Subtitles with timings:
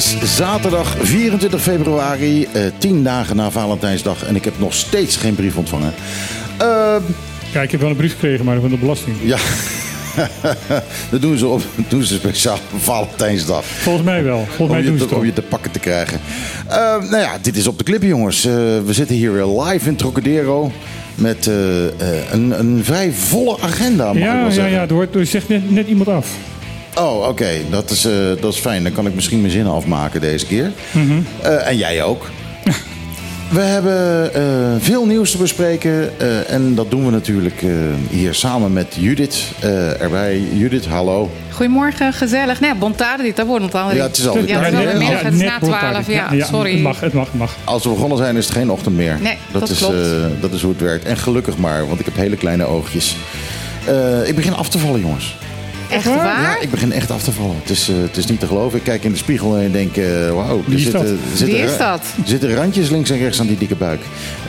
[0.00, 4.24] is zaterdag 24 februari, eh, tien dagen na Valentijnsdag.
[4.24, 5.92] En ik heb nog steeds geen brief ontvangen.
[6.62, 6.96] Uh,
[7.52, 9.16] Kijk, ik heb wel een brief gekregen, maar van de belasting.
[9.22, 9.38] Ja,
[11.10, 13.64] dat doen ze, op, doen ze speciaal op Valentijnsdag.
[13.64, 14.44] Volgens mij wel.
[14.46, 16.20] Volgens mij om, je te, om je te pakken te krijgen.
[16.68, 16.74] Uh,
[17.10, 18.46] nou ja, dit is op de clip, jongens.
[18.46, 18.52] Uh,
[18.84, 20.72] we zitten hier weer live in Trocadero.
[21.14, 21.54] Met uh,
[22.30, 24.72] een, een vrij volle agenda, mag ja, ik wel zeggen.
[24.72, 26.36] Ja, ja, er, er zegt net, net iemand af.
[26.94, 27.28] Oh, oké.
[27.28, 27.64] Okay.
[27.70, 28.82] Dat, is, uh, dat is fijn.
[28.82, 30.72] Dan kan ik misschien mijn zinnen afmaken deze keer.
[30.90, 31.26] Mm -hmm.
[31.44, 32.30] uh, en jij ook.
[33.50, 36.18] we hebben uh, veel nieuws te bespreken.
[36.48, 37.64] en dat doen we natuurlijk
[38.10, 39.44] hier samen met Judith
[40.00, 40.42] erbij.
[40.52, 41.30] Judith, hallo.
[41.50, 42.60] Goedemorgen, gezellig.
[42.60, 43.94] Nee, bontade dit, dat wordt het al.
[43.94, 46.06] Ja, het is al ja, het is middag, het is na twaalf.
[46.06, 46.72] Ja, ja, sorry.
[46.72, 47.56] Het mag, het mag, mag.
[47.64, 49.18] Als we begonnen zijn is het geen ochtend meer.
[49.20, 49.96] Nee, dat, dat is, klopt.
[50.40, 51.04] dat is hoe het werkt.
[51.04, 53.16] En gelukkig maar, want ik heb hele kleine oogjes.
[54.24, 55.36] ik begin af te vallen, jongens.
[55.90, 56.42] Echt waar?
[56.42, 57.56] Ja, ik begin echt af te vallen.
[57.60, 58.78] Het is, uh, het is niet te geloven.
[58.78, 60.56] Ik kijk in de spiegel en denk, uh, wauw.
[60.56, 61.18] Er Wie is zitten, dat?
[61.34, 62.00] zitten, Wie is dat?
[62.22, 64.00] Er zitten randjes links en rechts aan die dikke buik.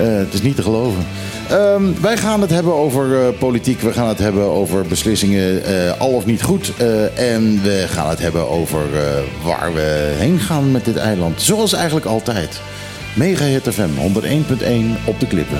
[0.01, 1.05] Uh, het is niet te geloven.
[1.51, 3.81] Um, wij gaan het hebben over politiek.
[3.81, 5.63] We gaan het hebben over beslissingen
[5.99, 6.73] al of niet goed.
[7.15, 8.79] en we gaan het hebben over
[9.43, 11.41] waar we heen gaan met dit eiland.
[11.41, 12.61] Zoals eigenlijk altijd.
[13.13, 15.59] Mega Hit FM 101.1 op de klippen.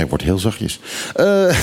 [0.00, 0.78] Hij wordt heel zachtjes.
[1.20, 1.54] Uh,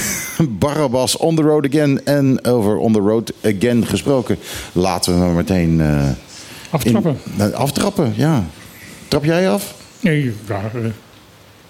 [0.49, 2.05] Barabbas, On The Road Again.
[2.05, 4.37] En over On The Road Again gesproken.
[4.71, 5.79] Laten we maar meteen...
[5.79, 6.09] Uh,
[6.69, 7.17] aftrappen.
[7.37, 8.43] In, uh, aftrappen, ja.
[9.07, 9.73] Trap jij af?
[9.99, 10.61] Nee, ja,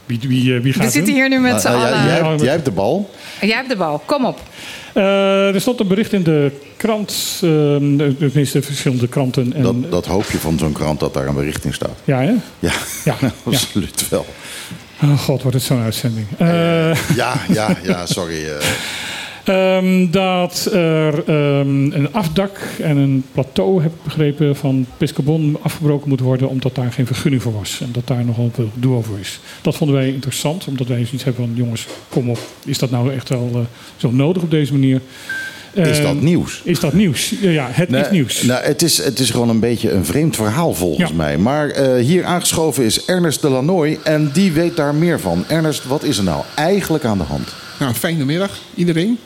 [0.05, 2.05] wie, wie, wie gaat We zitten hier nu met z'n Ah, allen.
[2.05, 3.09] Jij, jij, jij, hebt de bal.
[3.41, 4.39] Jij hebt de bal, kom op.
[4.93, 9.53] er stond een bericht in de krant, de meeste verschillende kranten.
[9.53, 11.99] En, dat, dat hoop je van zo'n krant dat daar een bericht in staat.
[12.03, 12.33] Ja, hè?
[12.59, 12.73] Ja,
[13.05, 14.05] ja, absoluut ja.
[14.09, 14.25] wel.
[15.03, 16.27] Oh god, wordt het zo'n uitzending.
[16.41, 18.45] Uh, ja, ja, ja, sorry.
[18.45, 18.55] Uh.
[19.49, 26.09] Um, dat er um, een afdak en een plateau, heb ik begrepen, van Piscabon afgebroken
[26.09, 26.49] moet worden.
[26.49, 27.81] omdat daar geen vergunning voor was.
[27.81, 29.39] En dat daar nogal veel gedoe over is.
[29.61, 33.13] Dat vonden wij interessant, omdat wij zoiets hebben van: jongens, kom op, is dat nou
[33.13, 33.59] echt wel uh,
[33.97, 35.01] zo nodig op deze manier?
[35.85, 36.61] Is dat nieuws?
[36.63, 37.33] Is dat nieuws?
[37.39, 38.41] Ja, het is nieuws.
[38.41, 41.15] Nou, het, is, het is gewoon een beetje een vreemd verhaal volgens Ja.
[41.15, 41.37] mij.
[41.37, 45.45] Maar uh, hier aangeschoven is Ernest de Lanoy en die weet daar meer van.
[45.47, 47.53] Ernest, wat is er nou eigenlijk aan de hand?
[47.79, 49.17] Nou, fijne middag iedereen.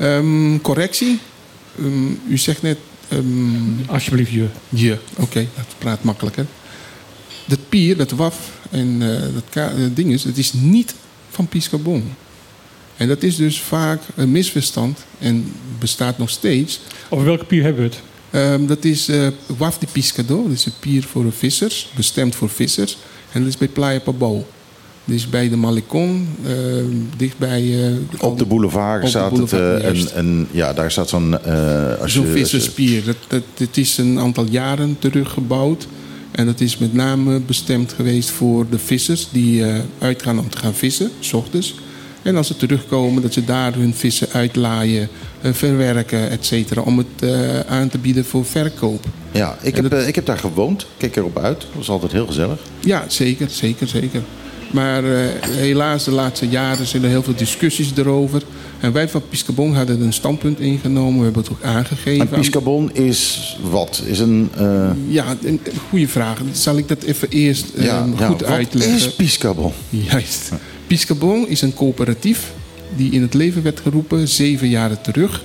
[0.00, 1.18] Um, correctie.
[1.80, 2.78] Um, u zegt net...
[3.12, 4.46] Um, Alsjeblieft, je.
[4.68, 6.46] Je, oké, okay, dat praat makkelijker.
[7.44, 8.36] Dat pier, dat waf
[8.70, 9.20] en uh,
[9.54, 10.94] dat ding is, het is niet
[11.30, 12.12] van Piscabon.
[13.00, 16.80] En dat is dus vaak een misverstand en bestaat nog steeds.
[17.08, 18.52] Over welke pier hebben we het?
[18.60, 20.42] Um, dat is uh, Waf de Piscador.
[20.42, 22.98] Dat is een pier voor vissers, bestemd voor vissers.
[23.32, 24.46] En dat is bij Playa Pabo.
[25.04, 26.50] Dus bij de Malecon, uh,
[27.16, 27.62] dichtbij...
[27.62, 29.96] Uh, op de boulevard op staat de boulevard, het.
[29.96, 31.36] Uh, en, en, ja, daar staat zo'n...
[32.04, 33.04] Zo'n visserspier.
[33.04, 35.86] Dat, dat, dat is een aantal jaren teruggebouwd.
[36.30, 39.28] En dat is met name bestemd geweest voor de vissers...
[39.32, 39.64] die
[39.98, 41.74] uitgaan om te gaan vissen, s ochtends.
[42.22, 45.08] En als ze terugkomen, dat ze daar hun vissen uitlaaien,
[45.42, 49.04] uh, verwerken, et cetera, om het uh, aan te bieden voor verkoop.
[49.32, 50.00] Ja, ik heb, dat...
[50.00, 50.86] uh, ik heb daar gewoond.
[50.96, 51.60] Kijk erop uit.
[51.60, 52.58] Dat was altijd heel gezellig.
[52.80, 54.22] Ja, zeker, zeker, zeker.
[54.70, 58.42] Maar uh, helaas, de laatste jaren zijn er heel veel discussies erover.
[58.80, 61.18] En wij van Piscabon hadden een standpunt ingenomen.
[61.18, 62.20] We hebben het ook aangegeven.
[62.20, 64.02] En Piscabon is wat?
[64.06, 64.90] Is een, uh...
[65.08, 66.38] Ja, een, een goede vraag.
[66.52, 68.92] Zal ik dat even eerst uh, ja, goed ja, uitleggen?
[68.92, 69.72] Wat is Piscabon?
[69.88, 70.50] Juist.
[70.90, 72.52] Piscabon is een coöperatief
[72.96, 75.44] die in het leven werd geroepen zeven jaren terug.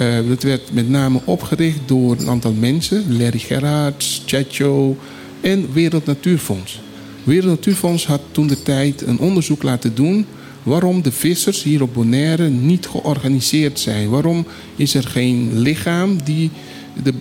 [0.00, 3.18] Uh, dat werd met name opgericht door een aantal mensen.
[3.18, 4.96] Larry Gerhards, Chacho
[5.40, 6.80] en Wereld Natuurfonds.
[7.24, 10.26] Wereld Natuurfonds had toen de tijd een onderzoek laten doen...
[10.62, 14.08] waarom de vissers hier op Bonaire niet georganiseerd zijn.
[14.08, 14.46] Waarom
[14.76, 16.50] is er geen lichaam die
[17.02, 17.14] de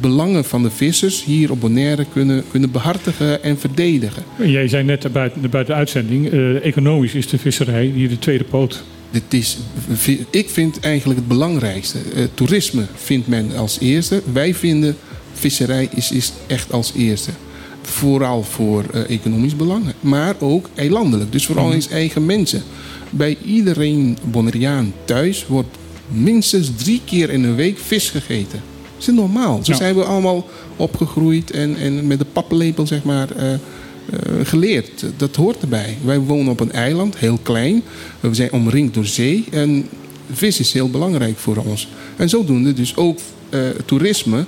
[0.00, 4.22] belangen van de vissers hier op Bonaire kunnen, kunnen behartigen en verdedigen.
[4.36, 8.44] Jij zei net buiten, buiten de uitzending, uh, economisch is de visserij hier de tweede
[8.44, 8.82] poot.
[9.10, 9.58] Dit is,
[10.30, 11.98] ik vind eigenlijk het belangrijkste.
[12.16, 14.22] Uh, toerisme vindt men als eerste.
[14.32, 14.96] Wij vinden
[15.32, 17.30] visserij is, is echt als eerste.
[17.82, 21.32] Vooral voor uh, economisch belang, maar ook eilandelijk.
[21.32, 22.62] Dus vooral eens eigen mensen.
[23.10, 25.76] Bij iedereen Bonaireaan thuis wordt
[26.08, 28.60] minstens drie keer in een week vis gegeten.
[28.98, 29.60] Dat is normaal.
[29.62, 29.78] Zo Ja.
[29.78, 33.58] zijn we allemaal opgegroeid en, en met de pappenlepel zeg maar, eh, eh,
[34.42, 35.04] geleerd.
[35.16, 35.96] Dat hoort erbij.
[36.04, 37.82] Wij wonen op een eiland, heel klein.
[38.20, 39.44] We zijn omringd door zee.
[39.50, 39.88] En
[40.32, 41.88] vis is heel belangrijk voor ons.
[42.16, 43.18] En zodoende dus ook
[43.50, 44.44] eh, toerisme.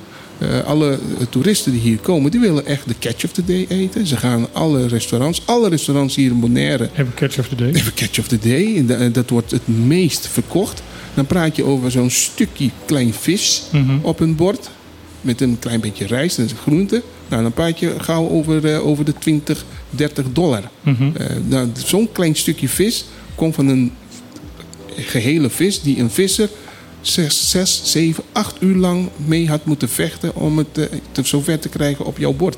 [0.66, 0.98] Alle
[1.30, 4.06] toeristen die hier komen, die willen echt de catch of the day eten.
[4.06, 7.68] Ze gaan alle restaurants, alle restaurants hier in Bonaire Hebben catch of the day.
[7.72, 8.84] Even catch of the day.
[8.88, 10.82] En Dat wordt het meest verkocht.
[11.14, 13.98] Dan praat je over zo'n stukje klein vis Mhm.
[14.02, 14.70] op een bord.
[15.20, 17.02] Met een klein beetje rijst en groente.
[17.28, 20.62] Nou, dan praat je gauw over, eh, over de 20, 30 dollar.
[20.84, 23.04] Eh, nou, zo'n klein stukje vis
[23.34, 23.92] komt van een
[24.96, 26.48] gehele vis die een visser
[27.00, 31.58] 6, 6 7, 8 uur lang mee had moeten vechten om het eh, te zover
[31.58, 32.56] te krijgen op jouw bord.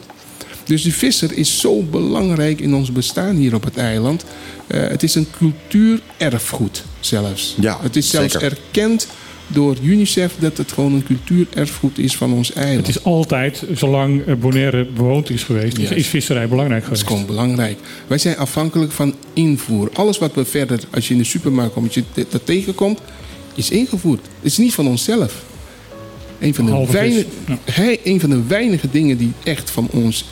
[0.64, 4.24] Dus die visser is zo belangrijk in ons bestaan hier op het eiland.
[4.66, 7.56] Eh, het is een cultuurerfgoed zelfs.
[7.60, 8.50] Ja, het is zelfs zeker.
[8.50, 9.06] erkend
[9.46, 12.86] door UNICEF dat het gewoon een cultuurerfgoed is van ons eiland.
[12.86, 17.16] Het is altijd, zolang Bonaire bewoond is geweest, is, is visserij belangrijk Dat is geweest.
[17.20, 17.78] gewoon belangrijk.
[18.06, 19.90] Wij zijn afhankelijk van invoer.
[19.92, 23.00] Alles wat we verder, als je in de supermarkt komt, als je dat tegenkomt,
[23.54, 24.20] is ingevoerd.
[24.20, 25.42] Het is niet van onszelf.
[26.38, 27.58] Een van, de Behalve vis, weinig, ja.
[27.64, 30.24] hij, een van de weinige dingen die echt van ons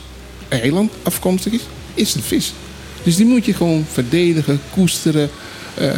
[0.50, 1.62] eiland afkomstig is,
[1.94, 2.52] is de vis.
[3.02, 5.30] Dus die moet je gewoon verdedigen, koesteren,
[5.74, 5.90] eh,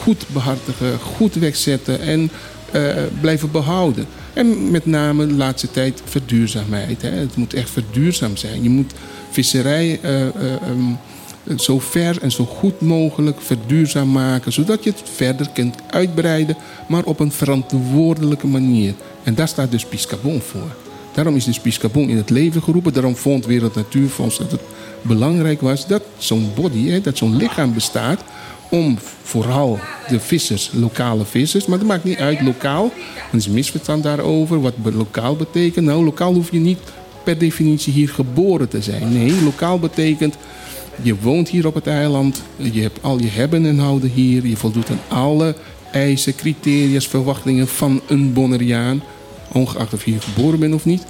[0.00, 2.30] goed behartigen, goed wegzetten en
[2.70, 4.06] eh, blijven behouden.
[4.32, 7.02] En met name de laatste tijd verduurzaamheid.
[7.02, 7.10] Hè.
[7.10, 8.62] Het moet echt verduurzaam zijn.
[8.62, 8.92] Je moet
[9.30, 15.02] visserij eh, eh, ehm, zo ver en zo goed mogelijk verduurzaam maken, zodat je het
[15.14, 16.56] verder kunt uitbreiden,
[16.88, 18.94] maar op een verantwoordelijke manier.
[19.22, 20.83] En daar staat dus Piscabon voor.
[21.14, 22.92] Daarom is dus Piscabon in het leven geroepen.
[22.92, 24.60] Daarom vond Wereld Natuurfonds dat het
[25.02, 28.24] belangrijk was dat zo'n body, hè, dat zo'n lichaam bestaat
[28.70, 29.78] om vooral
[30.08, 32.92] de vissers, lokale vissers, maar dat maakt niet uit lokaal.
[33.30, 35.86] Er is misverstand daarover, wat lokaal betekent.
[35.86, 36.78] Nou, lokaal hoef je niet
[37.24, 39.12] per definitie hier geboren te zijn.
[39.12, 40.36] Nee, lokaal betekent
[41.02, 44.56] je woont hier op het eiland, je hebt al je hebben en houden hier, je
[44.56, 45.54] voldoet aan alle
[45.92, 49.02] eisen, criteria's, verwachtingen van een Bonaireaan,
[49.54, 51.02] ongeacht of je hier geboren bent of niet.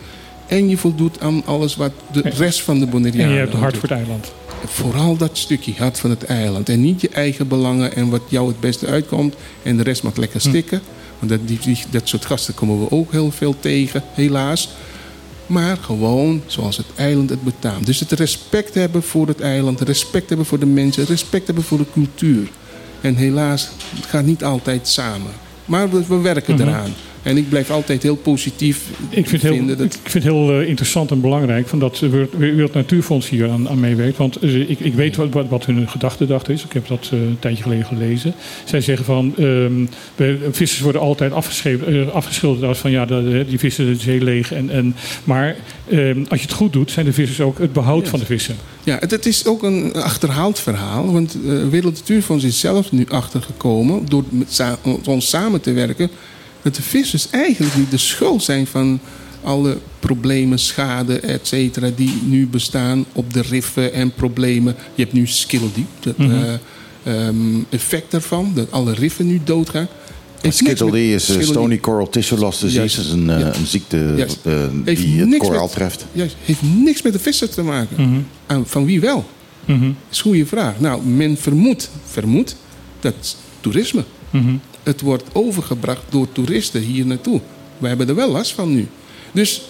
[0.46, 3.60] En je voldoet aan alles wat de rest van de Bonaireanen En je hebt ook
[3.60, 4.32] hart voor het eiland.
[4.66, 6.68] Vooral dat stukje hart van het eiland.
[6.68, 9.34] En niet je eigen belangen en wat jou het beste uitkomt.
[9.62, 10.80] En de rest mag lekker stikken.
[11.18, 14.68] Want dat, die, die- dat soort gasten komen we ook heel veel tegen, helaas.
[15.46, 17.86] Maar gewoon zoals het eiland het betaamt.
[17.86, 21.78] Dus het respect hebben voor het eiland, respect hebben voor de mensen, respect hebben voor
[21.78, 22.48] de cultuur.
[23.00, 25.30] En helaas, het gaat niet altijd samen.
[25.64, 26.62] Maar we, we werken Mhm.
[26.68, 26.92] eraan.
[27.24, 29.66] En ik blijf altijd heel positief Ik vind het heel.
[29.66, 33.50] Dat, ik vind het heel eh, interessant en belangrijk van dat Wereld- Wereld Natuurfonds hier
[33.50, 34.16] aan, aan meewerkt.
[34.16, 36.64] Want eh, ik, ik weet wat, wat, hun gedachtedacht is.
[36.64, 38.34] Ik heb dat eh, een tijdje geleden gelezen.
[38.64, 39.84] Zij zeggen van ehm,
[40.50, 44.52] vissers worden altijd eh, afgeschilderd als van ja, de, die vissen de zee leeg.
[44.52, 45.56] En, en, maar
[45.90, 48.10] ehm, als je het goed doet, zijn de vissers ook het behoud Yes.
[48.10, 48.56] van de vissen.
[48.84, 51.12] Ja, het, het is ook een achterhaald verhaal.
[51.12, 54.06] Want eh Wereld Natuurfonds is zelf nu achtergekomen...
[54.08, 56.10] door met ons samen te werken...
[56.64, 59.00] dat de vissers eigenlijk niet de schuld zijn van
[59.42, 61.90] alle problemen, schade, et cetera...
[61.96, 64.74] die nu bestaan op de riffen en problemen.
[64.94, 66.30] Je hebt nu Skildeep, dat Mhm.
[66.32, 67.36] eh, ehm,
[67.68, 68.52] effect daarvan...
[68.54, 69.88] dat alle riffen nu doodgaan.
[70.48, 72.96] Skittle met- is eh, Skittle Stony Coral Tissue Loss Disease.
[72.96, 73.54] Dat is een, eh, Ja.
[73.54, 76.06] een ziekte eh, die het koraal treft.
[76.12, 78.08] Juist, heeft niks met de visser te maken.
[78.08, 78.20] Mhm.
[78.46, 79.24] Aan- van wie wel?
[79.64, 79.80] Mhm.
[79.80, 80.80] Dat is een goede vraag.
[80.80, 82.56] Nou, men vermoedt, vermoedt
[83.00, 84.04] dat is toerisme.
[84.84, 87.40] Het wordt overgebracht door toeristen hier naartoe.
[87.78, 88.86] We hebben er wel last van nu.
[89.32, 89.62] Dus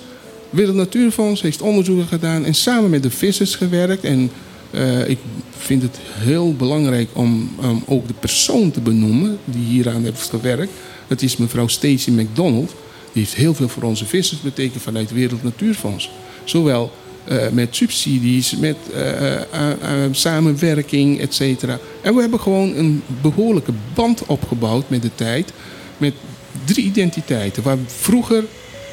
[0.50, 4.04] Wereld Natuurfonds heeft onderzoeken gedaan en samen met de vissers gewerkt.
[4.04, 4.30] En
[4.71, 5.18] eh, ik
[5.56, 7.50] vind het heel belangrijk om
[7.87, 10.73] ook de persoon te benoemen die hieraan heeft gewerkt.
[11.06, 12.75] Dat is mevrouw Stacey McDonald.
[13.12, 16.11] Die heeft heel veel voor onze vissers betekend vanuit Wereld Natuurfonds.
[16.44, 16.92] Zowel
[17.25, 19.43] eh, met subsidies, met eh, eh,
[20.11, 21.78] samenwerking, et cetera.
[22.02, 25.52] En we hebben gewoon een behoorlijke band opgebouwd met de tijd.
[25.99, 26.12] Met
[26.64, 27.62] drie identiteiten.
[27.62, 28.45] Waar vroeger,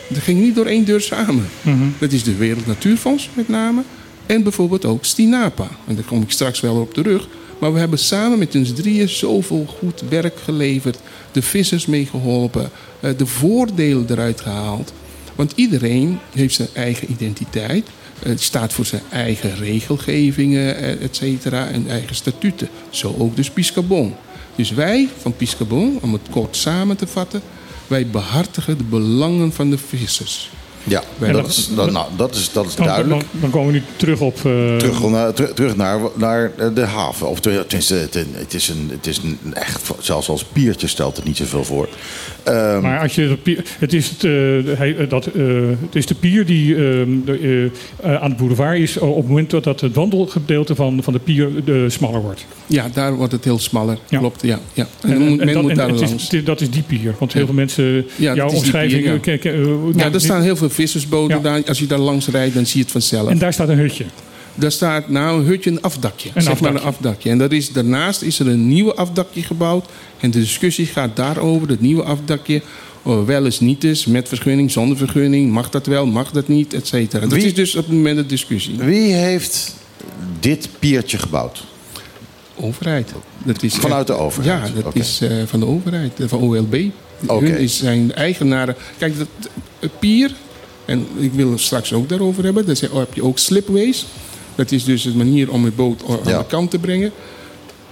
[0.08, 1.50] dat ging niet door één deur samen.
[1.62, 1.84] Mhm.
[2.00, 3.82] Dat is de Wereld Natuurfonds met name.
[4.26, 5.68] En bijvoorbeeld ook Stinapa.
[5.88, 7.28] En daar kom ik straks wel op terug.
[7.60, 11.00] Maar we hebben samen met ons drieën zoveel goed werk geleverd.
[11.32, 12.70] De vissers meegeholpen.
[13.00, 14.94] eh, De voordelen eruit gehaald.
[15.36, 17.88] Want iedereen heeft zijn eigen identiteit.
[18.24, 21.68] Het staat voor zijn eigen regelgevingen, eh, et cetera.
[21.68, 22.70] En eigen statuten.
[22.90, 24.16] Zo ook dus Piscabon.
[24.56, 27.42] Dus wij van Piscabon, om het kort samen te vatten...
[27.88, 30.50] wij behartigen de belangen van de vissers.
[30.84, 33.22] Ja, En dat, dat- is, dat, nou, dat is, dat is Dan, duidelijk.
[33.32, 34.36] dan, dan komen we nu terug op...
[34.46, 37.28] eh, Terug naar, ter- terug naar, naar de haven.
[37.30, 41.16] Of te- tenminste, het, het is een, het is een echt, zelfs als biertje stelt
[41.16, 41.90] het niet zoveel voor.
[42.44, 44.32] Ehm, Maar als je pier, het, is het, eh,
[44.78, 45.44] hij- eh, dat, eh,
[45.86, 47.72] het is de pier die ehm, de,
[48.04, 51.14] eh, eh, aan het boulevard is op het moment dat, dat het wandelgedeelte van, van
[51.14, 52.46] de pier eh, smaller wordt.
[52.68, 53.98] Ja, daar wordt het heel smaller.
[54.10, 54.18] Ja.
[54.20, 54.60] Klopt, ja.
[54.74, 54.88] ja.
[55.02, 56.30] En, men dat, moet en daar is- langs.
[56.32, 57.16] het- dat is die pier.
[57.20, 59.22] Want heel veel mensen, Ja, jouw is omschrijving...
[59.22, 59.50] pier, ja.
[59.52, 61.64] eh, eh, nou, Ja, er staan heel veel vissersboten daar.
[61.68, 63.30] Als je daar langs rijdt, dan zie je het vanzelf.
[63.30, 64.06] En daar staat een hutje.
[64.56, 66.30] Daar staat nou een hutje, een afdakje.
[66.34, 66.98] Een zeg maar een afdakje.
[66.98, 67.30] afdakje.
[67.30, 69.86] En dat is, daarnaast is er een nieuwe afdakje gebouwd.
[70.20, 72.62] En de discussie gaat daarover, het nieuwe afdakje.
[73.02, 75.52] oh, wel eens niet is, met vergunning, zonder vergunning.
[75.52, 77.28] Mag dat wel, mag dat niet, et cetera.
[77.28, 78.76] Dat is dus op het moment de discussie.
[78.78, 79.76] wie heeft
[80.40, 81.64] dit piertje gebouwd?
[82.56, 83.12] Overheid.
[83.44, 84.72] Dat is Vanuit de overheid?
[84.76, 86.76] Ja, dat is eh, van de overheid, eh, van OLB.
[87.28, 87.46] Oké.
[87.46, 88.76] Hun is, zijn eigenaren.
[88.98, 89.28] Kijk, dat,
[89.80, 90.32] het pier,
[90.92, 92.66] en ik wil het straks ook daarover hebben.
[92.66, 94.06] Dan heb je ook slipways.
[94.56, 96.38] Dat is dus een manier om je boot aan Ja.
[96.38, 97.12] de kant te brengen.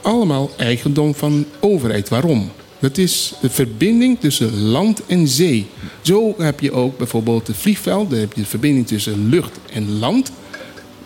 [0.02, 2.10] Allemaal eigendom van overheid.
[2.10, 2.52] Waarom?
[2.80, 5.68] Dat is de verbinding tussen land en zee.
[6.02, 8.10] Zo heb je ook bijvoorbeeld het vliegveld.
[8.10, 10.32] Daar heb je de verbinding tussen lucht en land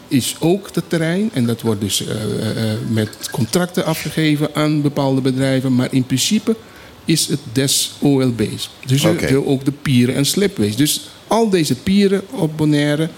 [0.08, 1.30] is ook het terrein.
[1.34, 5.76] En dat wordt dus eh, eh, eh, met contracten afgegeven aan bepaalde bedrijven.
[5.76, 6.56] Maar in principe
[7.06, 8.70] is het des OLB's.
[8.86, 9.28] Dus Oké.
[9.28, 10.76] zo ook de pieren en slipways.
[10.76, 13.10] Dus al deze pieren op Bonaire,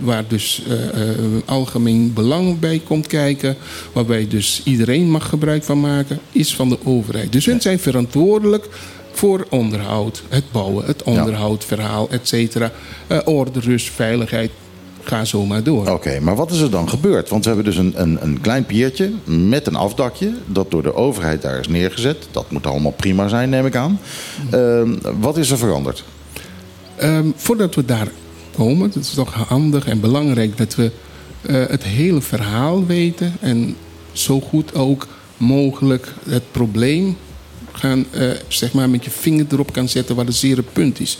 [0.00, 3.56] waar dus eh, eh, algemeen belang bij komt kijken,
[3.92, 7.32] waarbij dus iedereen mag gebruik van maken, is van de overheid.
[7.32, 8.68] Dus hun zijn verantwoordelijk
[9.12, 12.72] voor onderhoud, het bouwen, het onderhoud, verhaal, et cetera.
[13.06, 14.50] Eh, orde, rust, veiligheid.
[15.02, 15.88] Ga zo maar door.
[15.88, 17.28] Oké, maar wat is er dan gebeurd?
[17.28, 20.34] Want we hebben dus een, een, een klein piertje met een afdakje...
[20.46, 22.28] dat door de overheid daar is neergezet.
[22.30, 24.00] Dat moet allemaal prima zijn, neem ik aan.
[24.50, 26.04] Ehm, wat is er veranderd?
[26.96, 28.08] Ehm, voordat we daar
[28.56, 30.90] komen, het is toch handig en belangrijk dat we
[31.42, 33.76] eh, het hele verhaal weten en
[34.12, 35.06] zo goed ook
[35.36, 37.16] mogelijk het probleem
[37.72, 41.18] gaan, eh, zeg maar, met je vinger erop kan zetten waar het zere punt is.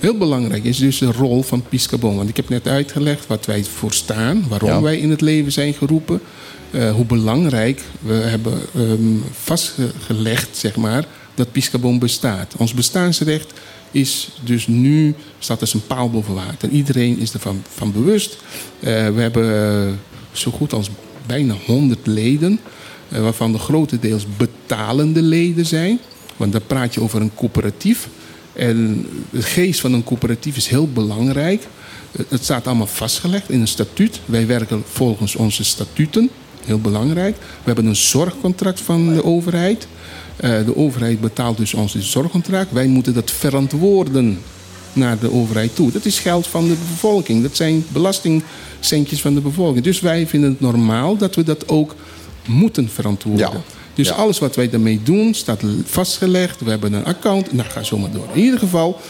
[0.00, 2.16] Heel belangrijk is dus de rol van Piscabon.
[2.16, 4.80] Want ik heb net uitgelegd wat wij voor staan, waarom Ja.
[4.80, 6.20] wij in het leven zijn geroepen.
[6.70, 11.04] eh, hoe belangrijk we hebben ehm, vastgelegd, zeg maar,
[11.34, 12.54] dat Piscabon bestaat.
[12.56, 13.52] Ons bestaansrecht
[13.90, 16.68] is dus nu, staat als een paal boven water.
[16.68, 18.36] Iedereen is ervan van bewust.
[18.80, 19.54] Eh, we hebben
[19.86, 19.92] eh,
[20.32, 20.90] zo goed als
[21.26, 22.60] bijna 100 leden,
[23.08, 25.98] waarvan de grotendeels betalende leden zijn.
[26.36, 28.08] Want dan praat je over een coöperatief.
[28.60, 31.66] En de geest van een coöperatief is heel belangrijk.
[32.12, 34.20] Eh, Het staat allemaal vastgelegd in een statuut.
[34.24, 36.30] Wij werken volgens onze statuten.
[36.64, 37.36] Heel belangrijk.
[37.36, 39.86] We hebben een zorgcontract van de overheid.
[40.36, 42.72] Eh, de overheid betaalt dus ons zorgcontract.
[42.72, 44.38] Wij moeten dat verantwoorden
[44.92, 45.92] naar de overheid toe.
[45.92, 47.42] Dat is geld van de bevolking.
[47.42, 49.84] Dat zijn belastingcentjes van de bevolking.
[49.84, 51.94] Dus wij vinden het normaal dat we dat ook
[52.46, 53.62] moeten verantwoorden.
[54.00, 54.14] Dus Ja.
[54.14, 56.60] alles wat wij daarmee doen staat vastgelegd.
[56.60, 57.52] We hebben een account.
[57.52, 58.28] Nou, ga zo maar door.
[58.32, 59.00] In ieder geval,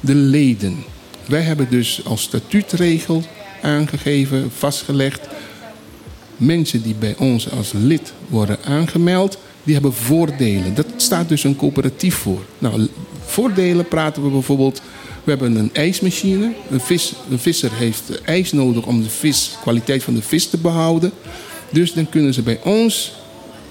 [0.00, 0.84] de leden.
[1.26, 3.22] Wij hebben dus als statuutregel
[3.62, 5.20] aangegeven, vastgelegd.
[6.36, 10.74] Mensen die bij ons als lid worden aangemeld, die hebben voordelen.
[10.74, 12.40] Dat staat dus een coöperatief voor.
[12.58, 12.88] Nou,
[13.26, 14.82] voordelen praten we bijvoorbeeld.
[15.24, 16.52] We hebben een ijsmachine.
[16.70, 20.56] Een, vis, een visser heeft ijs nodig om de vis, kwaliteit van de vis te
[20.56, 21.12] behouden.
[21.70, 23.12] Dus dan kunnen ze bij ons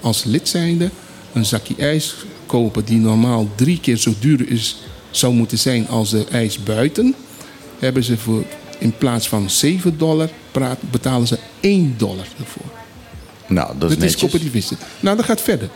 [0.06, 0.90] als lid zijnde
[1.32, 2.14] een zakje ijs
[2.46, 4.76] kopen die normaal drie keer zo duur is,
[5.10, 7.14] zou moeten zijn als de ijs buiten.
[7.78, 8.44] Hebben ze voor
[8.78, 12.62] in plaats van 7 dollar praat, betalen ze 1 dollar ervoor.
[13.46, 14.70] Nou, dat is Dat is.
[15.00, 15.68] Nou, dat gaat verder.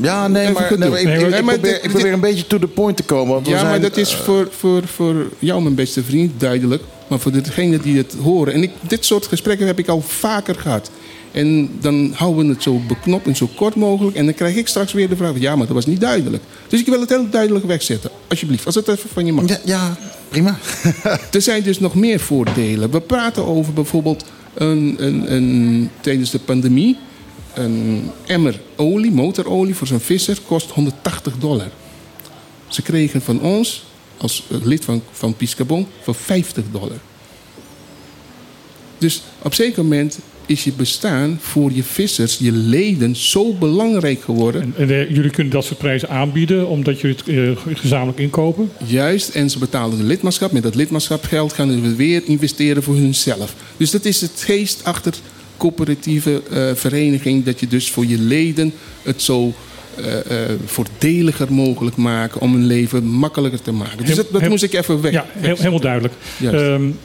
[0.00, 2.12] Ja, nee, Even maar, nee, ik, Nee, ik- maar- ik maar probeer, dit- ik probeer
[2.12, 3.34] een beetje to the point te komen.
[3.34, 6.82] want we Ja, maar dat is eh, voor, voor, voor jou, mijn beste vriend, duidelijk.
[7.08, 8.52] Maar voor degenen die het horen.
[8.52, 10.90] En ik, dit soort gesprekken heb ik al vaker gehad.
[11.34, 14.16] En dan houden we het zo beknopt en zo kort mogelijk.
[14.16, 16.42] En dan krijg ik straks weer de vraag: ja, maar dat was niet duidelijk.
[16.68, 18.10] Dus ik wil het heel duidelijk wegzetten.
[18.28, 19.48] Alsjeblieft, als het even van je mag.
[19.48, 19.96] ja, ja,
[20.28, 20.58] prima.
[21.32, 22.90] Er zijn dus nog meer voordelen.
[22.90, 24.24] We praten over bijvoorbeeld
[24.54, 26.96] een, een, een, tijdens de pandemie.
[27.54, 31.70] Een emmer olie, motorolie voor zo'n visser kost 180 dollar.
[32.68, 33.84] Ze kregen van ons,
[34.16, 36.98] als lid van, van Piscabon, voor 50 dollar.
[38.98, 44.62] Dus op zeker moment is je bestaan voor je vissers, je leden, zo belangrijk geworden.
[44.62, 48.70] En, en eh, jullie kunnen dat soort prijzen aanbieden omdat jullie het eh, gezamenlijk inkopen.
[48.86, 50.52] Juist, en ze betalen de lidmaatschap.
[50.52, 53.54] Met dat lidmaatschapgeld gaan ze weer investeren voor hunzelf.
[53.76, 55.14] Dus dat is het geest achter
[55.56, 57.44] coöperatieve eh, vereniging.
[57.44, 58.72] Dat je dus voor je leden
[59.02, 59.52] het zo
[59.98, 60.14] uh,
[60.64, 64.06] voordeliger mogelijk maken om hun leven makkelijker te maken.
[64.06, 65.12] Dus dat, dat moest ik even weg.
[65.12, 66.14] Ja, helemaal duidelijk.
[66.42, 66.96] Um,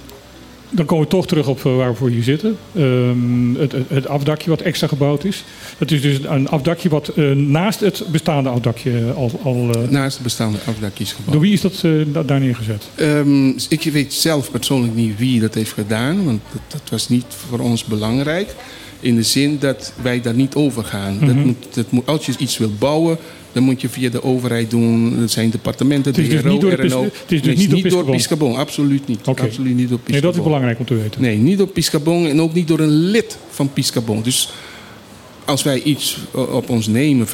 [0.69, 2.57] dan komen we toch terug op eh, waar we voor hier zitten.
[2.77, 5.43] Um, het, het, afdakje wat extra gebouwd is.
[5.77, 9.39] Het is dus een afdakje wat uh, naast het bestaande afdakje al...
[9.43, 11.31] al uh, naast het bestaande afdakje is gebouwd.
[11.31, 12.89] Door wie is dat daar neergezet?
[12.95, 16.25] Um, ik weet zelf persoonlijk niet wie dat heeft gedaan.
[16.25, 18.55] Want dat, dat was niet voor ons belangrijk.
[18.99, 21.13] In de zin dat wij daar niet over gaan.
[21.13, 21.27] Mm -hmm.
[21.27, 21.45] dat mhm.
[21.45, 23.17] moet, dat moet, als je iets wilt bouwen,
[23.51, 25.20] dan moet je via de overheid doen.
[25.20, 27.03] Dat zijn departementen, de dus niet door RNO.
[27.03, 28.56] Het is dus niet, niet door Piscabon.
[28.56, 29.20] Absoluut niet.
[29.25, 29.46] Okay.
[29.46, 30.12] Absoluut niet door Piscabon.
[30.12, 31.22] Nee, dat is belangrijk om te weten.
[31.22, 34.22] Nee, niet door Piscabon en ook niet door een lid van Piscabon.
[34.22, 34.50] Dus
[35.46, 37.27] als wij iets op ons nemen,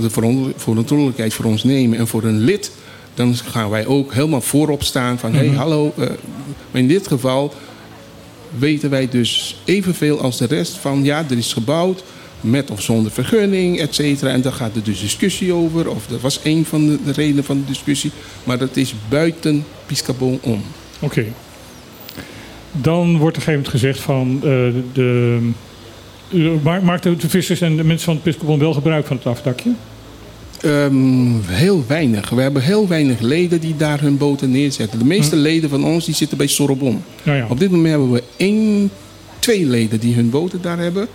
[0.00, 0.10] de
[0.56, 2.70] verantwoordelijkheid voor ons nemen en voor een lid,
[3.14, 5.56] dan gaan wij ook helemaal voorop staan van: hé, hey, mhm.
[5.56, 5.92] hallo.
[5.98, 6.06] Uh,
[6.70, 7.54] maar in dit geval
[8.58, 12.02] weten wij dus evenveel als de rest van: ja, er is gebouwd
[12.46, 14.30] met of zonder vergunning, et cetera.
[14.30, 15.90] En daar gaat er dus discussie over.
[15.90, 18.10] Of dat was een van de, redenen van de discussie.
[18.44, 20.62] Maar dat is buiten Piscabon om.
[21.00, 21.24] Oké.
[22.72, 24.34] Dan wordt er een gegeven moment gezegd van...
[24.36, 24.42] Uh,
[24.92, 25.38] de,
[26.30, 29.70] uh, maakten de vissers en de mensen van Piscabon wel gebruik van het afdakje?
[30.64, 32.30] Um, heel weinig.
[32.30, 34.98] We hebben heel weinig leden die daar hun boten neerzetten.
[34.98, 35.42] De meeste hm.
[35.42, 36.98] leden van ons die zitten bij Sorbonne.
[37.22, 37.46] Ja, ja.
[37.48, 38.90] Op dit moment hebben we één,
[39.38, 41.08] twee leden die hun boten daar hebben.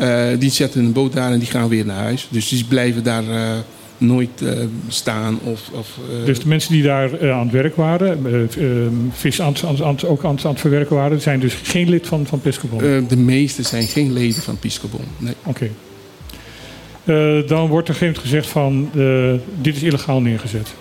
[0.00, 2.28] Uh, die zetten een boot daar en die gaan weer naar huis.
[2.30, 3.50] Dus die blijven daar uh,
[3.98, 4.50] nooit uh,
[4.88, 5.38] staan.
[5.42, 8.48] Of, of dus de mensen die daar aan het werk waren,
[9.12, 13.06] vis aan, aan, ook aan, het verwerken waren, zijn dus geen lid van, van Piscobon?
[13.08, 15.34] de meeste zijn geen leden van Piscobon, nee.
[15.42, 15.70] Oké.
[17.04, 17.44] Okay.
[17.46, 18.90] dan wordt er geen gezegd van,
[19.60, 20.74] dit is illegaal neergezet.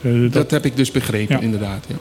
[0.00, 1.42] Dat, dat, heb ik dus begrepen, ja.
[1.42, 1.84] inderdaad.
[1.88, 1.96] Ja.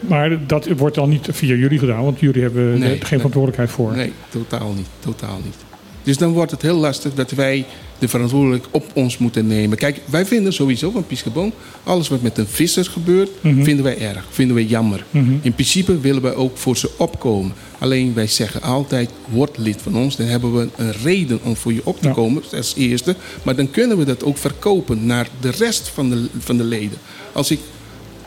[0.00, 3.96] Maar dat wordt dan niet via jullie gedaan, want jullie hebben nee, geen verantwoordelijkheid voor.
[3.96, 4.86] Nee, totaal niet.
[5.00, 5.56] Totaal niet.
[6.02, 7.66] Dus dan wordt het heel lastig dat wij
[7.98, 9.78] de verantwoordelijkheid op ons moeten nemen.
[9.78, 11.52] Kijk, wij vinden sowieso van Piscabon,
[11.84, 13.62] alles wat met een visser gebeurt, mhm.
[13.62, 15.04] vinden wij erg, vinden wij jammer.
[15.10, 15.32] Mhm.
[15.42, 17.52] In principe willen wij ook voor ze opkomen.
[17.78, 20.16] Alleen wij zeggen altijd, word lid van ons.
[20.16, 23.14] Dan hebben we een reden om voor je op te komen, als eerste.
[23.42, 26.98] Maar dan kunnen we dat ook verkopen naar de rest van de, van de leden.
[27.32, 27.60] Als ik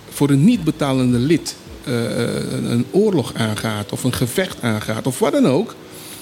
[0.09, 1.55] voor een niet betalende lid
[1.85, 5.75] een oorlog aangaat of een gevecht aangaat of wat dan ook,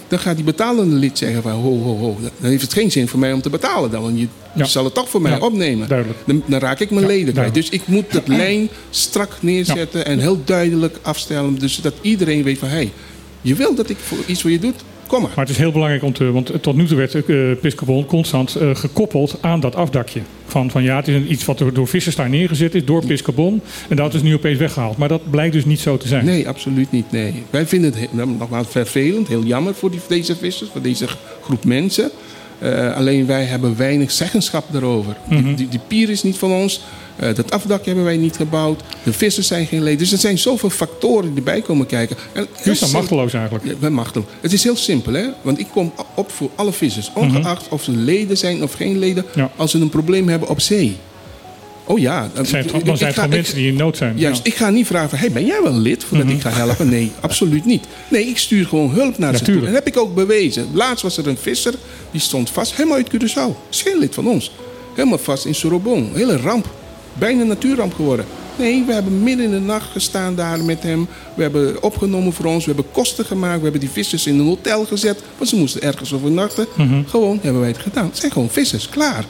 [0.07, 3.07] dan gaat die betalende lid zeggen van ho, ho, ho, dan heeft het geen zin
[3.07, 4.27] voor mij om te betalen dan, want je
[4.65, 5.87] zal het toch voor mij opnemen.
[5.87, 7.53] Dan, dan, raak ik mijn leden kwijt.
[7.53, 12.57] Dus ik moet dat lijn strak neerzetten en heel duidelijk afstellen, dus dat iedereen weet
[12.57, 12.91] van hé, hey,
[13.41, 14.73] je wil dat ik voor iets voor je doe,
[15.07, 15.31] Kom maar.
[15.35, 15.45] maar.
[15.45, 16.31] het is heel belangrijk om te.
[16.31, 20.21] Want tot nu toe werd uh, Piscobol constant uh, gekoppeld aan dat afdakje.
[20.51, 23.61] Van, van ja, het is iets wat door, door vissers daar neergezet is, door Piscobon.
[23.89, 24.97] En dat is nu opeens weggehaald.
[24.97, 26.25] Maar dat blijkt dus niet zo te zijn.
[26.25, 27.11] Nee, absoluut niet.
[27.11, 27.43] Nee.
[27.49, 31.07] Wij vinden het nou, nogmaals vervelend, heel jammer voor die, deze vissers, voor deze
[31.41, 32.11] groep mensen.
[32.63, 35.17] Uh, alleen wij hebben weinig zeggenschap daarover.
[35.29, 35.45] Mm -hmm.
[35.45, 36.81] die, die, die, pier is niet van ons.
[37.21, 38.81] Uh, dat afdak hebben wij niet gebouwd.
[39.03, 39.99] De vissers zijn geen leden.
[39.99, 42.15] Dus er zijn zoveel factoren die erbij komen kijken.
[42.33, 43.65] En U machteloos eigenlijk.
[43.65, 44.27] Ja, ben machteloos.
[44.41, 45.27] Het is heel simpel, hè?
[45.41, 47.09] Want ik kom op voor alle vissers.
[47.09, 47.19] Mhm.
[47.19, 49.25] Ongeacht of ze leden zijn of geen leden.
[49.35, 49.51] Ja.
[49.55, 50.97] Als ze een probleem hebben op zee.
[51.85, 52.29] Oh ja.
[52.33, 54.17] Dan zijn het, dan zijn het mensen die in nood zijn.
[54.17, 56.39] Juist, ik ga niet vragen van, hey, ben jij wel lid voordat mm -hmm.
[56.39, 56.89] ik ga helpen?
[56.89, 57.85] Nee, absoluut niet.
[58.09, 59.55] Nee, ik stuur gewoon hulp naar ze toe.
[59.55, 60.67] En dat heb ik ook bewezen.
[60.73, 61.73] Laatst was er een visser,
[62.11, 63.69] die stond vast, helemaal uit Curaçao.
[63.69, 64.51] Is geen lid van ons.
[64.95, 66.11] Helemaal vast in Sorobon.
[66.13, 66.79] Hele ramp.
[67.13, 68.25] Bijna een natuurramp geworden.
[68.57, 71.07] Nee, we hebben midden in de nacht gestaan daar met hem.
[71.35, 72.65] We hebben opgenomen voor ons.
[72.65, 73.57] We hebben kosten gemaakt.
[73.57, 75.23] We hebben die vissers in een hotel gezet.
[75.37, 76.67] Want ze moesten ergens overnachten.
[76.77, 78.05] Mm Gewoon hebben wij het gedaan.
[78.05, 79.25] Het zijn gewoon vissers, klaar.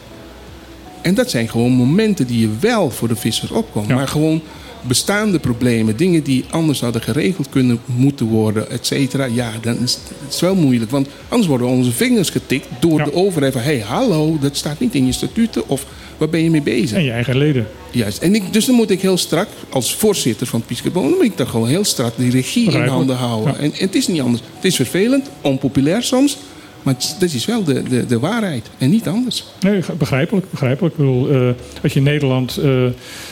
[1.02, 3.88] En dat zijn gewoon momenten die je wel voor de visser opkomt.
[3.88, 4.42] Maar gewoon
[4.82, 9.26] bestaande problemen, dingen die anders hadden geregeld kunnen moeten worden, et cetera.
[9.26, 10.92] Ja, dan is het wel moeilijk.
[10.92, 13.62] Want anders worden onze vingers getikt door de overheid van...
[13.62, 15.86] hé, hey, hallo, dat staat niet in je statuten of
[16.22, 16.98] waar ben je mee bezig?
[16.98, 17.68] En je eigen leden.
[17.92, 18.22] Juist.
[18.22, 21.04] En ik, dus dan moet ik heel strak, als voorzitter van Piscabon...
[21.04, 23.58] dan moet ik dan gewoon heel strak die regie in handen houden.
[23.58, 24.44] En, en het is niet anders.
[24.56, 26.38] Het is vervelend, onpopulair soms...
[26.84, 29.44] Maar dat is wel de, de, de waarheid en niet anders.
[29.60, 30.52] Nee, begrijpelijk.
[30.52, 30.94] begrijpelijk.
[30.94, 31.50] Ik bedoel, uh,
[31.84, 32.86] als je in Nederland uh,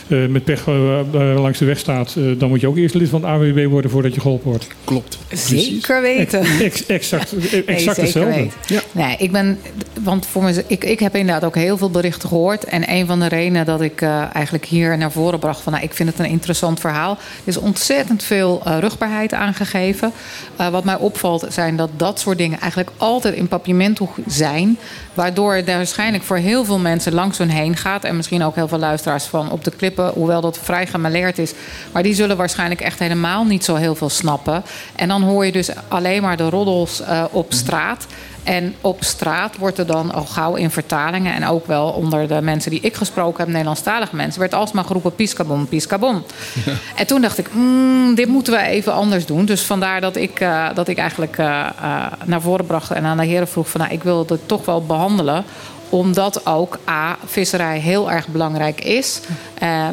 [0.08, 0.66] uh, met pech
[1.36, 4.14] langs de weg staat, dan moet je ook eerst lid van de AWB worden voordat
[4.14, 4.66] je geholpen wordt.
[4.84, 5.18] Klopt.
[5.32, 6.40] Zeker weten.
[6.60, 7.34] Ex, exact
[7.66, 8.48] exact nee, hetzelfde.
[8.66, 8.79] Ja.
[8.92, 9.60] Nee, ik ben,
[10.00, 12.64] want voor me, ik, ik heb inderdaad ook heel veel berichten gehoord.
[12.64, 15.94] En een van de redenen dat ik eigenlijk hier naar voren bracht van nou, ik
[15.94, 17.10] vind het een interessant verhaal.
[17.10, 20.12] Er is ontzettend veel rugbaarheid aangegeven.
[20.56, 24.78] wat mij opvalt zijn dat dat soort dingen eigenlijk altijd in papiamento zijn.
[25.14, 28.04] Waardoor er waarschijnlijk voor heel veel mensen langs hun heen gaat.
[28.04, 31.52] En misschien ook heel veel luisteraars van op de klippen, hoewel dat vrij gemaleerd is.
[31.92, 34.62] Maar die zullen waarschijnlijk echt helemaal niet zo heel veel snappen.
[34.96, 38.06] En dan hoor je dus alleen maar de roddels uh, op straat.
[38.42, 41.34] En op straat wordt er dan al gauw in vertalingen...
[41.34, 44.40] en ook wel onder de mensen die ik gesproken heb, Nederlandstalige mensen...
[44.40, 46.22] werd alsmaar geroepen piscabon, piscabon.
[46.96, 49.44] En toen dacht ik, mm, dit moeten we even anders doen.
[49.44, 53.16] Dus vandaar dat ik, eh, dat ik eigenlijk eh, eh, naar voren bracht en aan
[53.16, 53.68] de heren vroeg...
[53.68, 55.44] van nou, ik wil het toch wel behandelen
[55.88, 59.20] omdat ook A, visserij heel erg belangrijk is.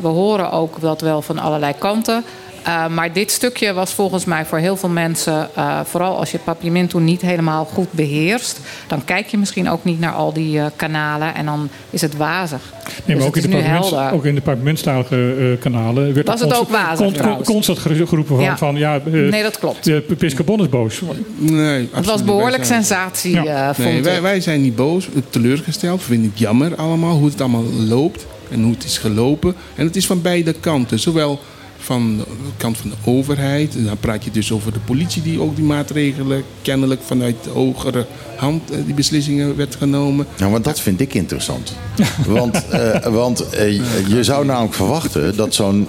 [0.01, 2.23] We horen ook dat wel van allerlei kanten.
[2.67, 6.37] Uh, maar dit stukje was volgens mij voor heel veel mensen, uh, vooral als je
[6.37, 10.57] het papiamento niet helemaal goed beheerst, dan kijk je misschien ook niet naar al die
[10.57, 12.61] uh, kanalen en dan is het wazig.
[12.61, 16.69] Nee, maar dus ook, in de ook in de papiamentstalige kanalen werd was het ook
[16.69, 17.21] wazig.
[17.21, 19.83] Con, constant geroepen van ja, van, ja nee, dat klopt.
[19.83, 21.01] De Piscabon is boos.
[21.37, 23.41] Nee, het was behoorlijk zijn, sensatie.
[23.41, 23.73] Ja.
[23.77, 25.99] nee, wij, wij, zijn niet boos, teleurgesteld.
[25.99, 29.55] We vinden het jammer allemaal hoe het allemaal loopt en hoe het is gelopen.
[29.75, 31.39] En het is van beide kanten, zowel
[31.77, 32.23] van de
[32.57, 33.75] kant van de overheid.
[33.75, 37.49] En dan praat je dus over de politie die ook die maatregelen kennelijk vanuit de
[37.49, 40.25] hogere hand uh, die beslissingen werd genomen.
[40.37, 41.75] Nou, want dat vind ik interessant.
[42.27, 43.71] want uh, want uh,
[44.07, 45.87] je zou namelijk verwachten dat zo'n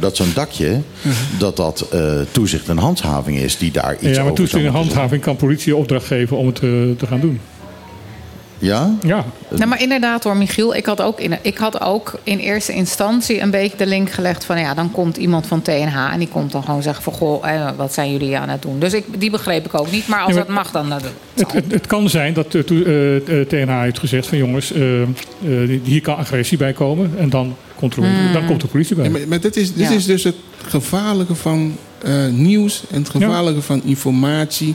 [0.00, 0.80] dat zo'n dakje,
[1.38, 1.88] dat dat
[2.30, 5.76] toezicht en handhaving is die daar iets over Ja, maar toezicht en handhaving kan politie
[5.76, 6.56] opdracht geven om het
[6.98, 7.40] te gaan doen.
[8.58, 8.94] Ja?
[9.00, 9.24] Ja.
[9.48, 10.74] Nou, maar inderdaad hoor, Michiel.
[10.74, 14.44] Ik had, ook in, ik had ook in eerste instantie een beetje de link gelegd
[14.44, 14.58] van...
[14.58, 17.12] ja, dan komt iemand van TNH en die komt dan gewoon zeggen van...
[17.12, 18.78] goh, eh, wat zijn jullie aan het doen?
[18.78, 20.08] Dus ik, die begreep ik ook niet.
[20.08, 20.88] Maar als ja, dat mag, dan...
[20.88, 21.02] Dat,
[21.34, 24.38] het, het, het, kan zijn dat uh, uh, TNH heeft gezegd van...
[24.38, 25.02] jongens, uh,
[25.82, 27.12] hier kan agressie bij komen.
[27.18, 28.32] En dan, komt, er, mm.
[28.32, 29.04] dan komt de politie bij.
[29.04, 29.94] Ja, maar, maar dit, is, dit ja.
[29.94, 31.76] is dus het gevaarlijke van
[32.30, 32.82] nieuws...
[32.90, 34.74] en het gevaarlijke van informatie...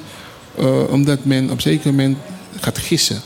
[0.90, 2.18] omdat men op een zeker moment
[2.60, 3.22] gaat gissen...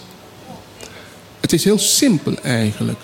[1.47, 2.99] Het is heel simpel eigenlijk.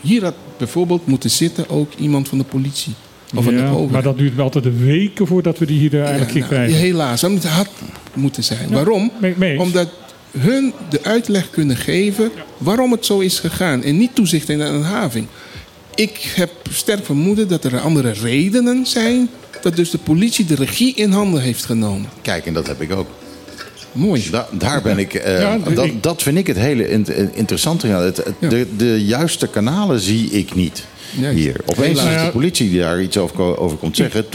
[0.00, 2.94] Hier had bijvoorbeeld moeten zitten ook iemand van de politie.
[3.34, 3.90] Of van de overheid.
[3.90, 6.76] maar dat duurt wel altijd een weken voordat we die hier eigenlijk ja, nou, krijgen.
[6.76, 7.68] Helaas, dat had
[8.14, 8.68] moeten zijn.
[8.68, 9.10] Ja, waarom?
[9.20, 9.88] Mee, mee Omdat
[10.38, 13.82] hun de uitleg kunnen geven waarom het zo is gegaan.
[13.82, 15.26] En niet toezicht in een having.
[15.94, 19.28] Ik heb sterk vermoeden dat er andere redenen zijn...
[19.62, 22.08] dat dus de politie de regie in handen heeft genomen.
[22.22, 23.08] Kijk, en dat heb ik ook.
[23.92, 24.30] Mooi.
[24.30, 25.14] Da daar ben ik.
[25.14, 26.88] Uh, ja, dat, dat vind ik het hele
[27.32, 27.86] interessante.
[27.86, 28.48] Ja, het, ja.
[28.48, 30.84] de, de juiste kanalen zie ik niet.
[31.12, 31.34] Nee.
[31.34, 31.56] Hier.
[31.66, 34.28] Opeens is de politie die daar iets over, over komt zeggen.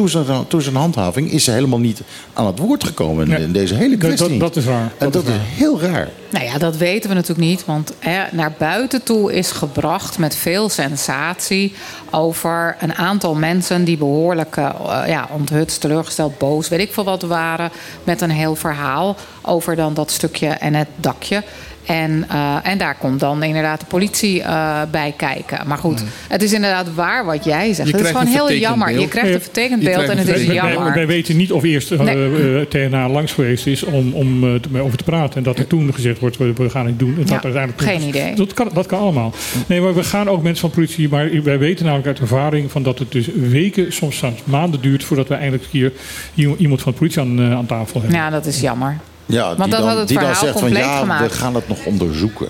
[0.48, 2.02] Toen zijn handhaving is ze helemaal niet
[2.34, 4.30] aan het woord gekomen in, in deze hele kwestie.
[4.30, 4.92] Dat, dat is waar.
[4.98, 6.10] En dat, is, is heel raar.
[6.30, 7.66] Nou ja, dat weten we natuurlijk niet.
[7.66, 11.74] Want hè, naar buiten toe is gebracht met veel sensatie
[12.12, 14.74] over een aantal mensen die behoorlijk uh,
[15.08, 17.72] ja, onthutst, teleurgesteld, boos, weet ik veel wat waren.
[18.04, 21.44] Met een heel verhaal over dan dat stukje en het dakje.
[21.88, 25.68] En, uh, en daar komt dan inderdaad de politie uh, bij kijken.
[25.68, 26.08] Maar goed, mm.
[26.28, 27.92] het is inderdaad waar wat jij zegt.
[27.92, 28.88] Het is gewoon heel jammer.
[28.88, 29.02] Beeld.
[29.02, 30.84] Je krijgt een vertekend beeld en het is jammer.
[30.84, 32.68] Wij, wij weten niet of eerst uh, nee.
[32.68, 35.38] TNA langs geweest is om, om uh, over te praten.
[35.38, 37.16] En dat er toen gezegd wordt, we, we gaan het doen.
[37.16, 38.36] En ja, dat uiteindelijk geen toen, idee.
[38.36, 39.34] Dat kan, dat kan allemaal.
[39.68, 41.10] Nee, maar we gaan ook mensen van politie...
[41.10, 45.04] Maar wij weten namelijk uit ervaring van dat het dus weken, soms maanden duurt...
[45.04, 45.92] voordat we eindelijk hier
[46.34, 48.20] iemand van de politie aan, aan tafel hebben.
[48.20, 48.98] Ja, dat is jammer.
[49.28, 51.32] Ja, Want dat dan, had het die verhaal dan zegt van ja, gemaakt.
[51.32, 52.48] we gaan het nog onderzoeken.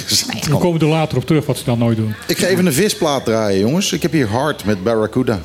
[0.50, 2.14] We komen er later op terug wat ze dan nooit doen.
[2.26, 3.92] Ik ga even een visplaat draaien, jongens.
[3.92, 5.40] Ik heb hier Hard met Barracuda.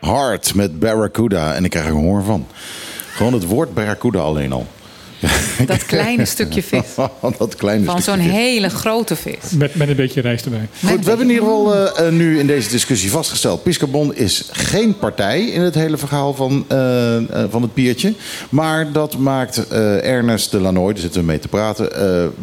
[0.00, 1.54] Hard met Barracuda.
[1.54, 2.46] En ik krijg er een hoor van.
[3.12, 4.66] Gewoon het woord Barracuda alleen al.
[5.66, 6.94] Dat kleine stukje vis.
[7.38, 9.50] dat kleine Van zo'n hele grote vis.
[9.50, 10.68] Met, met een beetje rijst erbij.
[10.84, 13.62] Goed, we hebben in ieder geval uh, nu in deze discussie vastgesteld...
[13.62, 18.14] Piscabon is geen partij in het hele verhaal van, uh, uh, van het piertje.
[18.48, 21.90] Maar dat maakt Ernest de Lanoy, daar zitten we mee te praten...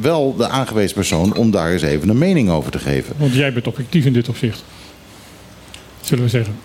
[0.01, 3.15] wel de aangewezen persoon om daar eens even een mening over te geven.
[3.17, 4.63] Want jij bent objectief in dit opzicht.
[6.01, 6.55] Zullen we zeggen.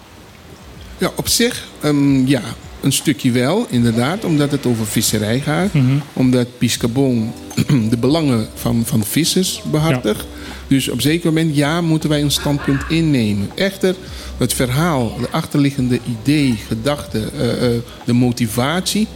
[0.98, 2.42] Ja, op zich, um, ja
[2.80, 5.72] een stukje wel, inderdaad, omdat het over visserij gaat.
[5.72, 6.02] Mm -hmm.
[6.12, 7.32] Omdat Piscabon
[7.90, 10.20] de belangen van, van vissers behartigt.
[10.20, 10.36] Ja.
[10.66, 13.50] Dus op zeker moment, ja, moeten wij een standpunt innemen.
[13.54, 13.94] Echter,
[14.36, 19.06] het verhaal, de achterliggende idee, gedachte, uh, uh, de motivatie...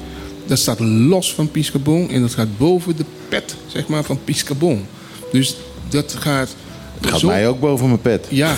[0.46, 4.86] dat staat los van Piscabon en dat gaat boven de pet, zeg maar, van Piscabon.
[5.32, 5.56] Dus
[5.88, 6.54] dat gaat...
[7.02, 7.26] Het gaat zo...
[7.26, 8.26] mij ook boven mijn pet.
[8.30, 8.54] Ja,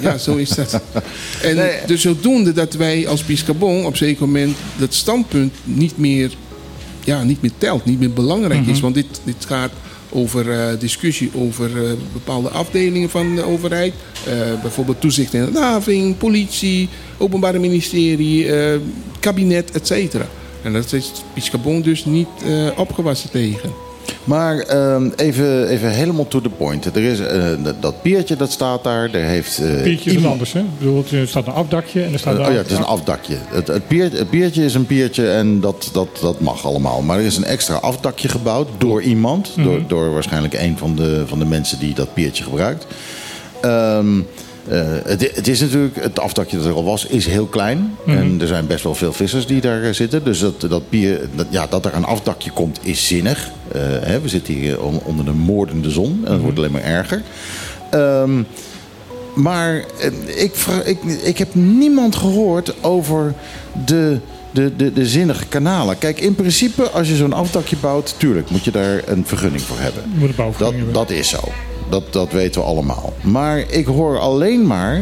[0.00, 0.80] ja zo is dat.
[1.42, 1.78] En nee.
[1.86, 6.32] dus zodoende dat wij als Piscabon op een zeker moment dat standpunt niet meer,
[7.04, 8.74] ja, niet meer telt, niet meer belangrijk mm -hmm.
[8.74, 8.80] is.
[8.80, 9.70] Want dit, dit gaat
[10.10, 13.94] over uh, discussie over uh, bepaalde afdelingen van de overheid.
[14.28, 18.46] Uh, bijvoorbeeld toezicht in de having, politie, openbare ministerie,
[19.20, 20.26] kabinet, et cetera.
[20.62, 22.28] En dat is Piscabon dus niet
[22.76, 23.72] opgewassen tegen.
[24.24, 26.84] Maar ehm, even, even helemaal to the point.
[26.96, 27.44] Er is, eh,
[27.80, 29.10] dat- piertje dat staat daar.
[29.14, 30.62] Er heeft, eh, Piertje is iemand- anders, hè?
[30.78, 32.84] Bedoel, er staat een afdakje en er staat Eh, daar- oh ja, het is een
[32.84, 33.36] afdakje.
[33.48, 37.02] Het, het, pier, het piertje is een piertje en dat, dat, dat mag allemaal.
[37.02, 39.50] Maar er is een extra afdakje gebouwd door iemand.
[39.62, 42.86] door, door waarschijnlijk een van de, van de mensen die dat piertje gebruikt.
[43.60, 44.20] Ehm,
[44.68, 47.94] eh, het, het is natuurlijk, het afdakje dat er al was, is heel klein.
[48.06, 50.24] En er zijn best wel veel vissers die daar eh, zitten.
[50.24, 50.82] Dus dat, dat,
[51.34, 53.50] dat, ja, dat er een afdakje komt, is zinnig.
[53.72, 56.82] Eh, hè, we zitten hier on- onder de moordende zon en het wordt alleen maar
[56.82, 57.22] erger.
[57.90, 58.42] Ehm,
[59.34, 59.84] maar
[60.36, 63.34] ik, ik, ik heb niemand gehoord over
[63.86, 64.18] de,
[64.50, 65.98] de, de, de zinnige kanalen.
[65.98, 69.78] Kijk, in principe, als je zo'n afdakje bouwt, tuurlijk moet je daar een vergunning voor
[69.78, 70.02] hebben.
[70.12, 70.92] Je moet een Dat, hebben.
[70.92, 71.38] dat is zo.
[71.90, 73.12] Dat, dat weten we allemaal.
[73.22, 75.00] Maar ik hoor alleen maar.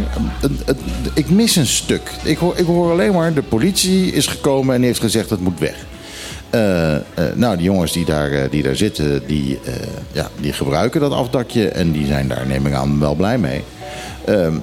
[1.14, 2.10] ik mis een stuk.
[2.22, 3.34] Ik hoor, ik hoor alleen maar.
[3.34, 5.86] De politie is gekomen en heeft gezegd: het moet weg.
[6.52, 7.02] Eh, eh,
[7.34, 9.58] nou, die jongens die daar, eh, die daar zitten, die,
[10.12, 11.68] ja, die gebruiken dat afdakje.
[11.68, 13.62] En die zijn daar, neem ik aan, wel blij mee.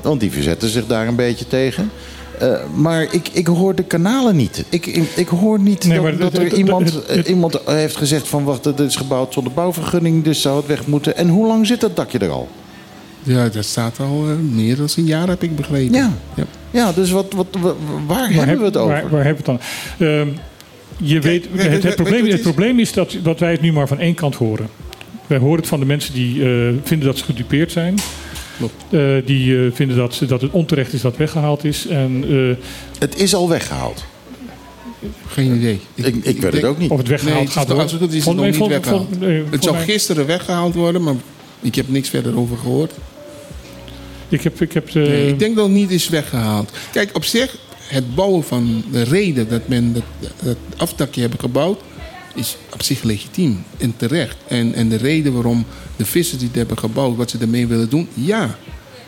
[0.02, 1.92] Want die verzetten zich daar een beetje tegen.
[2.40, 4.66] Eh, maar ik, ik hoor de kanalen niet.
[4.70, 7.60] Ik, ik, ik hoor niet Nee, dat, dat er het- iemand, het- het- eh, iemand
[7.66, 8.44] heeft gezegd van...
[8.44, 11.18] wacht, het is gebouwd zonder bouwvergunning, dus zou het weg moeten.
[11.18, 12.48] En hoe lang zit dat dakje er al?
[13.24, 15.94] Ja, dat staat al eh, meer dan een jaar, heb ik begrepen.
[15.94, 16.12] Ja.
[16.36, 16.44] ja.
[16.72, 17.74] Ja, dus wat, wat, wa- waar,
[18.08, 18.94] Waar hebben heb- we het over?
[18.94, 19.60] Waar, waar hebben we het
[19.98, 20.08] dan?
[20.08, 20.28] Ehm,
[20.98, 23.88] je weet, het, het, probleem, weet- het probleem is dat, dat wij het nu maar
[23.88, 24.68] van één kant horen.
[25.28, 26.50] Wij horen het van de mensen die eh,
[26.84, 27.96] vinden dat ze gedupeerd zijn.
[28.90, 31.88] Eh, die eh, vinden dat, ze- dat het onterecht is dat weggehaald is.
[31.88, 32.66] En eh,
[33.00, 34.04] Het is al weggehaald.
[35.28, 35.80] Geen idee.
[35.96, 36.90] Ik, ik, weet het denk- ook niet.
[36.92, 37.84] of het weggehaald Nee, het is gaat worden.
[37.84, 39.08] als het goed is, nog mij- niet weggehaald.
[39.18, 41.16] vol- nee, Het zou mij- gisteren weggehaald worden, maar
[41.62, 42.92] ik heb niks verder over gehoord.
[44.30, 46.72] Ik heb, ik heb eh, Nee, ik denk dat het niet is weggehaald.
[46.92, 50.04] Kijk, op zich, het bouwen van de reden dat men dat,
[50.44, 51.82] dat afdakje hebben gebouwd,
[52.36, 54.38] is op zich legitiem en terecht.
[54.48, 55.66] En, en de reden waarom
[55.96, 58.58] de vissers die het hebben gebouwd, wat ze ermee willen doen, ja.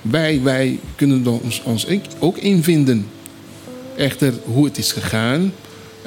[0.02, 1.88] Wij, wij kunnen ons, ons
[2.20, 3.08] ook in vinden.
[3.96, 5.54] Echter, hoe het is gegaan,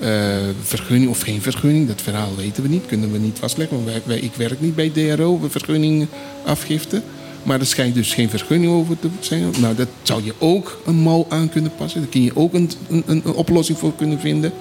[0.00, 3.76] eh, vergunning of geen vergunning, dat verhaal weten we niet, kunnen we niet vastleggen.
[3.76, 6.06] Want wij, wij, ik werk niet bij DRO, we vergunning
[6.44, 7.02] afgifte.
[7.42, 9.50] Maar er schijnt dus geen vergunning over te zijn.
[9.60, 12.00] Nou, dat zou je ook een mouw aan kunnen passen.
[12.00, 14.52] Daar kun je ook een, een, een oplossing voor kunnen vinden.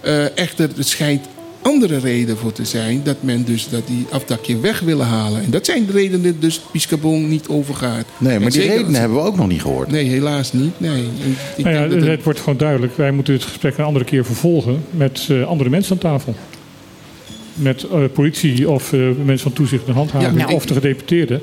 [0.00, 1.26] Eh, echter, er schijnt
[1.64, 5.42] andere reden voor te zijn dat men dus dat die afdakje weg willen halen.
[5.44, 8.04] En dat zijn de redenen dus Piscabon niet overgaat.
[8.18, 9.90] Nee, maar En die redenen als- hebben we ook nog niet gehoord.
[9.90, 10.80] Nee, helaas niet.
[10.80, 11.02] Nee.
[11.56, 12.96] Ik nou ja, denk dat het, het- wordt gewoon duidelijk.
[12.96, 16.34] Wij moeten het gesprek een andere keer vervolgen met eh, andere mensen aan tafel.
[17.54, 21.40] Met eh, politie of eh, mensen van toezicht en handhaving Ja, nou, of de gedeputeerden.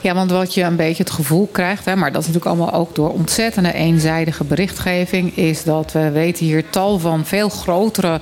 [0.00, 2.80] Ja, want wat je een beetje het gevoel krijgt, hè, maar dat is natuurlijk allemaal
[2.80, 8.20] ook door ontzettende eenzijdige berichtgeving, is dat we weten hier tal van veel grotere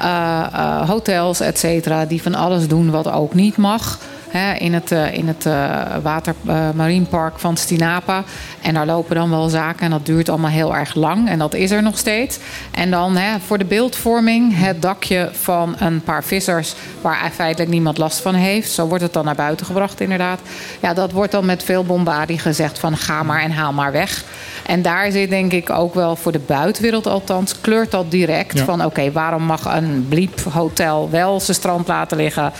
[0.00, 3.98] eh, eh, hotels, et cetera, die van alles doen wat ook niet mag.
[4.30, 8.24] Hè, in het, eh, in het eh, water, eh, marinepark van Stinapa.
[8.62, 11.28] En daar lopen dan wel zaken en dat duurt allemaal heel erg lang.
[11.28, 12.38] En dat is er nog steeds.
[12.70, 16.74] En dan hè, voor de beeldvorming het dakje van een paar vissers...
[17.00, 18.70] waar feitelijk niemand last van heeft.
[18.70, 20.40] Zo wordt het dan naar buiten gebracht inderdaad.
[20.80, 24.24] Ja, dat wordt dan met veel bombardie gezegd van ga maar en haal maar weg.
[24.66, 27.60] En daar zit denk ik ook wel voor de buitenwereld althans...
[27.60, 28.64] kleurt dat direct Ja.
[28.64, 32.52] van oké, waarom mag een bliep hotel wel zijn strand laten liggen...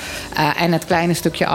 [0.56, 1.46] en het kleine stukje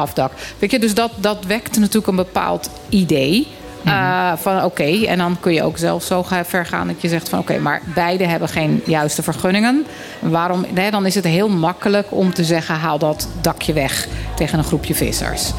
[0.60, 3.48] Weet je, dus dat, dat wekt natuurlijk een bepaald idee...
[3.86, 7.30] Uh, van oké, en dan kun je ook zelf zo ver gaan dat je zegt
[7.30, 9.86] van oké, maar beide hebben geen juiste vergunningen.
[10.20, 10.66] Waarom?
[10.74, 14.64] Nee, dan is het heel makkelijk om te zeggen haal dat dakje weg tegen een
[14.64, 15.52] groepje vissers.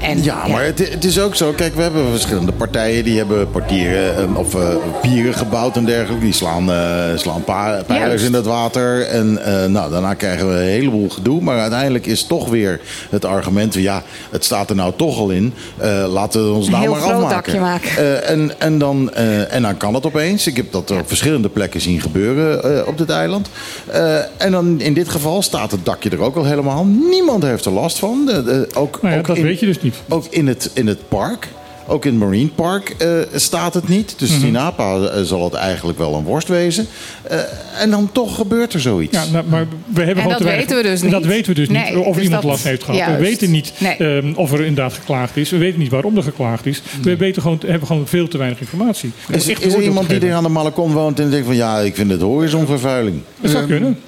[0.00, 1.52] En, Ja, maar het, het is ook zo.
[1.52, 3.04] Kijk, we hebben verschillende partijen.
[3.04, 4.68] Die hebben partieren eh, of eh,
[5.02, 6.24] pieren gebouwd en dergelijke.
[6.24, 7.44] Die slaan, eh, slaan
[7.86, 9.06] pijlers in het water.
[9.06, 11.40] En eh, nou, daarna krijgen we een heleboel gedoe.
[11.42, 13.74] Maar uiteindelijk is toch weer het argument...
[13.74, 15.54] ja, het staat er nou toch al in.
[15.76, 17.55] Eh, laten we ons nou heel maar afmaken.
[17.60, 17.88] Maken.
[17.96, 20.46] Eh, en, en, dan, eh, en dan kan het opeens.
[20.46, 23.48] Ik heb dat op verschillende plekken zien gebeuren eh, op dit eiland.
[23.86, 26.84] Eh, en dan in dit geval staat het dakje er ook al helemaal.
[26.84, 28.26] Niemand heeft er last van.
[28.26, 29.94] De- de- ook, Nou ja, ook dat in- weet je dus niet.
[30.08, 31.48] ook in het, in het park.
[31.88, 34.14] Ook in het Marine Park eh, staat het niet.
[34.18, 34.40] Dus Mhm.
[34.40, 36.86] Tinapa eh, zal het eigenlijk wel een worst wezen.
[37.22, 37.38] Eh,
[37.78, 39.16] en dan toch gebeurt er zoiets.
[39.16, 41.28] Ja, nou, maar we hebben gewoon dat te weinig- weten we dus en Dat niet.
[41.28, 42.04] weten we dus Nee, niet.
[42.04, 43.16] Of dus iemand dat- last heeft gehad.
[43.16, 43.96] We weten niet Nee.
[43.96, 45.50] ehm, of er inderdaad geklaagd is.
[45.50, 46.82] We weten niet waarom er geklaagd is.
[47.02, 49.12] We weten gewoon, hebben gewoon veel te weinig informatie.
[49.28, 51.94] Is, is er iemand die er aan de Malakon woont en denkt van ja, ik
[51.94, 53.20] vind het horizonvervuiling.
[53.40, 53.98] Dat zou Ehm, kunnen.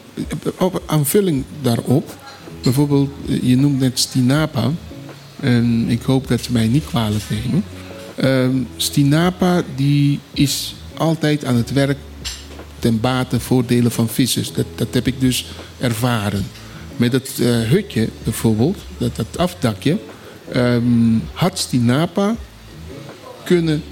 [0.58, 2.14] Op aanvulling daarop,
[2.62, 3.10] bijvoorbeeld,
[3.42, 4.70] je noemt net Stinapa.
[5.40, 7.64] En ik hoop dat ze mij niet kwalijk nemen.
[8.14, 11.98] Ehm, Stinapa die is altijd aan het werk
[12.78, 14.52] ten bate voordelen van vissers.
[14.52, 15.46] Dat, dat heb ik dus
[15.78, 16.46] ervaren.
[16.96, 19.98] Met het eh, hutje bijvoorbeeld, dat, dat afdakje,
[20.52, 22.36] ehm, had Stinapa
[23.44, 23.82] kunnen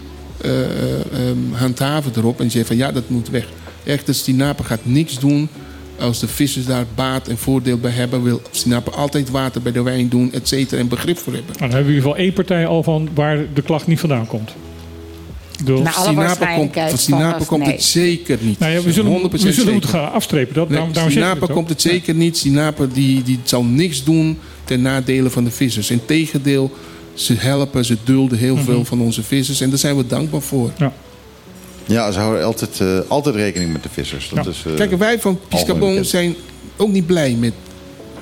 [0.41, 3.49] ehm, handhaven erop en zeggen van ja, dat moet weg.
[3.85, 5.49] Echter, Stinapa gaat niks doen
[6.01, 8.23] als de vissers daar baat en voordeel bij hebben.
[8.23, 11.55] Wil Stinapa altijd water bij de wijn doen, et cetera, en begrip voor hebben.
[11.59, 14.01] Nou, dan hebben we in ieder geval één partij al van waar de klacht niet
[14.01, 14.51] vandaan komt.
[15.65, 15.95] Door, Nou,
[16.55, 17.73] komt, van Stinapa van- komt nee.
[17.73, 18.59] het zeker niet.
[18.59, 19.73] nou ja, we zullen, 100% we zullen zeker.
[19.73, 20.55] moeten gaan afstrepen.
[20.55, 21.51] Dat, Nee, daarom, ook.
[21.51, 22.37] komt het zeker niet.
[22.37, 25.91] Sinapa die, die zal niks doen ten nadele van de vissers.
[25.91, 26.71] Integendeel,
[27.15, 29.61] ze helpen, ze dulden heel veel van onze vissers.
[29.61, 30.71] En daar zijn we dankbaar voor.
[30.79, 30.93] Ja.
[31.87, 34.29] Ja, ze houden altijd, eh, altijd rekening met de vissers.
[34.35, 34.51] Dat Ja.
[34.51, 36.35] is, eh, Kijk, wij van Piscabon zijn
[36.77, 37.53] ook niet blij met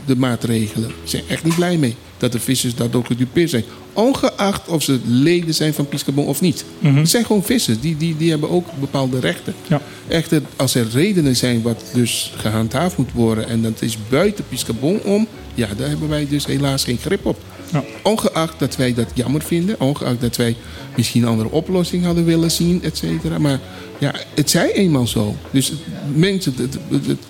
[0.06, 0.88] de maatregelen.
[0.88, 3.64] We zijn echt niet blij mee dat de vissers daardoor gedupeerd zijn.
[3.92, 6.64] Ongeacht of ze leden zijn van Piscabon of niet.
[6.80, 7.80] Het zijn gewoon vissers.
[7.80, 9.54] Die, die, die hebben ook bepaalde rechten.
[9.66, 9.80] Ja.
[10.08, 13.48] Echter, als er redenen zijn wat dus gehandhaafd moet worden...
[13.48, 15.26] en dat is buiten Piscabon om...
[15.54, 17.38] ja, daar hebben wij dus helaas geen grip op.
[17.72, 17.84] Ja.
[18.02, 19.80] Ongeacht dat wij dat jammer vinden.
[19.80, 20.56] Ongeacht dat wij
[20.96, 23.38] misschien een andere oplossing hadden willen zien, et cetera.
[23.38, 23.60] Maar
[23.98, 25.34] ja, het zij eenmaal zo.
[25.50, 25.72] Dus
[26.14, 26.54] mensen,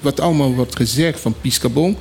[0.01, 1.97] wat allemaal wordt gezegd van Piscabon...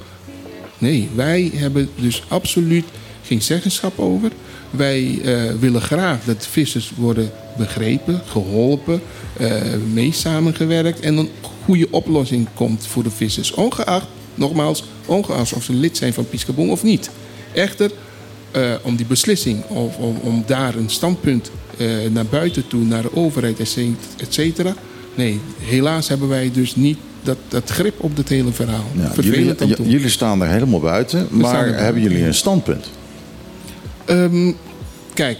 [0.78, 2.86] Nee, wij hebben dus absoluut
[3.24, 4.32] geen zeggenschap over.
[4.69, 9.02] Wij eh, willen graag dat vissers worden begrepen, geholpen,
[9.38, 9.62] eh,
[9.93, 11.30] mee samengewerkt en een
[11.65, 13.52] goede oplossing komt voor de vissers.
[13.52, 17.10] Ongeacht, nogmaals, ongeacht of ze lid zijn van Piscabon of niet.
[17.54, 17.91] Echter,
[18.54, 23.02] eh, om die beslissing, of om, om daar een standpunt eh, naar buiten toe, naar
[23.02, 23.88] de overheid, et cet-
[24.18, 24.74] et cetera.
[25.16, 28.86] Nee, helaas hebben wij dus niet dat, dat grip op het hele verhaal.
[28.96, 31.28] ja, Vervelend om jullie, te j- jullie staan er helemaal buiten.
[31.32, 32.89] Maar buiten, hebben jullie een standpunt?
[34.06, 34.52] Ehm,
[35.13, 35.39] kijk,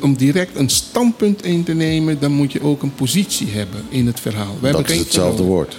[0.00, 4.06] om direct een standpunt in te nemen, dan moet je ook een positie hebben in
[4.06, 4.56] het verhaal.
[4.60, 5.52] We Dat is hetzelfde verhaal.
[5.54, 5.76] woord.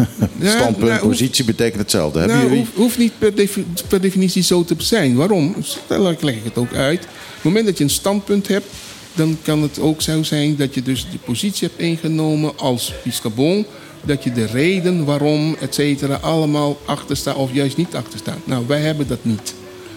[0.42, 2.18] Standpunt, nou, positie betekent hetzelfde.
[2.18, 2.64] Hebben nou, jullie...
[2.64, 5.14] hoeft, hoeft niet per, defi- per definitie zo te zijn.
[5.14, 5.54] Waarom?
[5.86, 7.00] Dan leg ik het ook uit.
[7.00, 8.66] Op het moment dat je een standpunt hebt,
[9.14, 13.66] dan kan het ook zo zijn dat je dus die positie hebt ingenomen als Piscabon.
[14.04, 18.38] Dat je de reden waarom, et cetera, allemaal achter staat of juist niet achter staat.
[18.44, 19.54] Nou, wij hebben dat niet.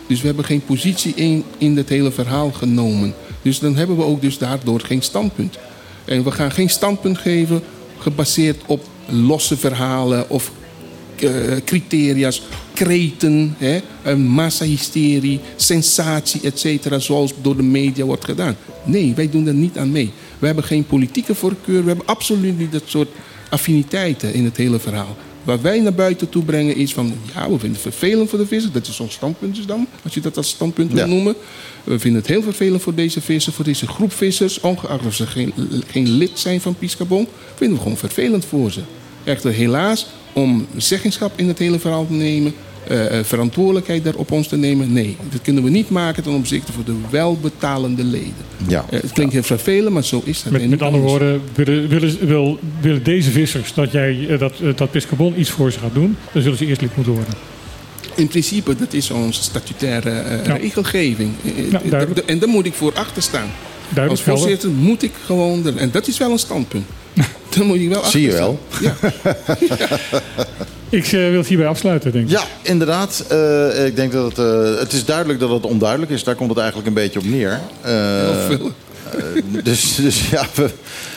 [0.07, 3.13] Dus we hebben geen positie in, in het hele verhaal genomen.
[3.41, 5.57] Dus dan hebben we ook dus daardoor geen standpunt.
[6.05, 7.61] En we gaan geen standpunt geven
[7.99, 10.51] gebaseerd op losse verhalen of
[11.15, 11.31] eh,
[11.65, 12.41] criteria's,
[12.73, 18.55] kreten, hè, een massahysterie, sensatie, et cetera, zoals door de media wordt gedaan.
[18.83, 20.11] Nee, wij doen daar niet aan mee.
[20.39, 23.09] We hebben geen politieke voorkeur, we hebben absoluut niet dat soort
[23.49, 25.15] affiniteiten in het hele verhaal.
[25.45, 28.45] Wat wij naar buiten toe brengen is van, ja, we vinden het vervelend voor de
[28.47, 28.73] vissers.
[28.73, 31.05] Dat is ons standpunt dus dan, als je dat als standpunt wil Ja.
[31.05, 31.35] noemen.
[31.83, 34.59] We vinden het heel vervelend voor deze vissers, voor deze groep vissers.
[34.59, 35.53] Ongeacht of ze geen,
[35.87, 38.81] geen lid zijn van Piscabon, vinden we gewoon vervelend voor ze.
[39.23, 42.53] Echter helaas, om zeggenschap in het hele verhaal te nemen...
[42.87, 45.17] eh, eh, verantwoordelijkheid daar op ons te nemen, nee.
[45.29, 48.33] Dat kunnen we niet maken ten opzichte van de welbetalende leden.
[48.67, 48.85] Ja.
[48.89, 50.51] Eh, het klinkt heel vervelend, maar zo is dat.
[50.51, 55.49] Met, andere woorden, willen, willen, wil, willen deze vissers dat, jij, dat, dat Piscabon iets
[55.49, 57.33] voor ze gaat doen, dan zullen ze eerst lid moeten worden.
[58.15, 60.55] In principe, dat is onze statutaire eh, Ja.
[60.55, 61.31] regelgeving.
[61.89, 63.49] Ja, en daar moet ik voor achter staan.
[63.89, 64.41] Duidelijk Als helder.
[64.43, 65.77] voorzitter moet ik gewoon...
[65.77, 66.85] En dat is wel een standpunt.
[67.55, 68.41] Dan moet je wel achter Zie je staan.
[68.41, 68.59] wel.
[68.81, 68.95] Ja.
[70.89, 72.31] Ik eh, wil het hierbij afsluiten, denk ik.
[72.31, 73.25] Ja, inderdaad.
[73.29, 76.23] Eh, ik denk dat het, eh, het is duidelijk dat het onduidelijk is.
[76.23, 77.59] Daar komt het eigenlijk een beetje op neer.
[77.81, 78.71] Eh, Heel veel.
[79.63, 80.69] dus, dus ja, we,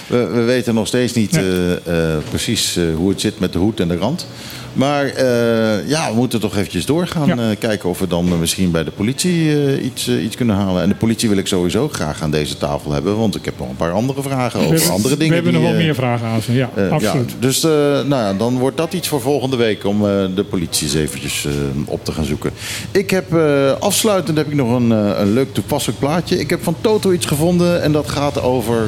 [0.06, 3.80] we, we weten nog steeds niet eh, eh, precies hoe het zit met de hoed
[3.80, 4.26] en de rand.
[4.72, 7.26] Maar eh, ja, we moeten toch eventjes doorgaan.
[7.26, 7.36] Ja.
[7.36, 10.82] eh, kijken of we dan misschien bij de politie eh, iets, iets kunnen halen.
[10.82, 13.16] En de politie wil ik sowieso graag aan deze tafel hebben.
[13.18, 15.28] Want ik heb nog een paar andere vragen We over hebben- andere dingen.
[15.28, 16.52] We hebben die, nog wel meer vragen aan ze.
[16.52, 17.30] Ja, absoluut.
[17.30, 20.00] Ja, dus nou ja, dan wordt dat iets voor volgende week om
[20.34, 21.46] de politie eens eventjes
[21.84, 22.50] op te gaan zoeken.
[22.90, 23.34] Ik heb
[23.80, 26.38] afsluitend heb ik nog een, een leuk toepasselijk plaatje.
[26.38, 28.82] Ik heb van Toto iets gevonden en dat gaat over,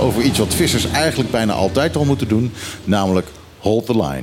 [0.00, 2.52] over iets wat vissers eigenlijk bijna altijd al moeten doen.
[2.84, 3.26] Namelijk
[3.58, 4.22] hold the line.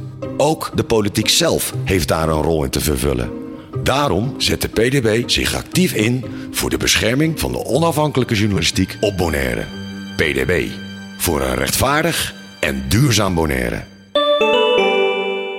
[0.37, 3.31] Ook de politiek zelf heeft daar een rol in te vervullen.
[3.83, 9.17] Daarom zet de PDB zich actief in voor de bescherming van de onafhankelijke journalistiek op
[9.17, 9.65] Bonaire.
[10.15, 10.67] PDB.
[11.17, 13.83] Voor een rechtvaardig en duurzaam Bonaire.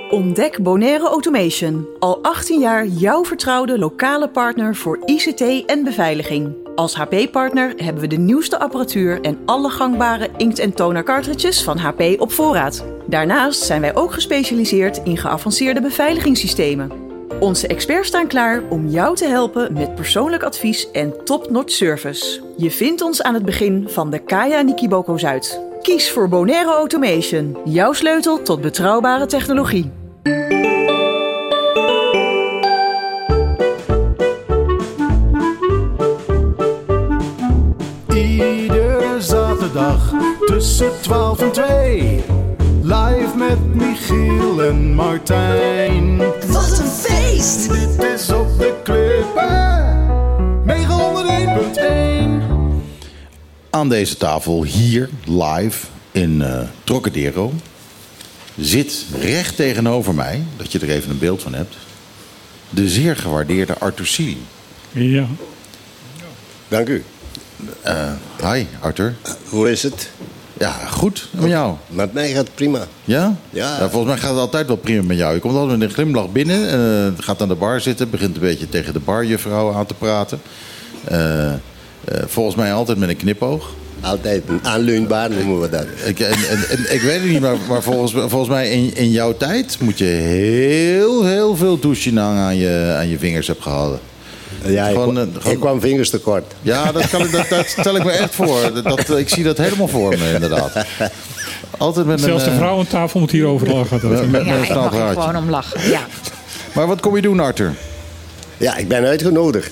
[0.09, 1.87] Ontdek Bonaire Automation.
[1.99, 6.55] Al 18 jaar jouw vertrouwde lokale partner voor ICT en beveiliging.
[6.75, 12.01] Als HP-partner hebben we de nieuwste apparatuur en alle gangbare inkt- en toner van HP
[12.17, 12.92] op voorraad.
[13.05, 16.91] Daarnaast zijn wij ook gespecialiseerd in geavanceerde beveiligingssystemen.
[17.39, 22.41] Onze experts staan klaar om jou te helpen met persoonlijk advies en top-notch service.
[22.57, 25.61] Je vindt ons aan het begin van de Kaya Nikiboko Zuid.
[25.81, 29.91] Kies voor Bonaire Automation, jouw sleutel tot betrouwbare technologie.
[38.15, 40.13] Iedere zaterdag
[40.45, 42.42] tussen 12 en 2.
[43.53, 46.17] Met Michiel en Martijn.
[46.47, 47.69] Wat een feest!
[47.69, 50.11] Dit is op de klippen.
[53.61, 53.69] 901.1.
[53.69, 57.53] Aan deze tafel hier live in eh Trocadero
[58.57, 61.75] zit recht tegenover mij, dat je er even een beeld van hebt,
[62.69, 64.45] de zeer gewaardeerde Arthur Sili.
[64.91, 65.27] Ja.
[66.67, 67.03] Dank u.
[68.41, 69.15] Hi Arthur.
[69.49, 70.11] Hoe is het?
[70.59, 71.29] Ja, goed.
[71.33, 71.75] En met jou?
[71.87, 72.87] Met mij gaat het prima.
[73.03, 73.35] Ja?
[73.49, 73.89] Ja.
[73.89, 75.33] volgens mij gaat het altijd wel prima met jou.
[75.33, 78.41] Je komt altijd met een glimlach binnen, eh, gaat aan de bar zitten, begint een
[78.41, 80.41] beetje tegen de barjuffrouw aan te praten.
[81.03, 81.57] Eh, eh,
[82.25, 83.73] volgens mij altijd met een knipoog.
[84.01, 85.85] Altijd een aanleunbaar noemen we dat.
[86.05, 89.11] Ik, en, en, en ik weet het niet, maar, maar volgens, volgens mij in, in
[89.11, 93.99] jouw tijd moet je heel, heel veel douchinang aan je, aan je vingers hebben gehouden.
[94.71, 96.53] Ja, ik, Gewoon, kwa- eh, gewoon- ik kwam vingers tekort.
[96.61, 98.71] Ja, dat, kan, ik- dat, dat stel ik me echt voor.
[98.73, 100.85] Dat, dat- ik zie dat helemaal voor me, inderdaad.
[101.77, 102.49] Altijd met Zelfs een...
[102.49, 104.09] de eh, vrouwentafel moet hierover lachen.
[104.09, 105.89] met- met Ja, een ik mag gewoon om lachen.
[105.89, 106.01] Ja.
[106.73, 107.73] Maar wat kom je doen, Arthur?
[108.57, 109.71] Ja, ik ben uitgenodigd.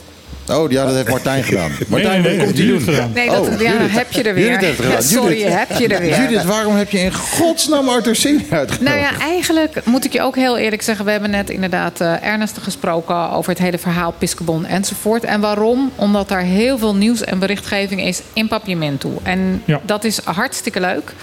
[0.57, 1.71] Oh, ja, dat heeft Martijn gedaan.
[1.87, 2.93] Martijn, nee, komt hij Judith doen?
[2.93, 3.11] gedaan.
[3.13, 3.91] Nee, dat, Oh, ja, Judith.
[3.91, 4.45] heb je er weer.
[4.45, 5.01] Judith heeft het gedaan.
[5.01, 5.57] Ja, sorry, Judith.
[5.57, 6.17] heb je er weer.
[6.21, 8.81] Judith, waarom heb je in godsnaam Arthur Singh uitgenodigd?
[8.81, 11.05] Nou ja, eigenlijk moet ik je ook heel eerlijk zeggen...
[11.05, 15.23] we hebben net inderdaad eh, ernstig gesproken over het hele verhaal Piscobon enzovoort.
[15.23, 15.91] En waarom?
[15.95, 19.19] Omdat daar heel veel nieuws en berichtgeving is in Papiamento.
[19.23, 19.79] En Ja.
[19.83, 21.13] dat is hartstikke leuk.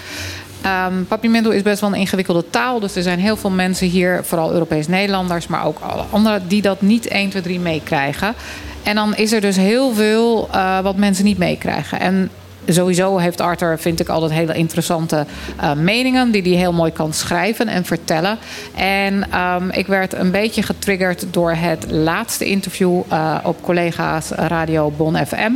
[0.61, 2.79] Ehm Papiamento is best wel een ingewikkelde taal.
[2.79, 5.47] Dus er zijn heel veel mensen hier, vooral Europees Nederlanders...
[5.47, 8.33] maar ook alle anderen, die dat niet 1, 2, 3 meekrijgen.
[8.83, 11.99] En dan is er dus heel veel eh, wat mensen niet meekrijgen.
[11.99, 12.29] En
[12.67, 15.25] Sowieso heeft Arthur, vind ik, altijd hele interessante
[15.57, 16.31] eh, meningen...
[16.31, 18.37] die hij heel mooi kan schrijven en vertellen.
[18.75, 23.01] En ehm, ik werd een beetje getriggerd door het laatste interview...
[23.07, 25.51] eh, op collega's Radio Bon FM...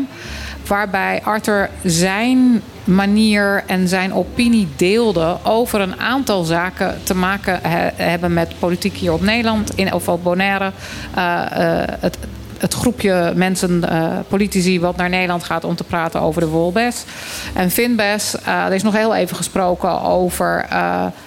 [0.67, 5.37] waarbij Arthur zijn manier en zijn opinie deelde...
[5.43, 9.75] over een aantal zaken te maken he- hebben met politiek hier op Nederland...
[9.75, 10.71] in of op Bonaire,
[11.15, 12.17] eh, eh, het
[12.57, 17.03] het groepje mensen, eh, politici, wat naar Nederland gaat om te praten over de Wolbes.
[17.53, 20.65] En Finbes, eh, er is nog heel even gesproken over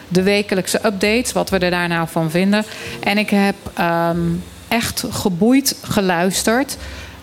[0.08, 2.64] de wekelijkse updates, wat we er daar nou van vinden.
[3.00, 4.18] En ik heb ehm,
[4.68, 6.76] echt geboeid geluisterd.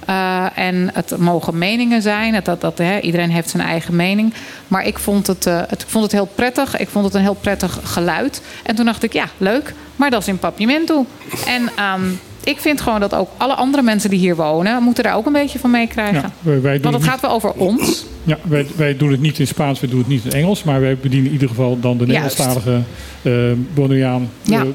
[0.05, 2.33] Eh, en het mogen meningen zijn.
[2.33, 4.33] Het, dat, dat, hè, iedereen heeft zijn eigen mening.
[4.67, 6.77] Maar ik vond het, eh, het, ik vond het heel prettig.
[6.77, 8.41] Ik vond het een heel prettig geluid.
[8.63, 9.73] En toen dacht ik, ja, leuk.
[9.95, 11.05] Maar dat is in Papiamento.
[11.47, 12.01] En ehm,
[12.43, 14.83] ik vind gewoon dat ook alle andere mensen die hier wonen...
[14.83, 16.21] moeten daar ook een beetje van meekrijgen.
[16.21, 18.05] Ja, wij, wij doen Want het gaat wel over ons.
[18.23, 20.63] Ja, wij, wij doen het niet in Spaans, wij doen het niet in Engels.
[20.63, 22.05] Maar wij bedienen in ieder geval dan de.
[22.05, 22.81] Nederlandstalige
[23.21, 24.29] uh, Bonaireaan.
[24.41, 24.65] Ja.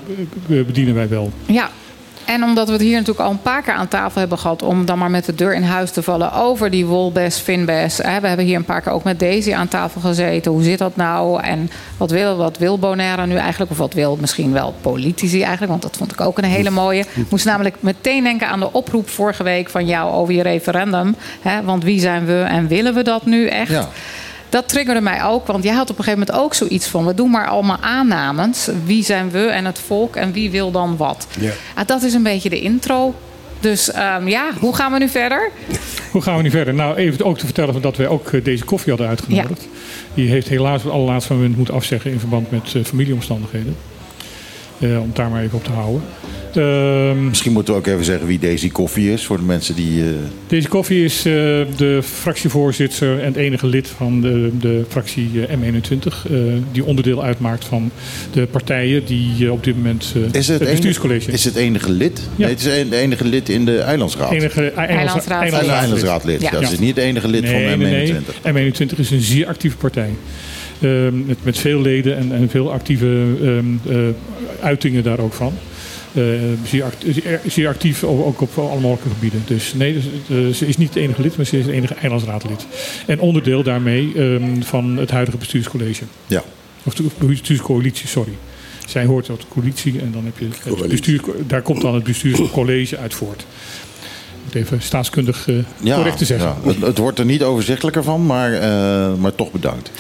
[0.47, 1.33] bedienen wij wel.
[1.47, 1.71] Ja.
[2.29, 4.63] En omdat we het hier natuurlijk al een paar keer aan tafel hebben gehad...
[4.63, 7.97] om dan maar met de deur in huis te vallen over die Wolbes, Finbes.
[7.97, 10.53] We hebben hier een paar keer ook met Daisy aan tafel gezeten.
[10.53, 11.43] Hoe zit dat nou?
[11.43, 13.71] En wat wil, wat wil Bonaire nu eigenlijk?
[13.71, 15.71] Of wat wil misschien wel politici eigenlijk?
[15.71, 17.05] Want dat vond ik ook een hele mooie.
[17.31, 21.17] Moest namelijk meteen denken aan de oproep vorige week van jou over je referendum.
[21.65, 23.71] Want wie zijn we en willen we dat nu echt?
[23.71, 23.89] Ja.
[24.49, 27.15] Dat triggerde mij ook, want jij had op een gegeven moment ook zoiets van: we
[27.15, 28.69] doen maar allemaal aannames.
[28.85, 31.27] Wie zijn we en het volk en wie wil dan wat?
[31.41, 31.53] Ja.
[31.75, 33.15] Ah, dat is een beetje de intro.
[33.61, 35.51] Dus ehm, ja, hoe gaan we nu verder?
[36.13, 36.75] Hoe gaan we nu verder?
[36.75, 39.69] Nou, even ook te vertellen dat wij ook eh, deze koffie hadden uitgenodigd.
[40.15, 43.77] Die heeft helaas het allerlaatste moment moeten afzeggen in verband met eh, familieomstandigheden.
[44.81, 46.03] Eh, om het daar maar even op te houden.
[46.55, 50.03] Ehm, Misschien moeten we ook even zeggen wie Daisy Koffie is voor de mensen die.
[50.03, 50.09] eh,
[50.47, 51.33] Deze koffie is eh,
[51.77, 56.27] de fractievoorzitter en het enige lid van de, de fractie eh, M21.
[56.31, 56.37] eh,
[56.73, 57.91] die onderdeel uitmaakt van
[58.33, 62.19] de partijen die op dit moment is het, bestuurscollege enige, is het enige lid?
[62.37, 62.45] Ja.
[62.47, 64.33] Nee, het is de enige lid in de Eilandsraad.
[64.33, 65.39] enige Eilandsraad.
[65.41, 66.41] Hij is een Eilandsraadlid.
[66.41, 66.51] Ja.
[66.51, 66.71] Dat Ja.
[66.71, 68.53] is niet het enige lid nee, van nee, M21.
[68.53, 68.73] nee.
[68.73, 70.11] M21 is een zeer actieve partij.
[70.81, 73.99] Ehm, met, met veel leden en, en veel actieve ehm, eh,
[74.63, 75.53] uitingen daar ook van.
[76.15, 76.23] Eh,
[76.67, 77.05] zeer, act-
[77.47, 79.43] zeer- actief ook op alle mogelijke gebieden.
[79.47, 81.95] Dus nee, dus, eh, ze is niet het enige lid, maar ze is het enige
[81.95, 82.67] eilandsraadlid.
[83.07, 86.05] En onderdeel daarmee ehm, van het huidige bestuurscollege.
[86.27, 86.43] Ja.
[86.85, 88.33] Of de bestuurscoalitie, sorry.
[88.87, 90.89] Zij hoort tot de coalitie en dan heb je het Coalitie.
[90.89, 93.47] bestuur, daar komt dan het bestuurscollege uit voort.
[94.53, 95.49] Even staatskundig
[95.83, 96.55] Ja, correct te zeggen.
[96.65, 96.69] ja.
[96.69, 98.51] Het, het wordt er niet overzichtelijker van, maar,
[99.19, 99.91] maar toch bedankt.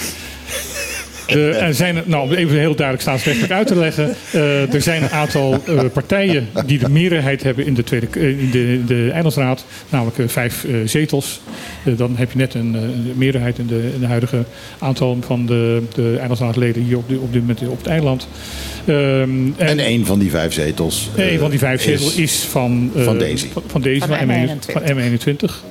[1.29, 4.14] De, er zijn, nou, om even heel duidelijk staatsrechtelijk uit te leggen.
[4.33, 8.29] eh, er zijn een aantal eh, partijen die de meerderheid hebben in de, tweede, eh,
[8.29, 9.64] in de, de Eilandsraad.
[9.89, 11.41] Namelijk vijf eh, zetels.
[11.85, 12.83] Dan heb je net een eh,
[13.16, 14.45] meerderheid in de, in de huidige
[14.79, 18.29] aantal van de, de Eilandsraadleden hier op, de, op dit moment op het eiland.
[18.87, 21.11] Ehm, En één van die vijf zetels.
[21.16, 23.47] een van die vijf zetels is, van, eh, van Daisy.
[23.53, 24.83] Van, van Daisy, Van van, M21.
[24.93, 25.64] M21.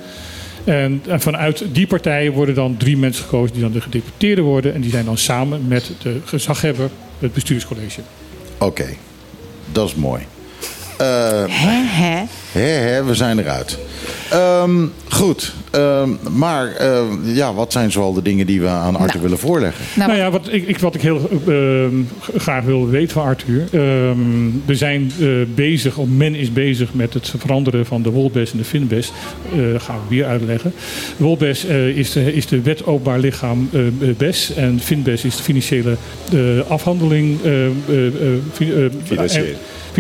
[0.68, 0.84] Van M21.
[0.84, 4.74] En, en vanuit die partijen worden dan drie mensen gekozen die dan de gedeputeerden worden.
[4.74, 6.90] En die zijn dan samen met de gezaghebber,
[7.20, 8.02] het bestuurscollege.
[8.58, 8.86] Oké,
[9.72, 10.22] dat is mooi.
[10.98, 12.24] Eh, Hè, hè?
[12.52, 13.78] hè, hè, we zijn eruit.
[14.32, 19.08] Ehm, goed, ehm, maar eh, ja, wat zijn zoal de dingen die we aan Arthur
[19.08, 19.22] Nou.
[19.22, 19.86] willen voorleggen?
[19.96, 21.94] Nou, Nou ja, wat ik, ik, wat ik heel ehm,
[22.38, 23.62] graag wil weten van Arthur.
[23.72, 24.18] ehm,
[24.66, 28.58] we zijn eh, bezig, of men is bezig met het veranderen van de wolbes en
[28.58, 29.12] de finbes.
[29.52, 30.74] Eh gaan we weer uitleggen.
[31.18, 33.70] De wolbes eh, is, de, is de wet openbaar lichaam
[34.18, 34.54] BES.
[34.54, 35.96] En finbes is de financiële
[36.34, 36.40] eh,
[36.72, 37.38] afhandeling.
[37.44, 37.52] eh,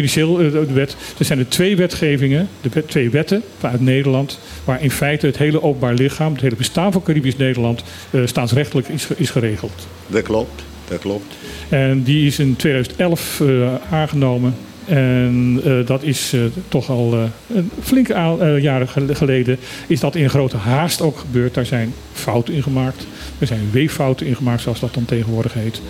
[0.03, 0.95] eh, de wet.
[1.17, 5.63] Er zijn er twee wetgevingen, de twee wetten vanuit Nederland, waar in feite het hele
[5.63, 9.87] openbaar lichaam, het hele bestaan van Caribisch Nederland, eh, staatsrechtelijk is, is geregeld.
[10.07, 11.35] Dat klopt, dat klopt.
[11.69, 14.55] En die is in 2011 eh, aangenomen.
[14.85, 16.33] En dat is
[16.67, 17.13] toch al
[17.53, 18.13] een flinke
[18.61, 19.57] jaren gel- geleden.
[19.87, 21.53] Is dat in grote haast ook gebeurd.
[21.53, 23.07] Daar zijn fouten in gemaakt.
[23.39, 25.81] Er zijn weeffouten in gemaakt, zoals dat dan tegenwoordig heet.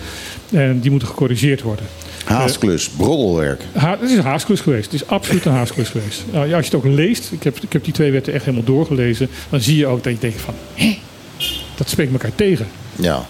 [0.52, 1.86] En die moeten gecorrigeerd worden.
[2.28, 3.62] Haastklus, broddelwerk.
[3.72, 4.84] Ha het is een haasklus geweest.
[4.84, 6.24] Het is absoluut een haasklus geweest.
[6.32, 8.66] Nou, als je het ook leest, ik heb, ik heb die twee wetten echt helemaal
[8.66, 9.28] doorgelezen.
[9.48, 10.98] Dan zie je ook dat je denkt van, hé,
[11.74, 12.66] dat spreekt elkaar tegen.
[12.96, 13.26] Ja.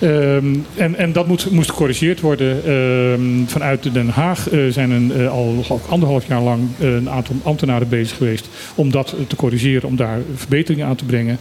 [0.00, 2.64] Ehm, en, en dat moet, moest gecorrigeerd worden.
[2.64, 7.36] Ehm, vanuit Den Haag eh, zijn een, eh, al anderhalf jaar lang eh, een aantal
[7.42, 11.38] ambtenaren bezig geweest om dat te corrigeren, om daar verbeteringen aan te brengen.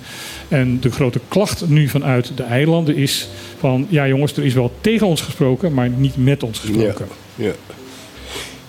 [0.47, 3.29] En de grote klacht nu vanuit de eilanden is
[3.59, 7.07] van ja jongens, er is wel tegen ons gesproken, maar niet met ons gesproken.
[7.35, 7.51] Ja.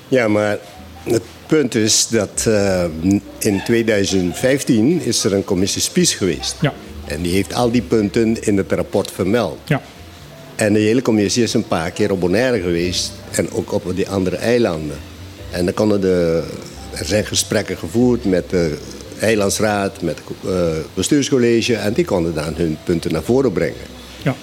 [0.08, 0.58] ja, maar
[1.02, 2.84] het punt is dat eh,
[3.38, 6.56] in 2015 is er een commissie Spies geweest.
[6.60, 6.72] Ja,
[7.10, 9.58] En die heeft al die punten in het rapport vermeld.
[9.64, 9.82] ja.
[10.56, 14.08] En de hele commissie is een paar keer op Bonaire geweest en ook op die
[14.08, 14.98] andere eilanden.
[15.50, 16.42] En dan konden de,
[16.90, 18.76] er zijn gesprekken gevoerd met de
[19.20, 20.60] eilandsraad, met het eh,
[20.94, 23.86] bestuurscollege en die konden dan hun punten naar voren brengen.
[24.22, 24.34] ja.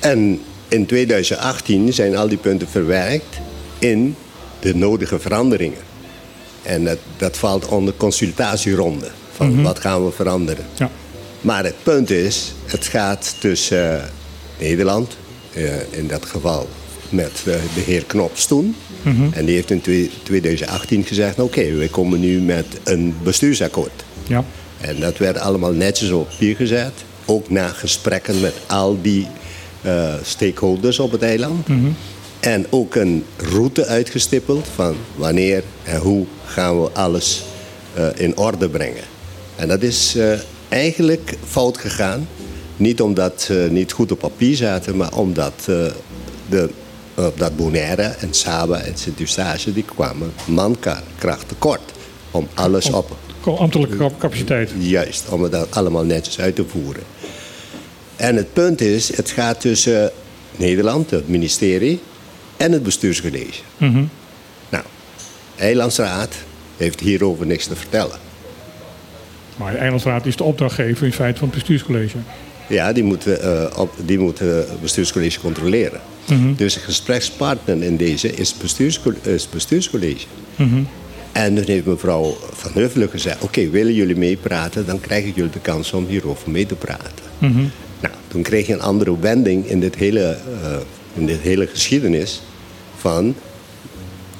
[0.00, 3.36] En in 2018 zijn al die punten verwerkt
[3.78, 4.16] in
[4.60, 5.82] de nodige veranderingen.
[6.62, 9.06] En dat, dat valt onder consultatieronde.
[9.32, 10.64] Van wat gaan we veranderen.
[10.76, 10.90] ja.
[11.40, 14.04] Maar het punt is, het gaat tussen eh,
[14.58, 15.16] Nederland,
[15.52, 16.68] eh, in dat geval
[17.08, 18.76] met eh, de heer Knops toen.
[19.32, 24.04] En die heeft in twee- 2018 gezegd, oké, we komen nu met een bestuursakkoord.
[24.26, 24.44] ja.
[24.80, 26.92] En dat werd allemaal netjes op papier gezet.
[27.24, 29.26] Ook na gesprekken met al die
[29.82, 31.66] eh, stakeholders op het eiland.
[32.40, 37.44] En ook een route uitgestippeld van wanneer en hoe gaan we alles
[38.14, 39.04] in orde brengen.
[39.56, 40.16] En dat is
[40.68, 42.28] eigenlijk fout gegaan.
[42.76, 45.86] Niet omdat ze niet goed op papier zaten, maar omdat eh,
[46.48, 46.70] de,
[47.14, 49.74] eh, dat Bonaire en Saba en Sint-Eustatius...
[49.74, 51.92] die kwamen mankracht tekort
[52.30, 53.16] om alles op
[53.56, 54.70] Ambtelijke cap- capaciteit.
[54.78, 57.02] Juist, om het dan allemaal netjes uit te voeren.
[58.16, 60.10] En het punt is, het gaat tussen
[60.56, 62.00] Nederland, het ministerie,
[62.56, 63.62] en het bestuurscollege.
[64.68, 64.84] Nou,
[65.56, 66.34] Eilandsraad
[66.76, 68.18] heeft hierover niks te vertellen.
[69.58, 72.16] Maar de Eilandsraad is de opdrachtgever in feite van het bestuurscollege.
[72.68, 76.00] Ja, die moeten, eh, op, die moeten het bestuurscollege controleren.
[76.56, 80.26] Dus een gesprekspartner in deze is, bestuursco- het bestuurscollege.
[81.32, 84.86] En toen heeft mevrouw Van Huffelen gezegd: Oké, willen jullie meepraten?
[84.86, 87.24] Dan krijgen jullie de kans om hierover mee te praten.
[88.00, 90.20] Nou, toen kreeg je een andere wending in dit hele,
[90.62, 90.76] eh,
[91.14, 92.42] in dit hele geschiedenis.
[92.96, 93.34] Van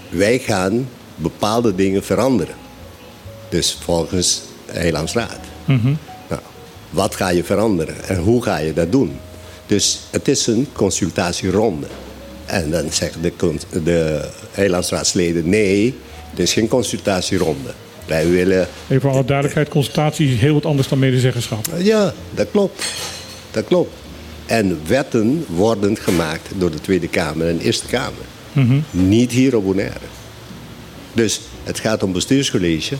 [0.09, 2.55] wij gaan bepaalde dingen veranderen.
[3.49, 4.43] Dus volgens
[4.73, 5.39] Eilandsraad.
[6.29, 6.41] Nou,
[6.91, 9.17] wat ga je veranderen en hoe ga je dat doen?
[9.67, 11.87] Dus het is een consultatieronde.
[12.47, 13.33] En dan zeggen de,
[13.85, 15.95] de nee,
[16.31, 17.71] het is geen consultatieronde.
[18.07, 21.67] Wij willen Even voor alle duidelijkheid, consultatie is heel wat anders dan medezeggenschap.
[21.79, 22.85] ja, dat klopt.
[23.51, 23.93] Dat klopt.
[24.47, 28.25] En wetten worden gemaakt door de Tweede Kamer en Eerste Kamer.
[28.91, 30.07] Niet hier op Bonaire.
[31.13, 32.97] Dus het gaat om bestuurscollege.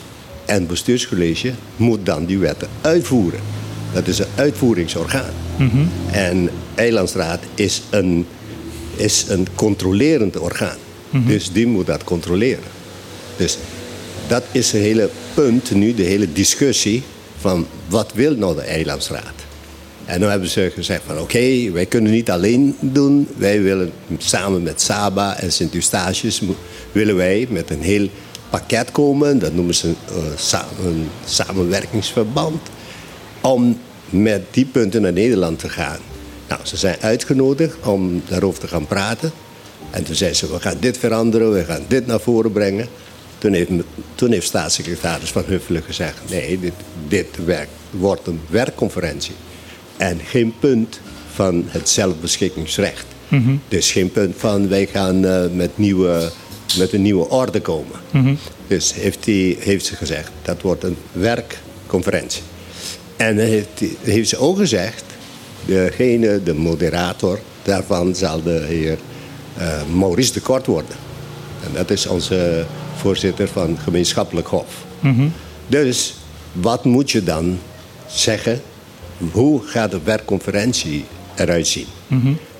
[0.49, 3.39] En het bestuurscollege moet dan die wetten uitvoeren.
[3.93, 5.33] Dat is een uitvoeringsorgaan.
[6.11, 8.25] En Eilandsraad is een,
[8.95, 10.77] is een controlerend orgaan.
[11.27, 12.63] Dus die moet dat controleren.
[13.37, 13.57] Dus
[14.27, 17.03] dat is het hele punt nu, de hele discussie
[17.39, 19.33] van wat wil nou de Eilandsraad?
[20.05, 23.27] En dan hebben ze gezegd van oké, wij kunnen niet alleen doen.
[23.37, 26.41] Wij willen samen met Saba en Sint-Eustatius
[26.91, 28.09] willen wij met een heel
[28.49, 29.39] pakket komen.
[29.39, 32.61] Dat noemen ze een, eh, sa- een samenwerkingsverband.
[33.41, 33.79] Om
[34.09, 35.97] met die punten naar Nederland te gaan.
[36.47, 39.31] Nou, ze zijn uitgenodigd om daarover te gaan praten.
[39.91, 42.87] En toen zei ze, we gaan dit veranderen, we gaan dit naar voren brengen.
[43.37, 43.69] Toen heeft,
[44.15, 46.17] toen heeft staatssecretaris Van Huffelen gezegd...
[46.29, 46.73] nee, dit,
[47.07, 49.33] dit werk, wordt een werkconferentie.
[49.97, 50.99] En geen punt
[51.33, 53.05] van het zelfbeschikkingsrecht.
[53.67, 56.31] Dus geen punt van wij gaan eh, met, nieuwe,
[56.77, 57.95] met een nieuwe orde komen.
[58.67, 62.41] Dus heeft, hij, heeft ze gezegd, dat wordt een werkconferentie.
[63.15, 65.03] En heeft, heeft ze ook gezegd,
[65.65, 68.97] degene, de moderator daarvan zal de heer
[69.57, 70.95] eh, Maurice de Kort worden.
[71.63, 72.65] En dat is onze
[72.95, 74.85] voorzitter van gemeenschappelijk hof.
[75.67, 76.15] Dus
[76.51, 77.59] wat moet je dan
[78.07, 78.61] zeggen?
[79.31, 81.05] Hoe gaat de werkconferentie
[81.35, 81.87] eruit zien?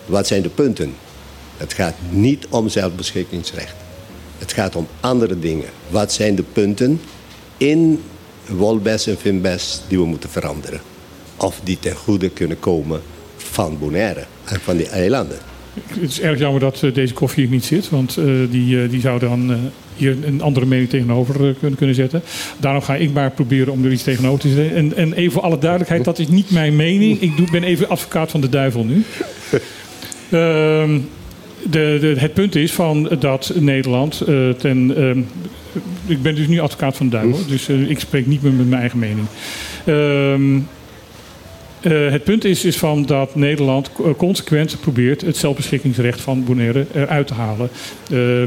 [0.05, 0.93] Wat zijn de punten?
[1.57, 3.75] Het gaat niet om zelfbeschikkingsrecht.
[4.39, 5.69] Het gaat om andere dingen.
[5.89, 7.01] Wat zijn de punten
[7.57, 8.01] in
[8.47, 10.81] Wolbes en Finbes die we moeten veranderen?
[11.37, 13.01] Of die ten goede kunnen komen
[13.37, 15.37] van Bonaire en van die eilanden.
[15.87, 18.89] Het is erg jammer dat eh, deze koffie hier niet zit, want eh, die, eh,
[18.89, 22.21] die zou dan hier een andere mening tegenover kunnen, kunnen zetten.
[22.59, 24.75] Daarom ga ik maar proberen om er iets tegenover te zetten.
[24.75, 27.21] En, en even voor alle duidelijkheid, dat is niet mijn mening.
[27.21, 29.03] Ik doe, ben even advocaat van de duivel nu.
[30.29, 30.99] Ehm,
[31.63, 34.93] de, de, het punt is van dat Nederland eh, ten.
[34.97, 35.19] ehm,
[36.05, 38.69] ik ben dus nu advocaat van de duivel, dus eh, ik spreek niet meer met
[38.69, 39.27] mijn eigen mening.
[39.85, 40.59] Ehm,
[41.81, 46.85] eh, het punt is, is van dat Nederland co- consequent probeert het zelfbeschikkingsrecht van Bonaire
[46.93, 47.69] eruit te halen.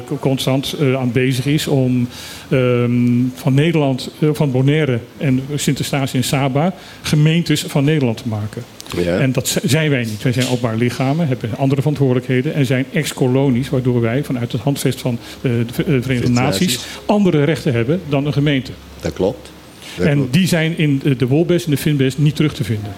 [0.07, 2.09] Co- constant aan bezig is om
[2.49, 2.93] ehm,
[3.35, 8.63] van Nederland, van Bonaire en Sint-Eustatius en Saba gemeentes van Nederland te maken.
[8.97, 9.19] Ja.
[9.19, 10.23] En dat zijn wij niet.
[10.23, 15.01] Wij zijn openbaar lichamen, hebben andere verantwoordelijkheden en zijn ex-kolonies, waardoor wij vanuit het handvest
[15.01, 18.73] van eh, de eh, Verenigde Naties andere rechten hebben dan een gemeente.
[19.01, 19.51] Dat klopt.
[19.97, 20.33] Dat En klopt.
[20.33, 22.93] die zijn in de- de Wolbes en de Finbes niet terug te vinden.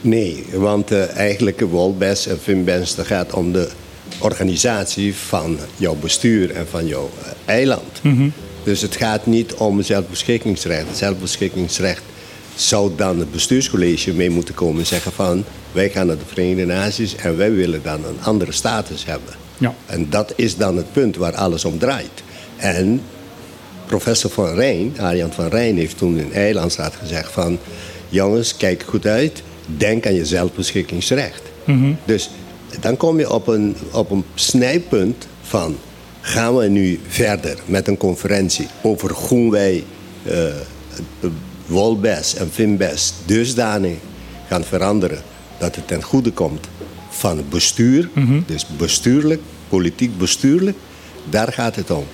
[0.00, 3.68] Nee, want eh eigenlijk de Wolbes en Finbens, dat gaat om de
[4.18, 8.00] organisatie van jouw bestuur en van jouw eh, eiland.
[8.64, 10.88] Dus het gaat niet om zelfbeschikkingsrecht.
[10.88, 12.02] Het zelfbeschikkingsrecht
[12.60, 15.44] zou dan het bestuurscollege mee moeten komen en zeggen van...
[15.72, 19.34] wij gaan naar de Verenigde Naties en wij willen dan een andere status hebben.
[19.58, 19.74] Ja.
[19.86, 22.22] En dat is dan het punt waar alles om draait.
[22.56, 23.02] En
[23.86, 27.58] professor Van Rijn, Arjan van Rijn, heeft toen in Eilandsraad gezegd van...
[28.08, 31.42] jongens, kijk goed uit, denk aan je zelfbeschikkingsrecht.
[32.04, 32.30] Dus
[32.80, 35.76] dan kom je op een, op een snijpunt van...
[36.20, 39.84] gaan we nu verder met een conferentie over hoe wij
[40.22, 41.32] het
[41.70, 43.96] Wolbes en Finbes dusdanig
[44.48, 45.22] gaan veranderen...
[45.58, 46.68] dat het ten goede komt
[47.08, 48.08] van het bestuur,
[48.46, 50.76] dus bestuurlijk, politiek bestuurlijk...
[51.28, 52.04] daar gaat het om.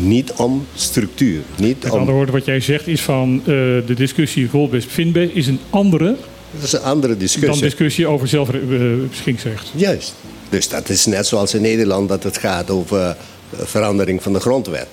[0.00, 1.40] Niet om structuur.
[1.56, 5.46] Niet Met om, andere woorden, wat jij zegt is van eh, de discussie Wolbes-Finbes is
[5.46, 6.16] een andere
[6.50, 7.62] dat is een andere dan discussie.
[7.62, 9.72] discussie over zelfbeschikkingsrecht.
[9.74, 10.14] Juist.
[10.48, 13.14] Dus dat is net zoals in Nederland dat het gaat over eh,
[13.50, 14.88] verandering van de grondwet.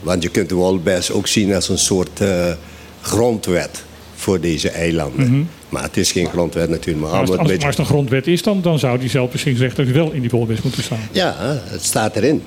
[0.00, 2.52] Want je kunt de Wolbes ook zien als een soort eh,
[3.06, 3.84] grondwet
[4.14, 5.48] voor deze eilanden.
[5.68, 7.00] Maar het is geen grondwet natuurlijk.
[7.00, 9.90] Maar Maar als, als, maar het een grondwet is, dan, dan zou die zelfbeschikkingsrecht dus
[9.90, 11.08] wel in die Wolbes moeten staan.
[11.12, 11.34] Ja,
[11.64, 12.42] het staat erin.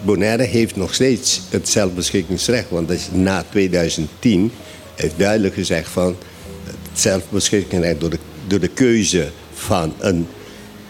[0.00, 2.70] Bonaire heeft nog steeds het zelfbeschikkingsrecht.
[2.70, 4.52] Want dat is na 2010
[4.94, 6.16] heeft duidelijk gezegd van...
[6.64, 10.26] het zelfbeschikkingsrecht door de, door de keuze van een,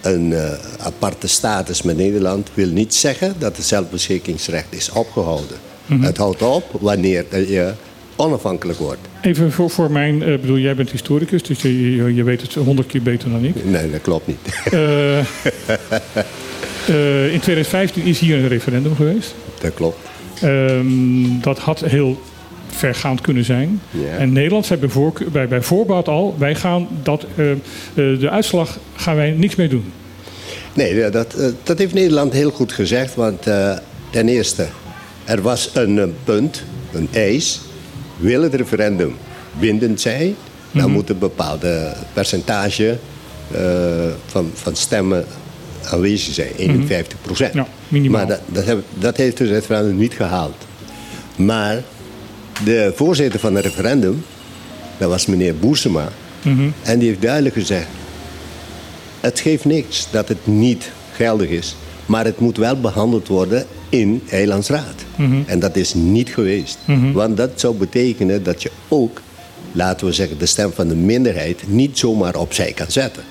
[0.01, 2.49] een eh, aparte status met Nederland...
[2.55, 5.57] wil niet zeggen dat het zelfbeschikkingsrecht is opgehouden.
[6.01, 7.73] Het houdt op wanneer je
[8.19, 9.01] onafhankelijk wordt.
[9.21, 12.55] Even voor, voor mijn, eh, bedoel, jij bent historicus, dus je, je, je weet het
[12.55, 13.65] honderd keer beter dan ik.
[13.65, 14.39] Nee, dat klopt niet.
[14.65, 15.19] Eh,
[16.89, 19.35] eh, in 2015 is hier een referendum geweest.
[19.61, 19.99] dat klopt.
[20.41, 22.21] Ehm, dat had heel
[22.67, 23.81] vergaand kunnen zijn.
[24.19, 27.27] En Nederland zei bij, bij, bij voorbaat al, wij gaan dat,
[27.95, 29.93] de uitslag gaan wij niks mee doen.
[30.75, 33.15] Nee, dat, dat heeft Nederland heel goed gezegd.
[33.15, 33.43] Want
[34.11, 34.67] ten eerste,
[35.25, 36.63] er was een, punt,
[36.93, 37.61] een eis.
[38.19, 39.15] Wil het referendum
[39.61, 40.35] bindend zijn,
[40.73, 42.99] dan moet een bepaalde percentage
[43.55, 43.61] eh,
[44.27, 45.25] van, van stemmen
[45.85, 46.49] aanwezig zijn.
[46.57, 47.55] 51 procent.
[47.55, 48.19] Ja, minimaal.
[48.27, 50.55] Maar dat, dat, heb- dat heeft dus het referendum niet gehaald.
[51.37, 51.83] Maar
[52.65, 54.25] de voorzitter van het referendum,
[54.99, 56.09] dat was meneer Boersema.
[56.83, 57.87] En die heeft duidelijk gezegd,
[59.21, 61.77] het geeft niks dat het niet geldig is.
[62.07, 65.05] Maar het moet wel behandeld worden in Eilandsraad.
[65.47, 66.79] En dat is niet geweest.
[67.13, 69.21] Want dat zou betekenen dat je ook,
[69.73, 73.23] laten we zeggen, de stem van de minderheid niet zomaar opzij kan zetten.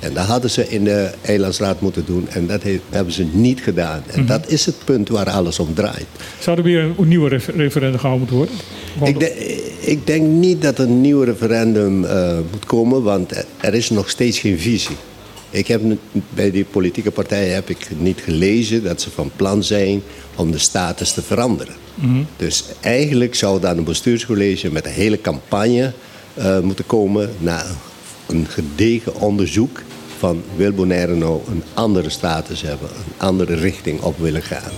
[0.00, 2.28] En dat hadden ze in de Eilandsraad moeten doen.
[2.28, 4.02] En dat heeft- hebben ze niet gedaan.
[4.06, 6.06] En dat is het punt waar alles om draait.
[6.40, 8.54] Zou er weer een nieuwe ref- referendum gehouden moeten worden?
[8.98, 13.32] Want- Ik, de- ik denk niet dat er een nieuw referendum eh, moet komen, want
[13.60, 14.96] er is nog steeds geen visie.
[15.50, 15.82] Ik heb
[16.30, 20.02] bij die politieke partijen heb ik niet gelezen dat ze van plan zijn
[20.36, 21.74] om de status te veranderen.
[22.36, 25.92] Dus eigenlijk zou dan een bestuurscollege met een hele campagne
[26.34, 27.66] eh, moeten komen naar
[28.26, 29.82] een gedegen onderzoek
[30.18, 34.72] van wil Bonaire nou een andere status hebben, een andere richting op willen gaan.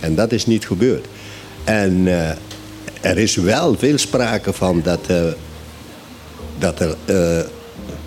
[0.00, 1.06] En dat is niet gebeurd.
[1.64, 2.30] En eh,
[3.00, 5.22] er is wel veel sprake van dat, eh,
[6.58, 6.96] dat er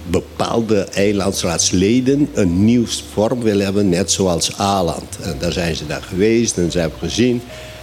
[0.10, 5.18] bepaalde eilandsraadsleden een nieuw vorm willen hebben, net zoals Aland.
[5.22, 7.42] En daar zijn ze daar geweest en ze hebben gezien.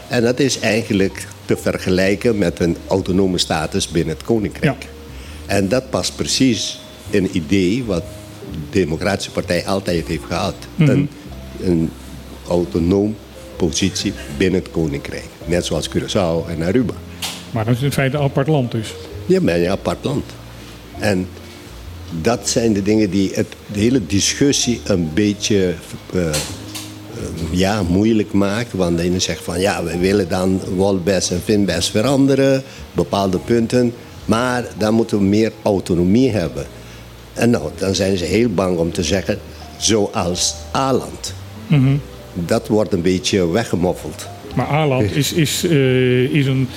[0.09, 4.83] En dat is eigenlijk te vergelijken met een autonome status binnen het Koninkrijk.
[4.83, 4.89] Ja.
[5.47, 8.03] En dat past precies in een idee wat
[8.51, 10.55] de Democratische Partij altijd heeft gehad.
[10.79, 11.09] een,
[11.63, 11.91] een
[12.49, 13.17] autonoom
[13.57, 15.29] positie binnen het Koninkrijk.
[15.45, 16.95] Net zoals Curaçao en Aruba.
[17.51, 18.95] Maar dat is in feite een apart land dus.
[19.27, 20.25] Je bent een apart land.
[20.99, 21.29] En
[22.23, 25.75] dat zijn de dingen die het, de hele discussie een beetje
[26.13, 26.35] eh, eh,
[27.51, 28.73] ja, moeilijk maakt.
[28.73, 32.63] Want de ene zegt van ja, we willen dan Walbest en Finbest veranderen,
[32.93, 33.93] bepaalde punten.
[34.25, 36.67] Maar dan moeten we meer autonomie hebben.
[37.33, 39.39] En nou, dan zijn ze heel bang om te zeggen,
[39.77, 41.35] zoals Aland.
[42.35, 44.29] Dat wordt een beetje weggemoffeld.
[44.55, 46.69] Maar Aland is, is, eh, is een,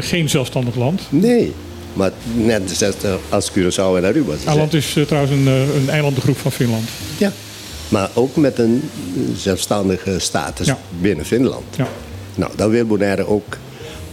[0.00, 1.02] geen zelfstandig land.
[1.08, 1.52] Nee,
[1.96, 2.94] maar net
[3.28, 4.34] als Curaçao en Aruba.
[4.44, 6.88] Aland is eh, trouwens een, eh, een eilandengroep van Finland.
[7.18, 7.32] Ja,
[7.88, 8.90] maar ook met een
[9.36, 10.78] zelfstandige status Ja.
[11.00, 11.64] binnen Finland.
[11.76, 11.88] Ja.
[12.34, 13.56] Nou, dan wil Bonaire ook,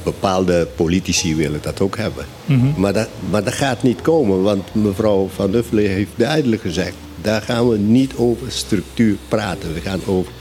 [0.03, 2.25] bepaalde politici willen dat ook hebben.
[2.45, 2.79] Mhm.
[2.81, 6.93] maar, dat, maar dat gaat niet komen, want mevrouw Van Nuffelen heeft duidelijk gezegd...
[7.21, 9.73] daar gaan we niet over structuur praten.
[9.73, 10.31] We gaan over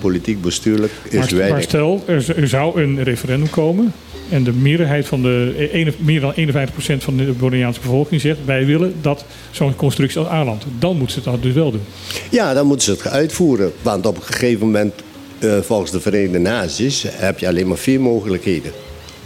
[0.00, 3.92] politiek-bestuurlijk is Maar, maar stel, er, er zou een referendum komen.
[4.30, 8.38] En de meerderheid van de, eh, meer dan 51% van de Bonaireaanse bevolking zegt...
[8.44, 10.64] wij willen dat zo'n constructie als Aland.
[10.78, 11.82] Dan moet ze dat dus wel doen.
[12.30, 13.72] Ja, dan moeten ze het uitvoeren.
[13.82, 14.94] Want op een gegeven moment,
[15.38, 18.72] eh, volgens de Verenigde Naties, heb je alleen maar vier mogelijkheden.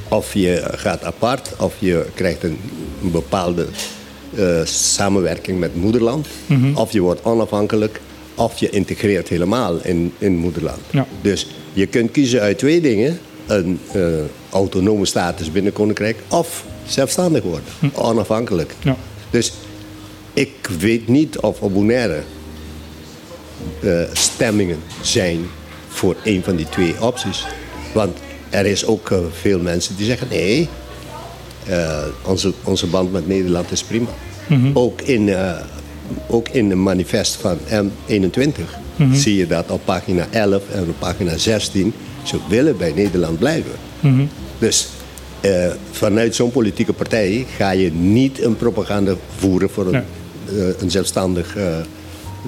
[0.09, 2.59] Of je gaat apart, of je krijgt een,
[3.01, 3.67] bepaalde
[4.35, 6.27] eh, samenwerking met moederland.
[6.75, 8.01] Of je wordt onafhankelijk,
[8.35, 10.81] of je integreert helemaal in, in moederland.
[10.91, 11.07] Ja.
[11.21, 13.19] Dus je kunt kiezen uit twee dingen.
[13.47, 14.03] Een eh,
[14.51, 18.75] autonome status binnen Koninkrijk, of zelfstandig worden, onafhankelijk.
[18.83, 18.97] Ja.
[19.31, 19.53] Dus
[20.33, 22.23] ik weet niet of op Bonaire
[23.83, 25.47] eh, stemmingen zijn
[25.89, 27.47] voor een van die twee opties.
[27.93, 28.19] Want
[28.51, 30.69] er is ook eh, veel mensen die zeggen nee,
[32.27, 34.09] onze, onze band met Nederland is prima.
[34.73, 35.37] ook, in,
[36.27, 38.61] ook in het manifest van M21
[39.13, 41.95] zie je dat op pagina 11 en op pagina 16.
[42.25, 43.73] Ze willen bij Nederland blijven.
[44.59, 44.89] Dus
[45.41, 50.03] eh, vanuit zo'n politieke partij ga je niet een propaganda voeren voor een,
[50.51, 50.61] Nee.
[50.69, 51.77] eh, een zelfstandig eh,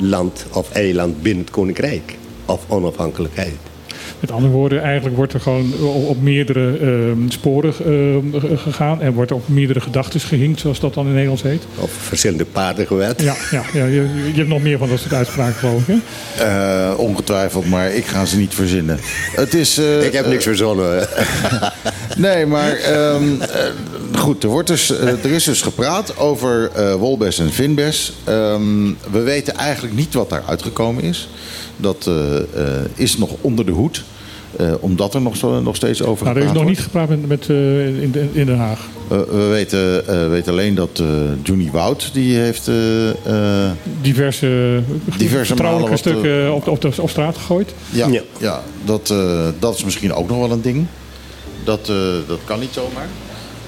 [0.01, 2.17] land of eiland binnen het koninkrijk.
[2.47, 3.57] Of onafhankelijkheid.
[4.21, 9.01] Met andere woorden, eigenlijk wordt er gewoon op, op meerdere ehm, sporen ehm, gegaan.
[9.01, 11.63] En wordt op meerdere gedachten gehinkt, zoals dat dan in Nederlands heet.
[11.79, 13.23] Of verschillende paarden gewet.
[13.23, 15.95] Ja, ja, ja je, je hebt nog meer van dat soort uitspraken, geloof ik.
[16.35, 16.45] Hè?
[16.45, 18.99] Eh, ongetwijfeld, maar ik ga ze niet verzinnen.
[19.35, 21.09] Het is, eh, Ik heb niks verzonnen.
[22.17, 23.65] Nee, maar ehm, eh,
[24.15, 28.13] goed, er, wordt dus, eh, er is dus gepraat over eh Wolbes en Finbes.
[28.25, 31.29] Ehm, we weten eigenlijk niet wat daar uitgekomen is.
[31.77, 34.05] Dat eh, eh, is nog onder de hoed.
[34.57, 37.09] Eh, omdat er nog, zo, nog steeds over Nou, er is nog gepraat niet gepraat
[37.09, 38.89] met, met, eh, in, in Den Haag.
[39.11, 41.07] Eh, we weten, eh, weten alleen dat eh
[41.43, 42.71] Johnny Wout, die heeft...
[44.01, 44.83] Diverse,
[45.17, 47.75] Diverse vertrouwelijke malen wat, stukken op, de, op, de, op straat gegooid.
[47.91, 48.23] ja, ja.
[48.39, 48.63] Ja.
[48.85, 50.87] dat, eh, dat is misschien ook nog wel een ding.
[51.65, 51.97] Dat, eh,
[52.27, 53.07] dat kan niet zomaar.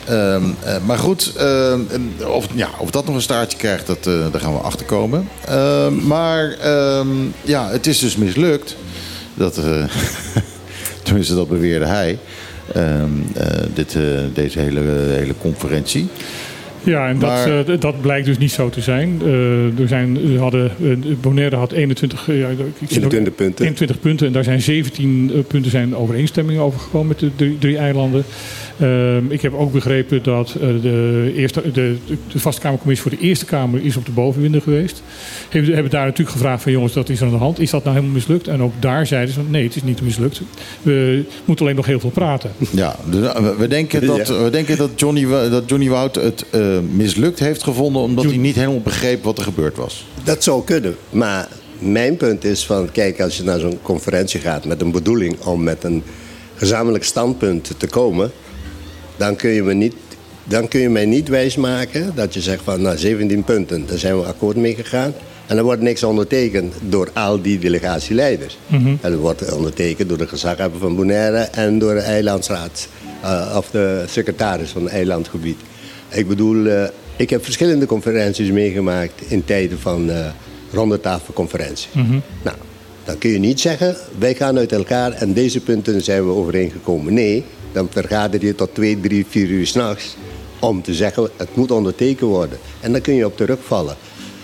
[0.08, 1.80] Ehm, eh, maar goed, ehm,
[2.26, 5.28] of, ja, of dat nog een staartje krijgt, dat, eh, daar gaan we achter komen.
[5.46, 7.08] Ehm, maar ehm,
[7.42, 8.76] ja, het is dus mislukt.
[9.34, 9.84] Dat, eh,
[11.04, 12.18] tenminste, dat beweerde hij.
[12.74, 14.02] Ehm, eh, dit, eh,
[14.34, 16.08] deze hele, hele conferentie.
[16.82, 19.20] Ja, en dat, eh, dat blijkt dus niet zo te zijn.
[19.24, 23.34] Eh, er zijn we hadden, eh, Bonaire had 21, eh, ja, ik zie ook- 21
[23.34, 23.64] punten.
[23.64, 24.26] 21 punten.
[24.26, 28.24] En daar zijn 17 eh, punten zijn overeenstemmingen over gekomen met de drie, drie eilanden.
[28.78, 31.96] Ehm, ik heb ook begrepen dat eh, de, eerste, de,
[32.32, 35.02] de vastkamercommissie voor de Eerste Kamer is op de bovenwinden geweest.
[35.48, 37.58] Hebben, hebben daar natuurlijk gevraagd van jongens, dat is aan de hand.
[37.60, 38.48] Is dat nou helemaal mislukt?
[38.48, 40.40] En ook daar zeiden ze van nee, het is niet mislukt.
[40.82, 42.50] We moeten alleen nog heel veel praten.
[42.70, 44.42] Ja, dus, eh, we- we denken dat, Ja.
[44.42, 48.02] we denken dat, Johnny, dat Johnny Wout het eh, mislukt heeft gevonden...
[48.02, 50.06] omdat Johnny- hij niet helemaal begreep wat er gebeurd was.
[50.24, 50.96] Dat zou kunnen.
[51.10, 51.48] Maar
[51.78, 55.62] mijn punt is van, kijk, als je naar zo'n conferentie gaat met een bedoeling om
[55.62, 56.02] met een
[56.54, 58.30] gezamenlijk standpunt te komen,
[59.18, 59.94] dan kun je me niet,
[60.44, 64.18] dan kun je mij niet wijsmaken dat je zegt van, nou, 17 punten, daar zijn
[64.18, 65.14] we akkoord mee gegaan.
[65.46, 68.58] En er wordt niks ondertekend door al die delegatieleiders.
[69.00, 72.88] En er wordt ondertekend door de gezaghebber van Bonaire en door de eilandsraad,
[73.22, 75.60] eh, of de secretaris van het eilandgebied.
[76.08, 80.26] Ik bedoel, eh, ik heb verschillende conferenties meegemaakt in tijden van eh
[80.72, 81.88] rondetafelconferenties.
[82.42, 82.56] Nou,
[83.04, 87.14] dan kun je niet zeggen, wij gaan uit elkaar en deze punten zijn we overeengekomen.
[87.14, 90.16] Nee, dan vergader je tot twee, drie, vier uur s'nachts
[90.58, 92.58] om te zeggen, het moet ondertekend worden.
[92.80, 93.96] En dan kun je op terugvallen.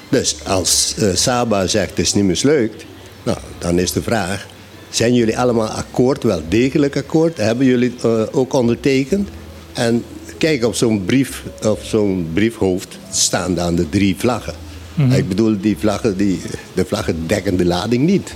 [0.08, 2.84] Dus als eh, Saba zegt, het is niet mislukt,
[3.22, 4.46] nou, dan is de vraag,
[4.90, 7.36] zijn jullie allemaal akkoord, wel degelijk akkoord?
[7.36, 9.28] Hebben jullie eh, ook ondertekend?
[9.72, 10.04] En
[10.38, 14.54] kijk, op zo'n brief, op zo'n briefhoofd staan dan de drie vlaggen.
[15.10, 16.40] Ik bedoel, die vlaggen, die,
[16.74, 18.34] de vlaggen dekken de lading niet.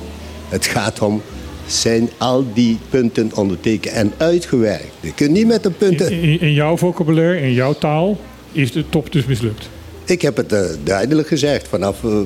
[0.49, 1.23] Het gaat om,
[1.69, 4.93] zijn al die punten ondertekend en uitgewerkt.
[5.01, 6.13] Je kunt niet met de punten...
[6.13, 8.19] In, in jouw vocabulaire, in jouw taal,
[8.53, 9.69] is de top dus mislukt.
[10.05, 12.21] Ik heb het eh, duidelijk gezegd vanaf eh,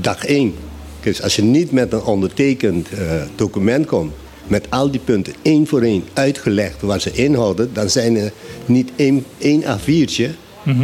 [0.00, 0.54] dag één.
[1.00, 4.12] Dus als je niet met een ondertekend eh, document komt,
[4.46, 8.32] met al die punten één voor één uitgelegd waar ze inhouden, dan zijn er
[8.66, 10.30] niet één, één A4'tje,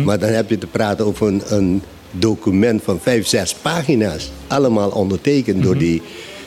[0.05, 4.31] maar dan heb je te praten over een, een document van vijf, zes pagina's.
[4.47, 6.03] Allemaal ondertekend door, die,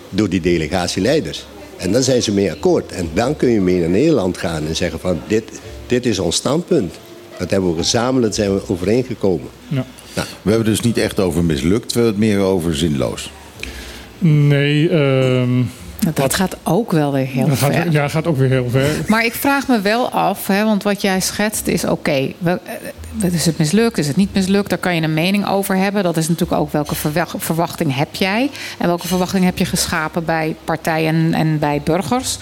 [0.09, 1.45] door die delegatieleiders.
[1.78, 2.91] En dan zijn ze mee akkoord.
[2.91, 5.43] En dan kun je mee naar Nederland gaan en zeggen van dit,
[5.88, 6.93] dit is ons standpunt.
[7.38, 9.47] Dat hebben we gezamenlijk zijn we overeengekomen.
[9.67, 9.86] Ja.
[10.15, 13.32] Nou, We hebben dus niet echt over mislukt, we hebben het meer over zinloos.
[14.19, 15.61] Nee, ehm,
[16.14, 17.74] Dat gaat ook wel weer heel dat ver.
[17.74, 18.89] gaat, ja, gaat ook weer heel ver.
[19.08, 22.12] Maar ik vraag me wel af, hè, want wat jij schetst is oké.
[22.43, 22.53] eh,
[23.34, 23.97] is het mislukt?
[23.97, 24.70] Is het niet mislukt?
[24.70, 26.03] Daar kan je een mening over hebben.
[26.03, 28.49] Dat is natuurlijk ook welke verwa- verwachting heb jij?
[28.78, 32.38] En welke verwachting heb je geschapen bij partijen en bij burgers?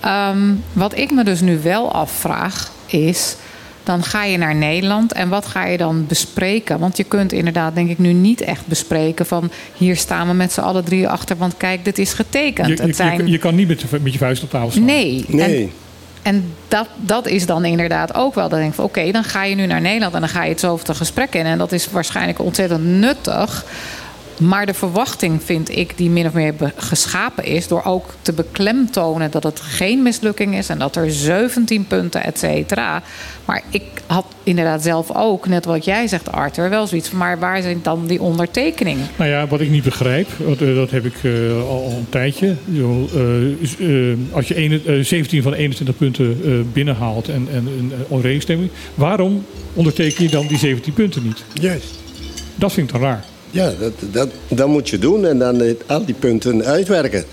[0.00, 3.36] Ehm, wat ik me dus nu wel afvraag is.
[3.84, 6.78] Dan ga je naar Nederland en wat ga je dan bespreken?
[6.78, 10.52] Want je kunt inderdaad, denk ik, nu niet echt bespreken van hier staan we met
[10.52, 12.68] z'n allen drie achter, want kijk, dit is getekend.
[12.68, 13.18] Je, je, het zijn...
[13.26, 14.84] je, je kan niet met, je- met je vuist op tafel slaan.
[14.84, 15.24] Nee.
[15.28, 15.62] Nee.
[15.62, 15.70] En,
[16.22, 18.48] en dat, dat is dan inderdaad ook wel.
[18.48, 20.50] Dan denk ik van oké, dan ga je nu naar Nederland en dan ga je
[20.50, 21.44] het zo over het gesprek in.
[21.46, 23.64] En dat is waarschijnlijk ontzettend nuttig.
[24.38, 27.68] Maar de verwachting vind ik die min of meer geschapen is...
[27.68, 30.68] door ook te beklemtonen dat het geen mislukking is...
[30.68, 33.02] en dat er 17 punten, et cetera.
[33.44, 36.70] Maar ik had inderdaad zelf ook, net wat jij zegt Arthur...
[36.70, 39.06] wel zoiets van, maar waar zijn dan die ondertekeningen?
[39.16, 42.46] Nou ja, wat ik niet begrijp, want, eh, dat heb ik eh, al, een tijdje.
[42.46, 47.92] Eh, als je ene- eh, 17 van de 21 punten eh, binnenhaalt en, en een
[48.08, 51.44] overeenstemming, waarom onderteken je dan die 17 punten niet?
[51.52, 51.98] Juist.
[52.54, 53.24] Dat vind ik dan raar.
[53.54, 57.24] Ja, dat, dat, dat moet je doen en dan eh, al die punten uitwerken.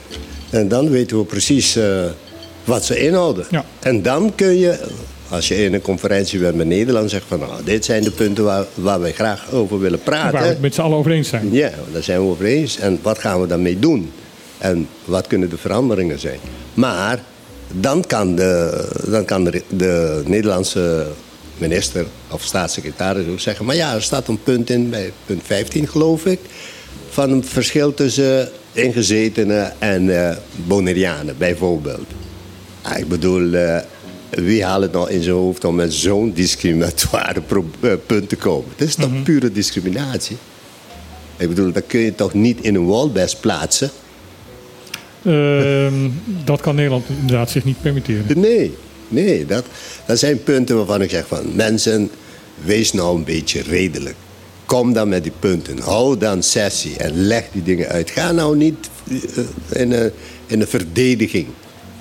[0.49, 2.03] En dan weten we precies eh,
[2.63, 3.45] wat ze inhouden.
[3.49, 3.65] Ja.
[3.79, 4.79] En dan kun je,
[5.29, 8.43] als je in een conferentie bent met Nederland, zegt van nou, dit zijn de punten
[8.43, 10.31] waar, waar wij graag over willen praten.
[10.31, 11.53] Waar we het met z'n allen over eens zijn.
[11.53, 12.77] Ja, daar zijn we over eens.
[12.77, 14.11] En wat gaan we daarmee doen?
[14.57, 16.39] En wat kunnen de veranderingen zijn?
[16.73, 17.19] Maar
[17.71, 21.07] dan kan de, dan kan de, de Nederlandse
[21.61, 23.65] minister of staatssecretaris ook zeggen...
[23.65, 26.39] maar ja, er staat een punt in, bij punt 15 geloof ik...
[27.09, 30.37] van een verschil tussen ingezetenen en
[30.67, 32.07] Bonaireanen bijvoorbeeld.
[32.81, 33.77] Ah, ik bedoel, eh,
[34.29, 37.41] wie haalt het nou in zijn hoofd om met zo'n discriminatoire
[37.79, 38.69] eh, punt te komen?
[38.77, 40.37] Het is toch pure discriminatie?
[41.37, 43.89] Ik bedoel, dat kun je toch niet in een walbest plaatsen?
[45.25, 46.09] Ehm,
[46.45, 48.39] dat kan Nederland inderdaad zich niet permitteren.
[48.39, 48.77] Nee,
[49.11, 49.65] nee dat,
[50.05, 52.09] dat zijn punten waarvan ik zeg van mensen,
[52.63, 54.15] wees nou een beetje redelijk.
[54.65, 55.79] Kom dan met die punten.
[55.79, 58.09] Hou dan sessie en leg die dingen uit.
[58.09, 60.11] Ga nou niet eh, in een,
[60.45, 61.47] in een verdediging.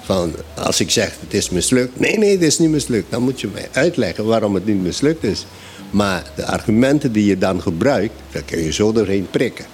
[0.02, 2.00] Van als ik zeg het is mislukt.
[2.00, 3.10] Nee, nee, het is niet mislukt.
[3.10, 5.46] Dan moet je mij uitleggen waarom het niet mislukt is.
[5.90, 9.64] Maar de argumenten die je dan gebruikt, daar kun je zo doorheen prikken.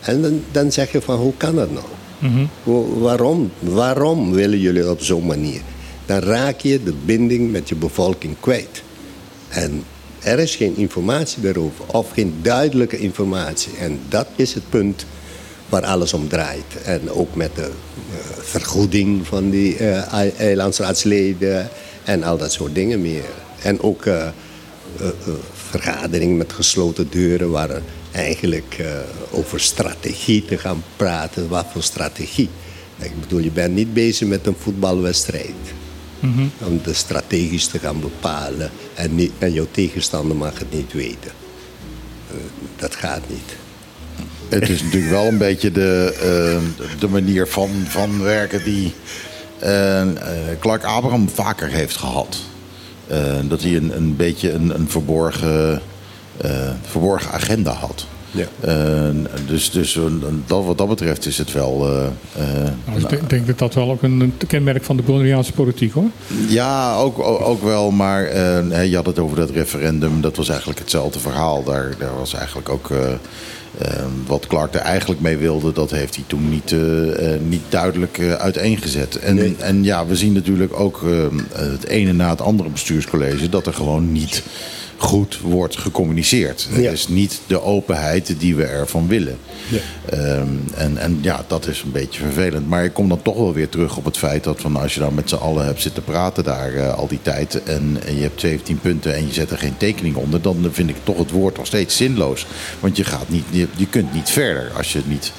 [0.00, 1.86] En dan, dan zeg je van hoe kan dat nou?
[3.00, 3.52] Waarom?
[3.58, 5.60] Waarom willen jullie op zo'n manier?
[6.06, 8.82] Dan raak je de binding met je bevolking kwijt.
[9.48, 9.84] En
[10.24, 13.76] er is geen informatie daarover, of geen duidelijke informatie.
[13.76, 15.06] En dat is het punt
[15.68, 16.82] waar alles om draait.
[16.84, 21.68] En ook met de uh, vergoeding van die uh, eilandsraadsleden
[22.04, 23.30] en al dat soort dingen meer.
[23.62, 24.28] En ook uh,
[25.52, 27.82] vergaderingen met gesloten deuren waar
[28.12, 28.84] eigenlijk
[29.30, 31.48] over strategie te gaan praten.
[31.48, 32.48] Wat voor strategie?
[32.98, 35.54] Ik bedoel, je bent niet bezig met een voetbalwedstrijd.
[36.24, 38.70] Mm Om de strategisch te gaan bepalen.
[38.94, 41.32] En, niet, en jouw tegenstander mag het niet weten.
[42.76, 43.56] dat gaat niet.
[44.48, 48.94] Het is natuurlijk wel een beetje de, uh, de manier van, van werken die
[49.62, 50.02] uh,
[50.60, 52.36] Clark Abraham vaker heeft gehad.
[53.48, 55.82] dat hij een, een beetje een, een verborgen,
[56.82, 58.06] verborgen agenda had.
[58.34, 58.46] Ja.
[59.46, 59.98] dus dus
[60.46, 61.78] dat, wat dat betreft is het wel.
[62.86, 66.10] nou, ik denk, denk, dat dat wel ook een kenmerk van de Bolivariaanse politiek hoor.
[66.48, 67.90] Ja, ook, ook wel.
[67.90, 68.22] Maar
[68.86, 70.20] je had het over dat referendum.
[70.20, 71.64] Dat was eigenlijk hetzelfde verhaal.
[71.64, 72.90] Daar, daar was eigenlijk ook.
[73.78, 77.10] Ehm, wat Clark er eigenlijk mee wilde, dat heeft hij toen niet, uh,
[77.48, 79.18] niet duidelijk uh, uiteengezet.
[79.18, 83.66] En, en ja, we zien natuurlijk ook ehm, het ene na het andere bestuurscollege dat
[83.66, 84.42] er gewoon niet
[84.96, 86.66] goed wordt gecommuniceerd.
[86.70, 89.38] Het is niet de openheid die we ervan willen.
[89.68, 89.78] Ja.
[90.10, 92.68] Ehm, en, en ja, dat is een beetje vervelend.
[92.68, 95.00] Maar ik kom dan toch wel weer terug op het feit dat van als je
[95.00, 97.62] dan met z'n allen hebt zitten praten daar uh, al die tijd.
[97.62, 100.42] En, en, je hebt 17 punten en je zet er geen tekening onder.
[100.42, 102.46] Dan vind ik toch het woord nog steeds zinloos.
[102.80, 105.32] Want je, gaat niet, je, je kunt niet verder als je het niet.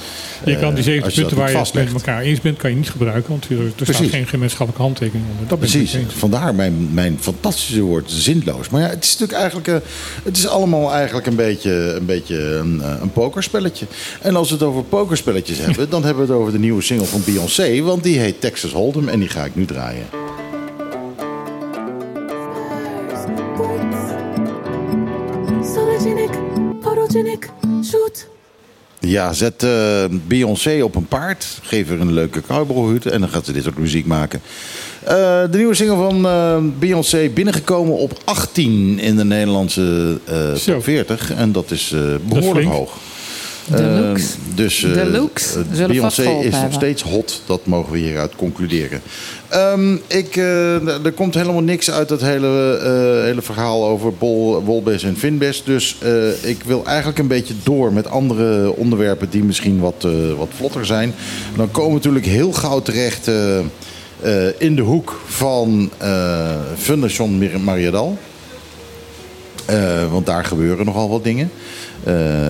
[0.46, 2.76] Je kan die 17 uh, punten waar je het met elkaar eens bent, kan je
[2.76, 3.30] niet gebruiken.
[3.30, 3.58] Want er,
[3.88, 5.48] er staat geen gemeenschappelijke handtekening onder.
[5.48, 5.98] Dat Precies.
[6.08, 8.70] Vandaar mijn, mijn fantastische woord zinloos.
[8.70, 9.68] Maar ja, het is natuurlijk eigenlijk.
[9.68, 9.76] Uh,
[10.24, 13.86] het is allemaal eigenlijk een beetje een, beetje een, een pokerspelletje.
[14.22, 17.06] En als we het over pokerspelletjes hebben, dan hebben we het over de nieuwe single
[17.06, 17.82] van Beyoncé.
[17.82, 20.06] Want die heet Texas Hold'em en die ga ik nu draaien.
[29.06, 31.60] Ja, zet uh, Beyoncé op een paard.
[31.62, 34.42] Geef haar een leuke cowboyhut en dan gaat ze dit soort muziek maken.
[35.04, 35.10] Uh,
[35.52, 40.20] de nieuwe single van uh, Beyoncé binnengekomen op 18 in de Nederlandse
[40.66, 41.32] top 40.
[41.34, 41.96] En dat is
[42.28, 42.98] behoorlijk dat hoog.
[43.68, 44.36] Deluxe.
[44.56, 45.64] dus Deluxe.
[45.88, 47.42] Beyoncé is nog steeds hot.
[47.46, 49.02] Dat mogen we hieruit concluderen.
[49.54, 52.80] Um, ik, uh, er komt helemaal niks uit dat hele,
[53.26, 55.64] hele verhaal over Bol, Wolbes en Finbes.
[55.64, 55.98] Dus
[56.42, 60.08] ik wil eigenlijk een beetje door met andere onderwerpen die misschien wat,
[60.38, 61.14] wat vlotter zijn.
[61.56, 63.28] Dan komen we natuurlijk heel gauw terecht
[64.58, 65.90] in de hoek van
[66.78, 68.18] Fundation Mariadal.
[70.10, 71.52] want daar gebeuren nogal wat dingen.
[72.08, 72.50] Uh, uh,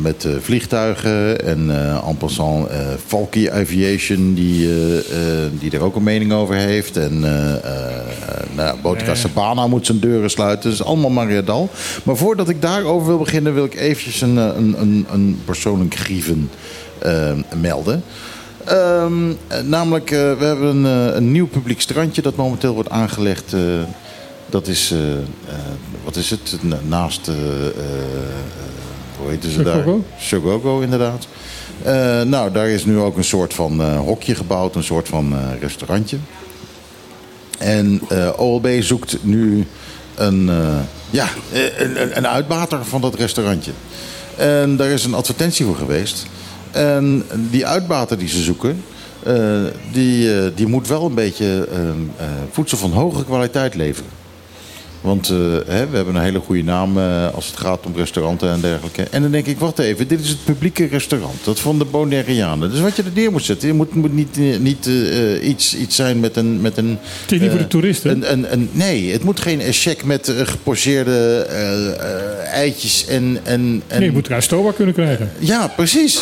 [0.00, 1.70] met uh, vliegtuigen en
[2.06, 2.68] en passant
[3.06, 4.68] Falky Aviation die,
[5.58, 6.96] die er ook een mening over heeft.
[6.96, 7.20] En
[8.54, 10.70] nou, Botica Sabana moet zijn deuren sluiten.
[10.70, 11.68] Dat is allemaal Mariadal.
[12.02, 16.50] Maar voordat ik daarover wil beginnen wil ik eventjes een, een, een, een persoonlijk grieven
[17.60, 18.02] melden.
[18.70, 23.54] Um, namelijk, we hebben een, een nieuw publiek strandje dat momenteel wordt aangelegd
[24.50, 24.94] dat is,
[26.04, 26.56] wat is het?
[26.88, 27.30] Naast,
[29.20, 29.84] hoe heet ze daar?
[30.18, 31.26] Sogogo, inderdaad.
[32.26, 36.16] nou, daar is nu ook een soort van hokje gebouwd, een soort van restaurantje.
[37.58, 38.00] En
[38.36, 39.66] OLB zoekt nu
[40.14, 40.50] een,
[41.10, 41.28] ja,
[41.78, 43.72] een, een uitbater van dat restaurantje.
[44.36, 46.26] En daar is een advertentie voor geweest.
[46.70, 48.84] En die uitbater die ze zoeken,
[49.92, 51.68] die, die moet wel een beetje
[52.50, 54.17] voedsel van hoge kwaliteit leveren.
[55.00, 58.50] Want uh, hè, we hebben een hele goede naam uh, als het gaat om restauranten
[58.50, 59.02] en dergelijke.
[59.02, 61.44] En dan denk ik, wacht even, dit is het publieke restaurant.
[61.44, 62.70] Dat van de Bonaireanen.
[62.70, 64.86] Dus wat je er neer moet zetten, je moet, moet niet, uh, niet
[65.42, 66.60] iets, iets zijn met een...
[66.60, 68.10] Met een het is niet voor de toeristen.
[68.10, 71.46] Een, een, een, nee, het moet geen check met gepocheerde
[72.52, 73.98] eitjes en, en, en...
[73.98, 75.30] Nee, je moet er kunnen krijgen.
[75.38, 76.20] Ja, precies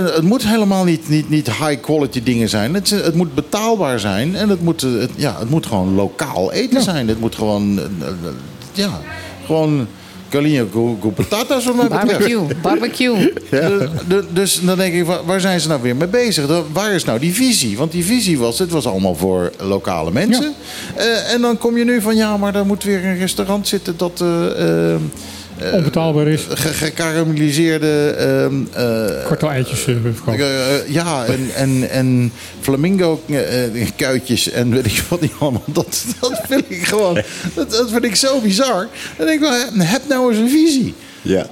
[0.00, 2.74] het moet helemaal niet, niet, niet high quality dingen zijn.
[2.74, 4.36] Het, het moet betaalbaar zijn.
[4.36, 6.82] En het moet, het, ja, het moet gewoon lokaal eten ja.
[6.82, 7.08] zijn.
[7.08, 7.80] Het moet gewoon,
[8.72, 9.00] ja,
[9.46, 9.86] gewoon
[10.32, 12.08] Calinho wat mij betreft.
[12.08, 13.32] Barbecue, barbecue.
[14.08, 16.62] Dus, dus dan denk ik, wa- waar zijn ze nou weer mee bezig?
[16.72, 17.76] Waar is nou die visie?
[17.76, 20.54] Want die visie was, het was allemaal voor lokale mensen.
[20.96, 23.94] Eh, en dan kom je nu van, ja, maar daar moet weer een restaurant zitten
[23.96, 24.20] dat...
[24.20, 25.00] eh, eh,
[25.72, 26.46] Onbetaalbaar is.
[26.48, 28.08] ge- gekarameliseerde...
[28.18, 29.94] ehm, eh, Korte eitjes eh,
[30.26, 35.32] eh, eh, ja, en, en, en flamingo eh, eh, kuitjes en weet ik wat niet
[35.38, 35.62] allemaal.
[35.66, 37.14] Dat, dat vind ik gewoon,
[37.54, 38.88] dat, dat vind ik zo bizar.
[39.16, 40.94] Dan denk ik wel, heb- heb nou eens een visie.
[41.22, 41.46] Ja.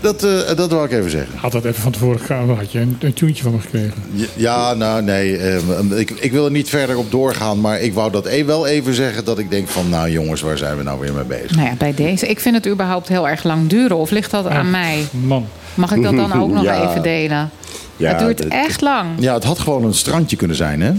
[0.00, 1.38] Dat, eh, dat wil ik even zeggen.
[1.38, 3.92] Had dat even van tevoren gegaan, had je een, een tuentje van me gekregen.
[4.12, 7.60] Ja, Ja, nou nee, eh, ik, ik wil er niet verder op doorgaan.
[7.60, 9.88] Maar ik wou dat e- wel even zeggen dat ik denk van...
[9.88, 11.56] Nou jongens, waar zijn we nou weer mee bezig?
[11.56, 12.26] Nou ja, bij deze.
[12.26, 13.96] Ik vind het überhaupt heel erg lang duren.
[13.96, 15.06] Of ligt dat aan mij?
[15.10, 15.46] Man.
[15.74, 16.88] Mag ik dat dan ook nog Ja.
[16.90, 17.50] even delen?
[17.96, 19.06] Ja, het duurt echt lang.
[19.18, 20.92] Ja, het had gewoon een strandje kunnen zijn, hè?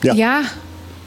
[0.00, 0.40] Ja.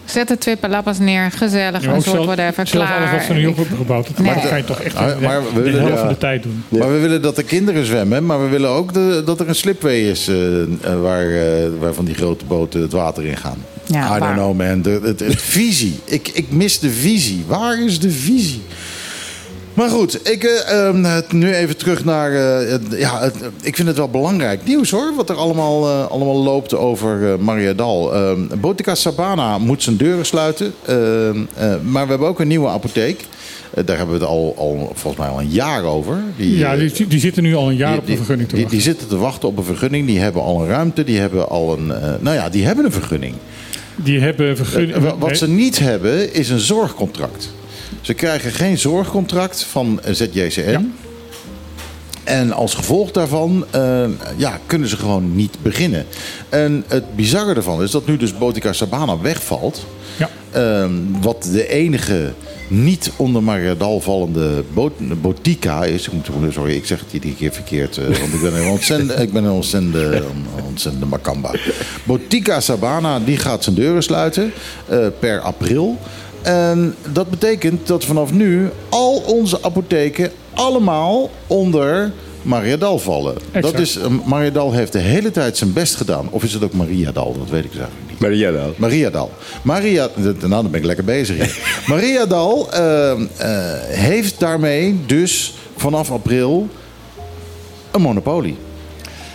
[0.05, 1.31] Zet er twee palapas neer.
[1.31, 1.81] Gezellig.
[1.81, 2.63] Ja, een ook soort whatever.
[2.69, 2.97] Klaar.
[2.97, 4.07] alles wat ze nu op hebben gebouwd.
[4.07, 4.33] Dat Nee.
[4.33, 5.99] dat kan je toch echt Maar- de- maar we de willen- helft ja.
[5.99, 6.63] van de tijd doen.
[6.69, 8.25] Maar we willen dat de kinderen zwemmen.
[8.25, 10.67] Maar we willen ook de- dat er een slipway is eh, eh,
[11.01, 13.57] waar, eh, waar van die grote boten het water in gaan.
[13.85, 14.81] Ja, I don't know man.
[14.81, 15.99] De, het visie.
[16.03, 17.43] Ik, ik mis de visie.
[17.47, 18.61] Waar is de visie?
[19.73, 22.31] Maar goed, ik, eh, ehm, nu even terug naar.
[22.31, 25.13] eh, ja, het- ik vind het wel belangrijk nieuws hoor.
[25.15, 28.13] Wat er allemaal, eh, allemaal loopt over Maria Dal.
[28.13, 30.73] Ehm, Botica Sabana moet zijn deuren sluiten.
[30.85, 33.25] Ehm, eh, maar we hebben ook een nieuwe apotheek.
[33.85, 36.17] Daar hebben we het al, al volgens mij al een jaar over.
[36.37, 38.63] Die, Ja, die, die zitten nu al een jaar die- op de vergunning te die,
[38.63, 38.81] wachten.
[38.83, 40.07] die zitten te wachten op een vergunning.
[40.07, 41.03] Die hebben al een ruimte.
[41.03, 41.87] Die hebben al een.
[42.19, 43.35] nou ja, die hebben een vergunning.
[43.95, 45.13] Die hebben vergunning...
[45.19, 47.49] Wat ze niet hebben is een zorgcontract.
[48.01, 50.69] Ze krijgen geen zorgcontract van ZJCN.
[50.69, 50.81] Ja.
[52.23, 54.03] En als gevolg daarvan eh,
[54.37, 56.05] ja, kunnen ze gewoon niet beginnen.
[56.49, 59.85] En het bizarre ervan is dat nu dus Botica Sabana wegvalt.
[60.17, 60.29] Ja.
[60.51, 60.91] Ehm,
[61.21, 62.33] wat de enige
[62.67, 66.07] niet onder Mariadal vallende bot- botica is.
[66.07, 67.97] Ik moet, sorry, ik zeg het iedere keer verkeerd.
[67.97, 69.63] eh, want ik ben een ontzettende, ik ben een
[70.67, 71.51] ontzettende makamba.
[72.03, 74.51] Botica Sabana die gaat zijn deuren sluiten
[74.87, 75.97] eh, per april.
[76.43, 83.35] En dat betekent dat vanaf nu al onze apotheken allemaal onder Mariadal vallen.
[83.51, 83.73] Exact.
[83.73, 86.27] Dat is, eh, Mariadal heeft de hele tijd zijn best gedaan.
[86.29, 87.35] Of is het ook Mariadal?
[87.37, 88.41] Dat weet ik eigenlijk niet.
[88.53, 88.73] Dan.
[88.77, 89.31] Mariadal.
[89.61, 91.59] Maria, nou, dan ben ik lekker bezig hier.
[91.95, 93.17] Mariadal eh, eh,
[93.87, 96.67] heeft daarmee dus vanaf april
[97.91, 98.57] een monopolie.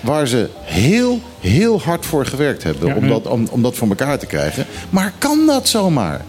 [0.01, 3.09] Waar ze heel, heel hard voor gewerkt hebben Ja, om, ja.
[3.09, 4.67] dat, om, om dat voor elkaar te krijgen.
[4.91, 6.25] Maar kan dat zomaar?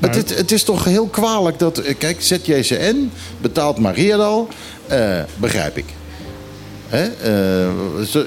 [0.00, 1.78] Het, het, het is toch heel kwalijk dat...
[1.78, 4.48] eh, Kijk, ZJCN betaalt Mariadal.
[4.86, 5.84] eh, begrijp ik.
[6.88, 7.08] Hè?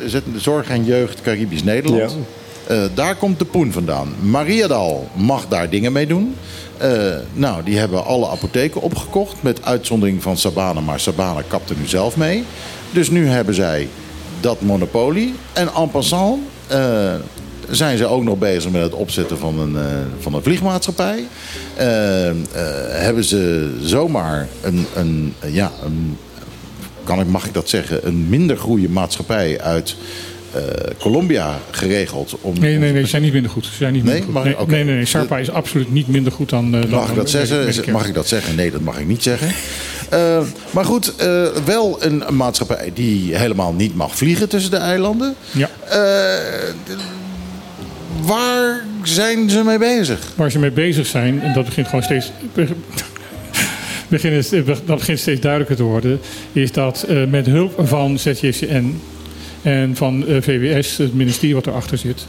[0.08, 2.16] zet- zorg en jeugd Caribisch Nederland.
[2.94, 4.14] Daar komt de poen vandaan.
[4.20, 6.36] Mariadal mag daar dingen mee doen.
[7.34, 9.36] Nou, die hebben alle apotheken opgekocht.
[9.44, 10.80] Met uitzondering van Sabana.
[10.80, 12.44] Maar Sabana kapt er nu zelf mee.
[12.92, 13.88] Dus nu hebben zij
[14.40, 15.34] dat monopolie.
[15.54, 16.40] En en passant
[17.72, 19.84] zijn ze ook nog bezig met het opzetten van een, eh,
[20.20, 21.26] van een vliegmaatschappij.
[21.76, 22.36] Eh, eh,
[22.90, 26.18] hebben ze zomaar een, een, ja, een
[27.04, 29.96] kan ik, mag ik dat zeggen, een minder goede maatschappij uit
[30.54, 30.62] eh,
[31.00, 32.36] Colombia geregeld.
[32.42, 33.66] Om, Nee, nee, nee, ze zijn niet minder goed.
[33.66, 34.14] Ze zijn niet Nee?
[34.14, 34.34] minder goed.
[34.34, 35.06] Mag- Nee, nee, nee, nee.
[35.06, 36.72] Sarpa is absoluut niet minder goed dan...
[36.72, 37.92] dan Mag ik dat zeggen?
[37.92, 38.56] Mag ik dat zeggen?
[38.56, 39.48] Nee, dat mag ik niet zeggen.
[40.72, 41.14] Maar goed,
[41.66, 45.36] wel een, een maatschappij die helemaal niet mag vliegen tussen de eilanden.
[45.52, 45.70] Ja.
[48.20, 50.34] Waar zijn ze mee bezig?
[50.36, 52.32] Waar ze mee bezig zijn, en dat begint gewoon steeds...
[54.86, 56.20] dat begint steeds duidelijker te worden...
[56.52, 59.02] is dat eh, met hulp van ZJCN
[59.62, 62.26] en van eh, VWS, het ministerie wat erachter zit...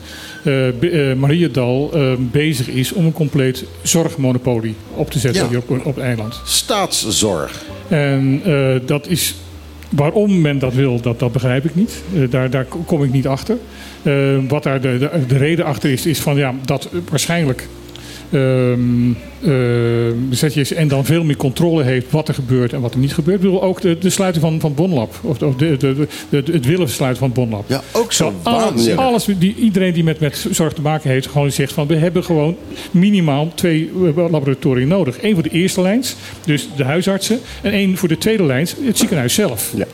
[1.16, 5.48] Mariadal eh, bezig is om een compleet zorgmonopolie op te zetten Ja.
[5.48, 6.40] hier op, op het eiland.
[6.44, 7.62] Staatszorg.
[7.88, 8.42] En
[8.86, 9.34] dat is
[9.96, 12.02] waarom men dat wil, dat, dat begrijp ik niet.
[12.14, 13.56] Eh, daar, daar kom ik niet achter.
[14.02, 14.14] Eh,
[14.48, 17.68] wat daar de, de, de reden achter is, is van ja, dat waarschijnlijk
[18.32, 23.36] eh, ZJSN dan veel meer controle heeft wat er gebeurt en wat er niet gebeurt.
[23.36, 25.14] Ik bedoel, ook de, de sluiting van, van Bonlab.
[25.22, 25.94] Of, of de, de,
[26.28, 27.64] de, de- het willen sluiten van Bonlab.
[27.68, 28.32] Ja, ook zo
[28.96, 32.24] alles die, iedereen die met, met zorg te maken heeft, gewoon zegt van we hebben
[32.24, 32.56] gewoon
[32.90, 35.22] minimaal twee eh, laboratoria nodig.
[35.22, 38.98] Eén voor de eerste lijns, dus de huisartsen, en één voor de tweede lijns, het
[38.98, 39.72] ziekenhuis zelf.
[39.76, 39.86] Ja.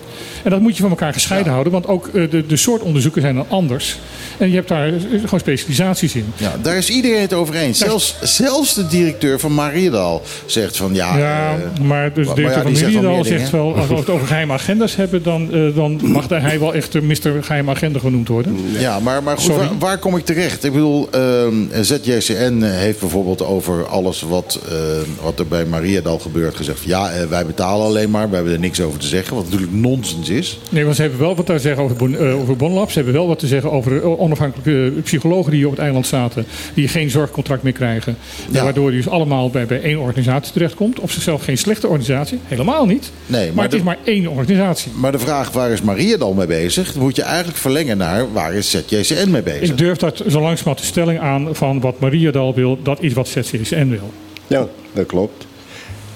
[0.45, 3.23] En dat moet je van elkaar gescheiden houden, want ook eh, de, de soort onderzoeken
[3.23, 3.99] zijn dan anders.
[4.39, 6.33] En je hebt daar eh, gewoon specialisaties in.
[6.37, 7.79] Ja, daar is iedereen het over eens.
[7.79, 11.19] Zelfs, zelfs de directeur van Mariedal zegt van ja.
[11.19, 13.95] Ja, eh, maar dus de maar directeur ja, van die zegt wel zegt als we
[13.95, 17.43] het over geheime agenda's hebben, dan, eh, dan mag hij wel echt de Mr.
[17.43, 18.57] Geheime Agenda genoemd worden.
[18.79, 20.65] Ja, maar, maar goed, waar, waar kom ik terecht?
[20.65, 24.77] Ik bedoel, ehm, ZJCN heeft bijvoorbeeld over alles wat, eh,
[25.23, 26.79] wat er bij Mariadal gebeurt gezegd.
[26.79, 29.35] van, Ja, eh, wij betalen alleen maar, we hebben er niks over te zeggen.
[29.35, 30.59] Wat natuurlijk nonsens is.
[30.71, 32.89] Nee, want ze hebben wel wat te zeggen over, Bon- eh, over Bonlab.
[32.91, 36.47] Ze hebben wel wat te zeggen over eh, onafhankelijke psychologen die op het eiland zaten.
[36.75, 38.17] Die geen zorgcontract meer krijgen.
[38.51, 38.63] Ja.
[38.65, 41.01] Waardoor je dus allemaal bij, bij één organisatie terechtkomt.
[41.01, 42.39] Op zichzelf geen slechte organisatie.
[42.45, 43.11] Helemaal niet.
[43.27, 44.93] Nee, maar, maar het de- is maar één organisatie.
[44.95, 46.93] Maar de vraag waar is Mariadal mee bezig?
[46.93, 49.69] Dan moet je eigenlijk verlengen naar waar is ZJCN mee bezig?
[49.69, 52.79] Ik durf dat zo langzamerhand de stelling aan van wat Maria Dal wil.
[52.83, 54.13] Dat is wat ZCSN wil.
[54.47, 55.47] Ja, dat klopt.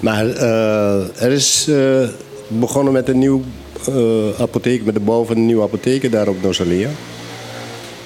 [0.00, 2.08] Maar eh, er is eh,
[2.48, 3.42] begonnen met een nieuw
[3.88, 6.88] eh, apotheek, met de bouw van een nieuwe apotheek daar op Nosalia.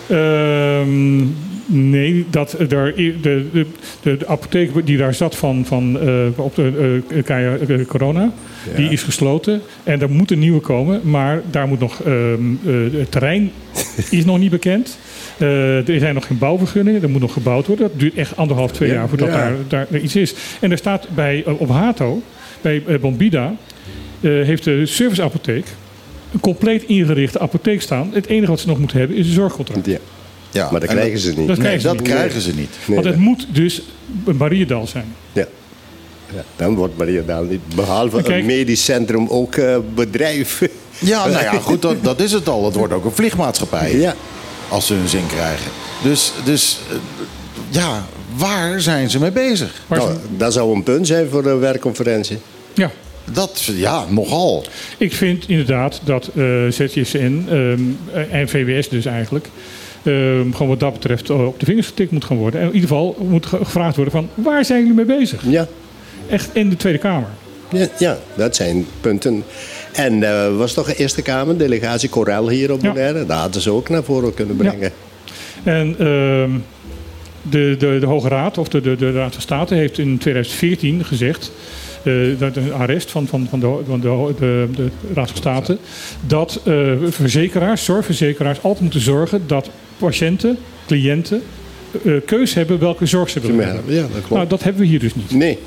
[0.08, 1.24] Ehm,
[1.66, 3.66] nee, dat er, de, de,
[4.02, 8.32] de, apotheek die daar zat van, van, eh, op de eh, corona,
[8.76, 9.62] die is gesloten.
[9.84, 12.14] En er moet een nieuwe komen, maar daar moet nog, ehm,
[12.66, 13.50] eh, het terrein
[14.10, 14.98] is nog niet bekend.
[15.38, 17.88] Er zijn nog geen bouwvergunningen, er moet nog gebouwd worden.
[17.88, 19.52] Dat duurt echt anderhalf, twee Ja, jaar voordat ja.
[19.68, 20.34] daar, daar iets is.
[20.60, 22.22] En er staat bij, op Hato,
[22.60, 23.54] bij Bombida,
[24.20, 25.66] heeft de serviceapotheek
[26.32, 28.10] een compleet ingerichte apotheek staan.
[28.12, 29.86] Het enige wat ze nog moeten hebben is een zorgcontract.
[29.86, 29.98] Ja.
[30.50, 31.36] Ja, Maar dat en krijgen ze niet.
[31.36, 32.08] Dat Nee, krijgen ze dat niet.
[32.08, 32.70] krijgen ze niet.
[32.86, 33.82] Nee, Want het moet dus
[34.26, 35.14] een Mariedal zijn.
[35.32, 35.46] ja.
[36.34, 38.38] Ja, dan wordt Maria Daal niet, behalve Kijk.
[38.40, 40.62] een medisch centrum, ook eh, bedrijf.
[40.98, 42.64] Ja, nou ja, goed, dat, dat is het al.
[42.64, 43.96] Het wordt ook een vliegmaatschappij.
[43.96, 44.14] ja.
[44.68, 45.70] Als ze hun zin krijgen.
[46.02, 46.96] Dus, dus eh,
[47.68, 48.04] ja,
[48.36, 49.82] waar zijn ze mee bezig?
[49.86, 52.38] Nou, dat zou een punt zijn voor een werkconferentie.
[52.74, 52.90] ja,
[53.32, 54.64] Dat, ja, nogal.
[54.98, 57.80] ik vind inderdaad dat eh ZJCN ehm,
[58.30, 59.48] en VWS dus eigenlijk...
[60.02, 62.60] ehm, gewoon wat dat betreft eh, op de vingers getikt moet gaan worden.
[62.60, 64.28] En in ieder geval moet ge- gevraagd worden van...
[64.34, 65.42] waar zijn jullie mee bezig?
[65.48, 65.66] Ja.
[66.28, 67.28] Echt in de Tweede Kamer.
[67.72, 69.44] Ja, ja, dat zijn punten.
[69.92, 72.88] En er was toch een Eerste Kamer, delegatie Corel hier op Ja.
[72.92, 73.26] Bonaire.
[73.26, 74.90] Daar hadden ze ook naar voren kunnen brengen.
[75.62, 76.50] En ehm,
[77.42, 81.04] de, de, de Hoge Raad, of de, de, de Raad van State, heeft in 2014
[81.04, 81.52] gezegd.
[82.06, 85.78] Eh, een arrest van, van, van, de, van de, de, de Raad van State.
[86.26, 86.74] Dat eh,
[87.08, 91.42] verzekeraars, zorgverzekeraars, altijd moeten zorgen dat patiënten, cliënten.
[92.04, 93.94] eh keus hebben welke zorg ze willen Ja, hebben.
[93.94, 94.30] ja, dat klopt.
[94.30, 95.30] Nou, dat hebben we hier dus niet.
[95.30, 95.58] Nee,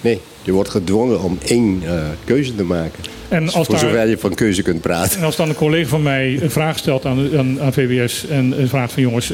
[0.00, 0.20] nee.
[0.42, 1.82] Je wordt gedwongen om één
[2.24, 3.04] keuze te maken.
[3.28, 5.18] En als, voor daar, zover je van keuze kunt praten.
[5.18, 8.54] en als dan een collega van mij een vraag stelt aan, aan, aan VWS en
[8.68, 9.32] vraagt van jongens,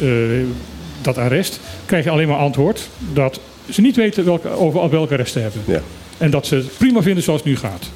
[1.01, 3.41] dat arrest, krijg je alleen maar antwoord dat
[3.71, 5.61] ze niet weten welke, over welke arrest te hebben.
[5.67, 5.83] Ja.
[6.19, 7.91] En dat ze het prima vinden zoals het nu gaat.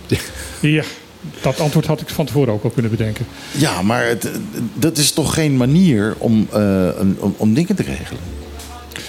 [0.60, 0.82] Ja,
[1.40, 3.26] dat antwoord had ik van tevoren ook al kunnen bedenken.
[3.51, 4.30] Ja, maar het,
[4.74, 8.20] dat is toch geen manier om, eh, een- om, om dingen te regelen?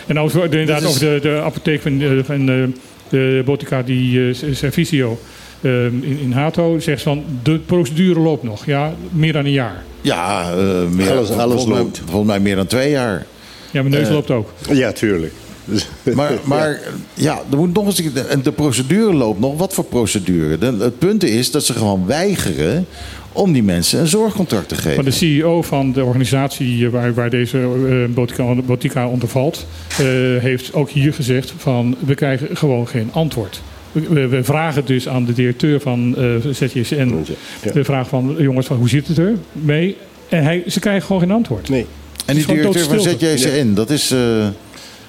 [0.07, 2.63] En over, inderdaad is- over de, de apotheek van, eh, van eh,
[3.09, 5.19] de Botica die uh, Servicio
[5.61, 8.65] in, in Hato zegt van de procedure loopt nog.
[8.65, 9.83] Ja, meer dan een jaar.
[10.01, 10.57] Ja, eh,
[10.89, 12.01] meer, Alles- alles volgens, mij, loopt.
[12.05, 13.25] volgens mij meer dan twee jaar.
[13.71, 14.53] Ja, mijn neus loopt ook.
[14.71, 15.33] Ja, tuurlijk.
[15.67, 16.79] Dus- Maar, maar
[17.13, 19.57] ja, er moet nog eens, en de procedure loopt nog.
[19.57, 20.57] Wat voor procedure?
[20.57, 22.85] De- het punt is dat ze gewoon weigeren
[23.31, 24.95] om die mensen een zorgcontract te geven.
[24.95, 29.65] Maar de CEO van de organisatie eh, waar, waar deze eh, Botica, Botica onder valt,
[29.89, 29.97] eh,
[30.41, 33.61] heeft ook hier gezegd van we krijgen gewoon geen antwoord.
[33.91, 37.25] We, we- vragen dus aan de directeur van eh ZJSN
[37.63, 37.71] Ja.
[37.71, 39.95] de vraag van jongens, van, hoe zit het er mee?
[40.29, 41.69] En hij, ze krijgen gewoon geen antwoord.
[41.69, 41.85] Nee.
[42.25, 42.99] en die directeur van.
[42.99, 44.47] ZJCN, dat is, eh,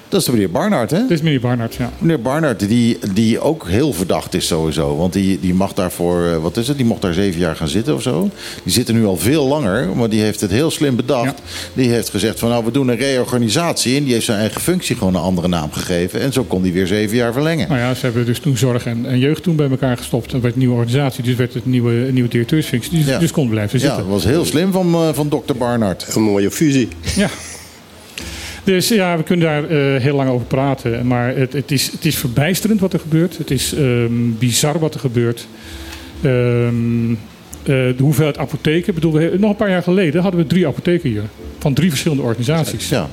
[0.09, 1.01] dat is de meneer Barnard, hè?
[1.01, 1.91] Dit is meneer Barnard, ja.
[1.97, 4.97] Meneer Barnard, die, die ook heel verdacht is sowieso.
[4.97, 7.67] Want die, die mag daarvoor, eh, wat is het, die mocht daar zeven jaar gaan
[7.67, 8.29] zitten of zo.
[8.63, 11.41] Die zit er nu al veel langer, maar die heeft het heel slim bedacht.
[11.73, 13.97] Die heeft gezegd van nou, we doen een reorganisatie.
[13.97, 16.21] En die heeft zijn eigen functie gewoon een andere naam gegeven.
[16.21, 17.67] En zo kon die weer zeven jaar verlengen.
[17.69, 20.33] Nou ja, ze hebben dus toen zorg en, en jeugd toen bij elkaar gestopt.
[20.33, 22.97] En werd een nieuwe organisatie, dus werd het een nieuwe, een nieuwe directeursfunctie.
[22.97, 23.19] Dus, Ja.
[23.19, 24.03] dus kon blijven Ja, zitten.
[24.03, 26.07] dat was heel slim van, eh, van dokter Barnard.
[26.15, 26.87] Een mooie fusie.
[27.15, 27.29] Ja.
[28.69, 31.07] Dus ja, we kunnen daar eh, heel lang over praten.
[31.07, 33.37] Maar het, het, is, het is verbijsterend wat er gebeurt.
[33.37, 35.47] Het is ehm, bizar wat er gebeurt.
[36.21, 37.15] Ehm, eh,
[37.63, 38.93] de hoeveelheid apotheken.
[38.93, 41.23] Bedoel, nog een paar jaar geleden hadden we drie apotheken hier.
[41.59, 42.89] Van drie verschillende organisaties.
[42.89, 43.07] Ja.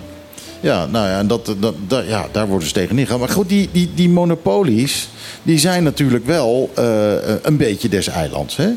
[0.60, 3.18] Ja, nou ja, en dat, dat, dat- ja, daar worden ze tegen ingegaan.
[3.20, 5.08] Maar goed, die, die, die monopolies,
[5.42, 7.12] die zijn natuurlijk wel eh,
[7.42, 8.68] een beetje des eilands, hè?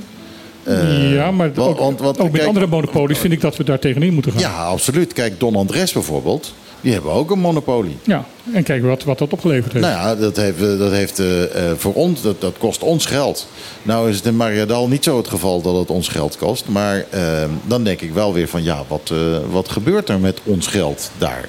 [1.13, 4.13] Ja, maar ook, want- want, ook met andere monopolies vind ik dat we daar tegenin
[4.13, 4.41] moeten gaan.
[4.41, 5.13] Ja, absoluut.
[5.13, 6.53] Kijk, Don Andres bijvoorbeeld.
[6.81, 7.97] Die hebben ook een monopolie.
[8.03, 9.85] Ja, en kijk wat, wat dat opgeleverd heeft.
[9.85, 13.05] Nou ja, dat, heeft, eh, dat, heeft eh, eh, voor ons, dat, dat kost ons
[13.05, 13.47] geld.
[13.83, 16.67] Nou is het in Mariadal niet zo het geval dat het ons geld kost.
[16.67, 19.13] Maar eh, dan denk ik wel weer van ja, wat,
[19.51, 21.47] wat gebeurt er met ons geld daar?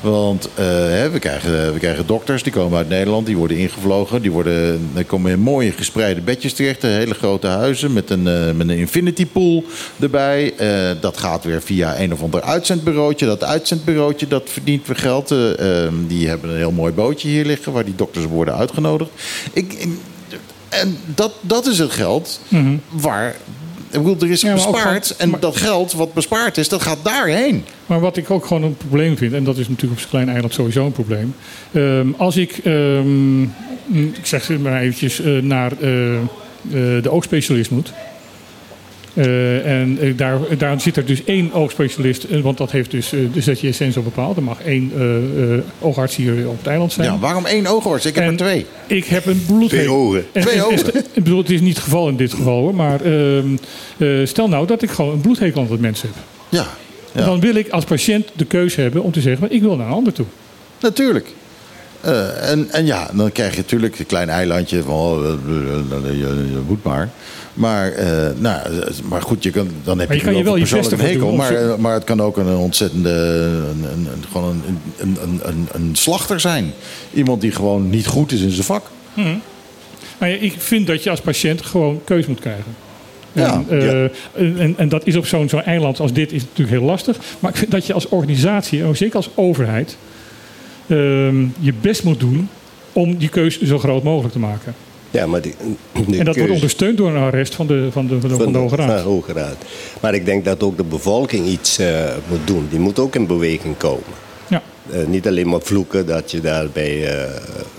[0.00, 4.22] Want eh, hè, we, krijgen, we krijgen dokters, die komen uit Nederland, die worden ingevlogen.
[4.22, 8.52] Die, worden, die komen in mooie gespreide bedjes terecht, hele grote huizen met een, eh,
[8.52, 9.64] met een infinity pool
[10.00, 10.54] erbij.
[10.56, 13.26] Eh, dat gaat weer via een of ander uitzendbureautje.
[13.26, 15.30] Dat uitzendbureautje dat verdient weer geld.
[15.30, 19.10] Eh, eh, die hebben een heel mooi bootje hier liggen waar die dokters worden uitgenodigd.
[19.52, 19.88] Ik,
[20.68, 22.40] en dat, dat is het geld
[22.88, 23.36] waar.
[23.90, 25.06] Ik bedoel, er is Ja, bespaard.
[25.06, 27.64] gewoon- en maar- dat geld wat bespaard is, dat gaat daarheen.
[27.86, 30.28] Maar wat ik ook gewoon een probleem vind, en dat is natuurlijk op zo'n klein
[30.28, 31.34] eiland sowieso een probleem.
[31.72, 33.42] Ehm, als ik, ehm,
[33.92, 36.22] ik zeg het maar eventjes, eh, naar eh, eh,
[37.02, 37.92] de oogspecialist moet.
[39.18, 43.12] Eh, en eh, daar, daar zit er dus één oogspecialist, eh, want dat heeft dus,
[43.12, 44.36] eh, de ZJSN zo bepaald.
[44.36, 47.06] Er mag één eh, eh, oogarts hier op het eiland zijn.
[47.12, 48.06] Ja, waarom één oogarts?
[48.06, 48.66] Ik heb En er twee.
[48.86, 49.76] Ik heb een bloedhekel.
[49.86, 50.24] Twee ogen.
[50.32, 50.94] En- Twee en- en- ogen.
[51.12, 52.74] Ik bedoel, het is niet het geval in dit geval hoor.
[52.74, 53.46] Maar ehm,
[53.98, 56.22] eh, stel nou dat ik gewoon een bloedhekel aan dat mensen heb.
[56.48, 56.66] Ja,
[57.12, 57.24] ja.
[57.24, 59.92] Dan wil ik als patiënt de keuze hebben om te zeggen: ik wil naar een
[59.92, 60.26] ander toe.
[60.80, 61.26] natuurlijk.
[62.00, 66.04] Eh, en, en ja, dan krijg je natuurlijk een klein eilandje van oh, eh, eh,
[66.12, 66.18] je,
[66.52, 67.08] je moet maar.
[67.58, 68.60] Maar, eh, nou,
[69.08, 71.28] maar goed, je kan, dan heb je kan wel je wel een hekel.
[71.28, 75.40] doen, Maar, eh, maar het kan ook een ontzettende een, een, gewoon een, een, een,
[75.42, 76.72] een, een slachter zijn.
[77.12, 78.90] Iemand die gewoon niet goed is in zijn vak.
[80.18, 82.76] Maar ja, ik vind dat je als patiënt gewoon keus moet krijgen.
[83.32, 84.08] Ja, en, eh, ja.
[84.34, 87.18] en, en dat is op zo'n zo'n eiland als dit is natuurlijk heel lastig.
[87.38, 89.96] Maar ik vind dat je als organisatie, en ook zeker als overheid,
[90.86, 92.48] ehm, je best moet doen
[92.92, 94.74] om die keus zo groot mogelijk te maken.
[95.10, 95.54] Ja, maar die,
[96.18, 98.58] en dat wordt ondersteund door een arrest van de, van de, van de, van de
[98.58, 98.98] Hoge van Raad.
[98.98, 99.56] de Hoge Raad.
[100.00, 102.66] Maar ik denk dat ook de bevolking iets eh, moet doen.
[102.70, 104.02] Die moet ook in beweging komen.
[104.48, 104.62] Ja.
[104.90, 107.30] Eh, niet alleen maar vloeken dat je daar bij, eh,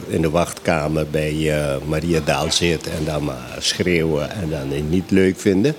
[0.07, 5.11] in de wachtkamer bij eh, Maria Daal zit en dan maar schreeuwen en dan niet
[5.11, 5.75] leuk vinden.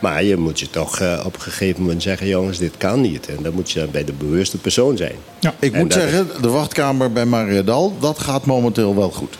[0.00, 3.28] Maar je moet je toch eh, op een gegeven moment zeggen: jongens, dit kan niet.
[3.28, 5.14] En dan moet je dan bij de bewuste persoon zijn.
[5.40, 5.54] Ja.
[5.58, 9.38] Ik En moet zeggen, de wachtkamer bij Mariadal, dat gaat momenteel wel goed.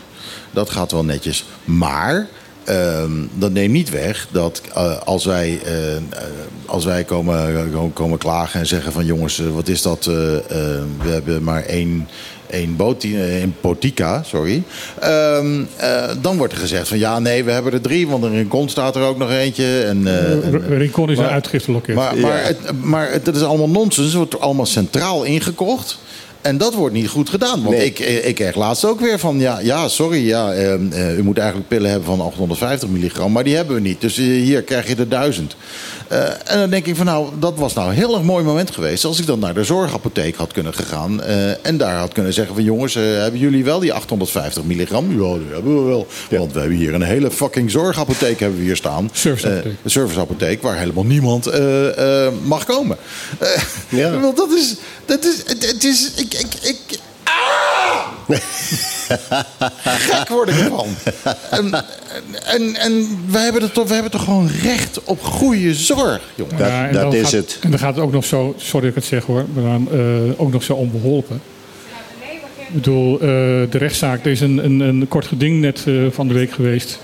[0.51, 1.45] Dat gaat wel netjes.
[1.63, 2.27] Maar
[2.63, 6.01] ehm, dat neemt niet weg dat eh, als wij, eh, eh,
[6.65, 10.05] als wij komen, komen- komen klagen en zeggen van jongens, eh, wat is dat?
[10.07, 10.41] eh, eh,
[11.01, 12.07] we hebben maar één.
[12.49, 14.63] één eh, één botica, sorry.
[14.99, 18.31] Ehm, eh, dan wordt er gezegd van ja, nee, we hebben er drie, want in
[18.31, 19.81] Rincon staat er ook nog eentje.
[19.83, 21.95] En, eh, Rincon is een maar- uitgifteloket.
[21.95, 24.07] maar, maar, het, maar het, het is allemaal nonsens.
[24.07, 25.97] Het wordt allemaal centraal ingekocht.
[26.41, 27.63] En dat wordt niet goed gedaan.
[27.63, 27.85] Want Nee.
[27.85, 29.39] ik, eh, ik kreeg laatst ook weer van...
[29.39, 33.31] ja, ja sorry, ja, eh, eh, u moet eigenlijk pillen hebben van 850 milligram...
[33.31, 34.01] maar die hebben we niet.
[34.01, 35.55] Dus eh, hier krijg je er 1000.
[36.11, 38.71] Eh, en dan denk ik van nou, dat was nou een heel erg mooi moment
[38.71, 39.05] geweest...
[39.05, 41.21] als ik dan naar de zorgapotheek had kunnen gegaan...
[41.21, 45.11] eh, en daar had kunnen zeggen van jongens, eh, hebben jullie wel die 850 milligram?
[45.11, 46.07] Ja, die hebben we wel.
[46.29, 49.09] Want we hebben hier een hele fucking zorgapotheek hebben we hier staan.
[49.13, 49.75] Serviceapotheek.
[49.83, 51.45] Een serviceapotheek waar helemaal niemand
[52.43, 52.97] mag komen.
[53.89, 54.17] Ja.
[54.19, 54.75] Want dat is,
[55.05, 58.07] dat is, het, het is, ik, ik, ik, ah!
[59.83, 60.87] Gek word ik ervan.
[61.51, 61.73] En,
[62.45, 66.57] en, en wij hebben, er toch, we hebben toch gewoon recht op goede zorg, jongen.
[66.57, 67.57] Dat- Ja, is gaat- het.
[67.61, 69.87] En dan gaat het ook nog zo, sorry dat ik het zeg hoor, maar dan,
[69.91, 69.99] eh,
[70.41, 71.41] ook nog zo onbeholpen.
[72.67, 73.27] Ik bedoel, eh,
[73.69, 76.99] de rechtszaak, er is een, een, een kort geding net eh, van de week geweest.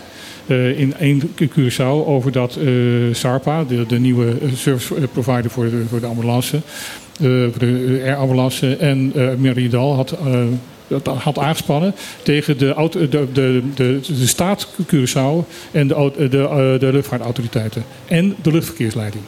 [0.48, 2.66] eh, in één Curaçao over dat eh,
[3.12, 8.16] SARPA, de, de nieuwe service provider voor de, voor de ambulance, eh, voor de air
[8.16, 10.40] ambulance en eh Meridal had, eh,
[10.88, 16.42] dat had aangespannen tegen de, auto- de, de, de, de staat Curaçao en de, de,
[16.42, 19.24] eh, de luchtvaartautoriteiten en de luchtverkeersleiding.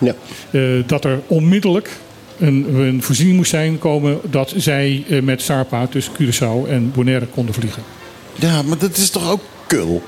[0.00, 0.14] Ja.
[0.50, 1.90] Eh, dat er onmiddellijk
[2.38, 7.26] een, een voorziening moest zijn komen dat zij eh, met SARPA tussen Curaçao en Bonaire
[7.26, 7.82] konden vliegen.
[8.34, 10.02] Ja, maar dat is toch ook kul?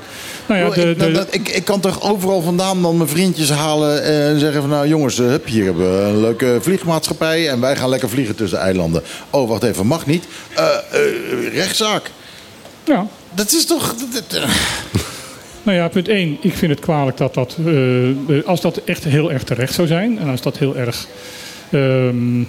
[0.48, 4.02] Nou ja, Ik- de, dat- ik, ik kan toch overal vandaan dan mijn vriendjes halen
[4.02, 4.70] en zeggen van...
[4.70, 7.48] nou jongens, eh, hup, hier hebben we een leuke vliegmaatschappij...
[7.48, 9.02] en wij gaan lekker vliegen tussen eilanden.
[9.30, 10.24] Oh, wacht even, mag niet.
[10.54, 12.10] Eh, eh, rechtszaak.
[12.84, 13.94] ja, Dat is toch...
[13.94, 14.50] dat- dat- eh.
[15.62, 16.36] nou ja, punt 1.
[16.40, 18.14] Ik vind het kwalijk dat dat, eh, eh,
[18.44, 20.18] als dat echt heel erg terecht zou zijn...
[20.18, 21.06] en als dat heel erg
[21.70, 22.40] ehm,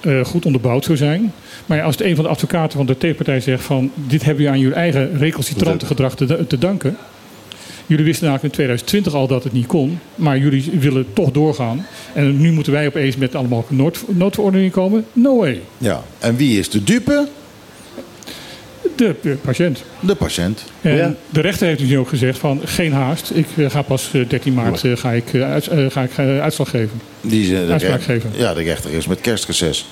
[0.00, 1.32] eh, goed onderbouwd zou zijn...
[1.66, 3.90] maar ja, als de een van de advocaten van de tegenpartij zegt van...
[3.94, 6.96] dit hebben jullie aan jullie eigen recalcitrante gedrag te, te danken...
[7.90, 11.86] Jullie wisten namelijk in 2020 al dat het niet kon, maar jullie willen toch doorgaan.
[12.12, 15.04] En nu moeten wij opeens met allemaal nood, noodverordeningen komen?
[15.12, 15.60] No way.
[15.78, 17.28] Ja, en wie is de dupe?
[18.96, 19.82] De eh, patiënt.
[20.00, 20.64] De patiënt.
[20.80, 21.14] En Ja.
[21.30, 23.30] de rechter heeft dus nu ook gezegd van geen haast.
[23.34, 27.00] Ik eh, ga pas eh, 13 maart eh, ga ik, uit- ga ik uitslag geven.
[27.20, 28.30] Die, ze- de Uitspraak geven.
[28.36, 29.86] Ja, de rechter is met kerstreces.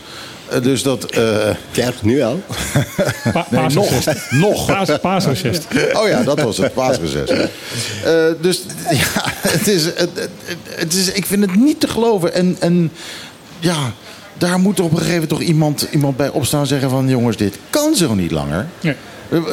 [0.50, 1.04] Eh, dus dat...
[1.04, 2.40] eh, Kerk nu al?
[3.32, 3.90] Pa nee, nog.
[4.30, 4.66] nog.
[4.66, 5.58] Paas, paasreces.
[5.92, 7.30] Oh ja, dat was het, paasreces.
[7.30, 10.28] Eh, dus ja, het is, het,
[10.68, 12.34] het, is, ik vind het niet te geloven.
[12.34, 12.92] En, en
[13.58, 13.92] ja,
[14.38, 17.08] daar moet er op een gegeven moment toch iemand, iemand bij opstaan en zeggen van...
[17.08, 18.66] jongens, dit kan zo niet langer.
[18.80, 18.92] Nee.
[18.92, 18.98] Eh,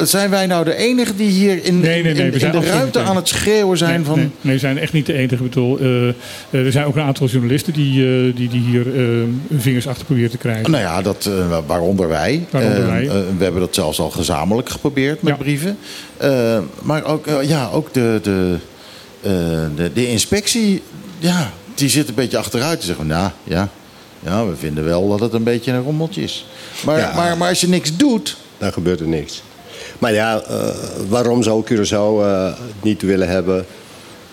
[0.02, 2.52] Zijn wij nou de enige die hier in, Nee, nee, nee, in- we in zijn
[2.52, 4.18] de ruimte aan het schreeuwen zijn nee, van...
[4.18, 5.34] Nee, nee, we zijn echt niet de enige.
[5.34, 6.14] Ik bedoel, eh, eh,
[6.50, 10.30] er zijn ook een aantal journalisten die, eh, die, die hier hun vingers achter proberen
[10.30, 10.70] te krijgen.
[10.70, 12.46] Nou ja, dat, eh, waaronder wij.
[12.50, 13.02] Waaronder Eh, wij.
[13.08, 15.42] eh, we hebben dat zelfs al gezamenlijk geprobeerd met Ja.
[15.42, 15.76] brieven.
[16.16, 18.56] Eh, maar ook, ja, ook de, de,
[19.22, 19.30] eh,
[19.76, 20.82] de, de inspectie,
[21.18, 22.80] ja, die zit een beetje achteruit.
[22.80, 23.68] Te zeggen, nou ja,
[24.24, 26.46] ja, we vinden wel dat het een beetje een rommeltje is.
[26.84, 27.12] Maar, Ja.
[27.14, 29.42] maar, maar als je niks doet, Dan gebeurt er niks.
[29.98, 30.68] Maar ja, eh,
[31.08, 32.52] waarom zou Curaçao eh,
[32.82, 33.64] niet willen hebben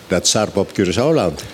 [0.08, 1.46] dat SARP op Curaçao landt?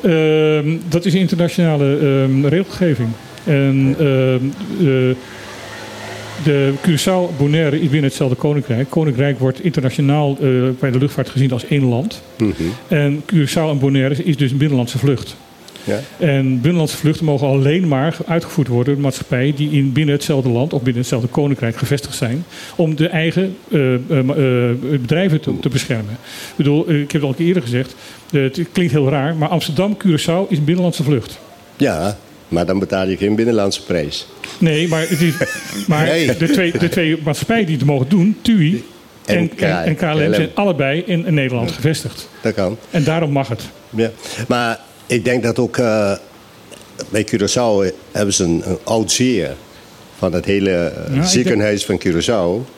[0.00, 3.08] Ehm, dat is internationale ehm, regelgeving.
[3.44, 4.44] En ehm,
[4.78, 5.16] eh,
[6.42, 8.90] de Curaçao, Bonaire is binnen hetzelfde koninkrijk.
[8.90, 10.34] Koninkrijk wordt internationaal
[10.80, 12.22] bij de luchtvaart gezien als één land.
[12.88, 15.36] En Curaçao en Bonaire is dus een binnenlandse vlucht.
[15.86, 16.00] Ja?
[16.18, 20.72] En binnenlandse vluchten mogen alleen maar uitgevoerd worden door maatschappijen die in binnen hetzelfde land
[20.72, 22.44] of binnen hetzelfde koninkrijk gevestigd zijn.
[22.76, 26.12] Om de eigen eh, eh, eh, bedrijven te, te beschermen.
[26.50, 27.94] Ik bedoel, ik heb het al eerder gezegd.
[28.30, 31.38] het klinkt heel raar, maar Amsterdam-Curaçao is een binnenlandse vlucht.
[31.76, 32.18] Ja,
[32.48, 34.26] maar dan betaal je geen binnenlandse prijs.
[34.58, 35.34] Nee, maar, het is,
[35.88, 36.36] maar Nee.
[36.36, 38.84] De, twee, de twee maatschappijen die het mogen doen, TUI
[39.24, 42.28] en, En en, en KLM, zijn allebei in, in Nederland gevestigd.
[42.42, 42.78] Dat kan.
[42.90, 43.62] En daarom mag het.
[43.90, 44.10] Ja.
[44.48, 46.12] Maar ik denk dat ook eh,
[47.08, 49.54] bij Curaçao hebben ze een, een oud zeer
[50.18, 52.74] van het hele eh, ziekenhuis van Curaçao.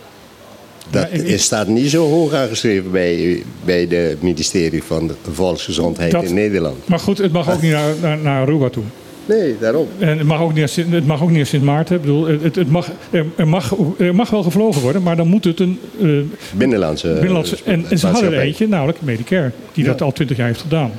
[0.91, 6.35] Dat ik- staat niet zo hoog aangeschreven bij, bij het ministerie van Volksgezondheid Dat- in
[6.35, 6.89] Nederland.
[6.89, 8.83] Maar goed, het mag ook niet naar, naar, naar Aruba toe.
[9.27, 9.89] Nee, daarom.
[9.99, 11.95] En het mag ook niet naar, Sint- het mag ook niet naar Sint Maarten.
[11.97, 15.29] Ik bedoel, het, het mag, er, er, mag, er mag wel gevlogen worden, maar dan
[15.29, 16.09] moet het een eh,
[16.57, 17.09] Binnenlandse.
[17.13, 17.57] binnenlandse...
[17.65, 20.93] En, en ze hadden er eentje, namelijk Medicare, die dat al twintig jaar heeft gedaan.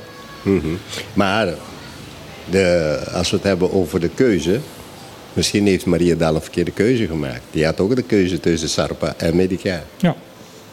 [1.12, 1.54] Maar
[2.50, 4.60] de, als we het hebben over de keuze.
[5.32, 7.42] Misschien heeft Maria Daal een verkeerde keuze gemaakt.
[7.50, 9.82] Die had ook de keuze tussen Sarpa en Medicare.
[9.96, 10.16] Ja.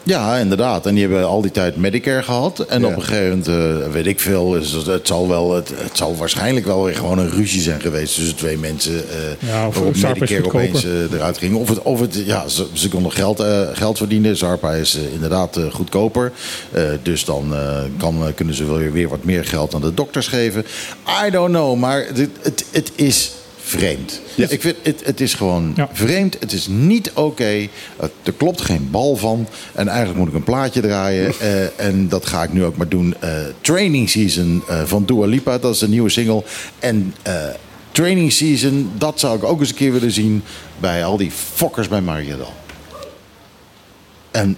[0.08, 0.86] Ja, inderdaad.
[0.86, 2.58] En die hebben al die tijd Medicare gehad.
[2.60, 2.86] En Ja.
[2.86, 3.48] op een gegeven moment,
[3.86, 6.94] eh, weet ik veel, is het, het, zal wel, het, het zal waarschijnlijk wel weer
[6.94, 8.94] gewoon een ruzie zijn geweest tussen twee mensen.
[8.94, 11.54] eh Ja, of waarop Medicare opeens eh, eruit ging.
[11.56, 14.36] Of het, of het ja, ze, ze konden geld, geld verdienen.
[14.36, 16.32] Zarpa is inderdaad goedkoper.
[17.02, 17.54] Dus dan
[17.96, 20.64] kan, kunnen ze wel weer, weer wat meer geld aan de dokters geven.
[21.26, 22.06] I don't know, maar
[22.42, 23.30] het, het is
[23.68, 24.20] vreemd.
[24.34, 24.48] Ja.
[24.48, 25.88] Ik vind het, het is gewoon Ja.
[25.92, 26.36] vreemd.
[26.40, 27.68] Het is niet oké.
[27.96, 29.48] Het- Er klopt geen bal van.
[29.74, 31.32] En eigenlijk moet ik een plaatje draaien.
[31.40, 33.14] eh, en dat ga ik nu ook maar doen.
[33.20, 33.30] Eh,
[33.60, 35.58] Training Season eh, van Dua Lipa.
[35.58, 36.42] Dat is een nieuwe single.
[36.78, 37.14] En
[37.92, 40.42] Training Season, dat zou ik ook eens een keer willen zien.
[40.80, 42.52] Bij al die fokkers bij Mariadal.
[44.30, 44.56] En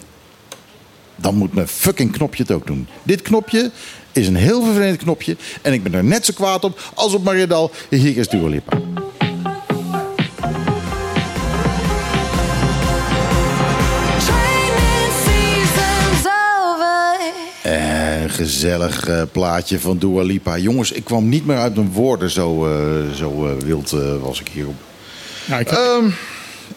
[1.16, 2.86] dan moet mijn fucking knopje het ook doen.
[3.02, 3.70] Dit knopje
[4.12, 5.36] is een heel vervelend knopje.
[5.62, 7.70] En ik ben er net zo kwaad op als op Mariadal.
[7.88, 8.78] Hier is Dua Lipa.
[17.62, 20.58] Een gezellig eh, plaatje van Dua Lipa.
[20.58, 22.30] Jongens, ik kwam niet meer uit mijn woorden.
[22.30, 24.74] Zo, eh, zo eh, wild eh, was ik hierop.
[25.46, 26.04] Ja, ik, Ehm,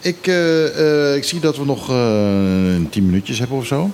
[0.02, 1.96] ik, eh, eh, ik zie dat we nog eh,
[2.90, 3.92] tien minuutjes hebben of zo.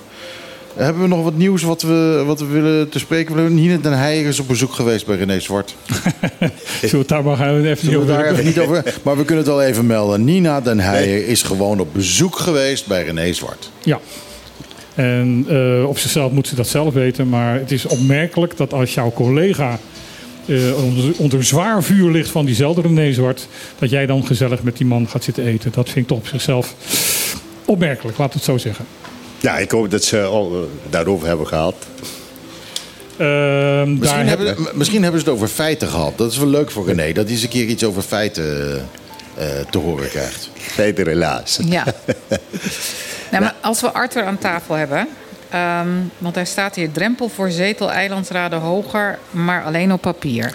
[0.74, 3.34] Hebben we nog wat nieuws wat we, wat we willen te spreken?
[3.34, 3.54] willen?
[3.54, 5.74] Nina Den Heijer is op bezoek geweest bij René Zwart.
[6.80, 8.94] zullen we het daar maar gaan even Zullen we over daar even niet over...
[9.02, 10.24] Maar we kunnen het wel even melden.
[10.24, 13.70] Nina Den Heijer is gewoon op bezoek geweest bij René Zwart.
[13.82, 14.00] Ja.
[14.94, 17.28] En eh, op zichzelf moet ze dat zelf weten.
[17.28, 19.78] Maar het is opmerkelijk dat als jouw collega
[20.46, 23.48] eh, onder, onder zwaar vuur ligt van diezelfde René Zwart...
[23.78, 25.72] dat jij dan gezellig met die man gaat zitten eten.
[25.74, 26.74] Dat vind ik toch op zichzelf
[27.64, 28.84] opmerkelijk, laat het zo zeggen.
[29.40, 31.74] Ja, ik hoop dat ze al, eh, daarover hebben gehad.
[33.16, 36.18] Ehm, daar Misschien hebben- misschien hebben ze het over feiten gehad.
[36.18, 37.12] Dat is wel leuk voor René.
[37.12, 38.84] Dat hij eens een keer iets over feiten
[39.36, 40.50] eh, te horen krijgt.
[40.56, 41.58] Feiten helaas.
[41.64, 41.84] Ja.
[43.30, 45.08] nou, maar als we Arthur aan tafel hebben.
[45.50, 45.88] ehm,
[46.18, 50.54] want hij staat hier drempel voor zetel-eilandsraden hoger, maar alleen op papier.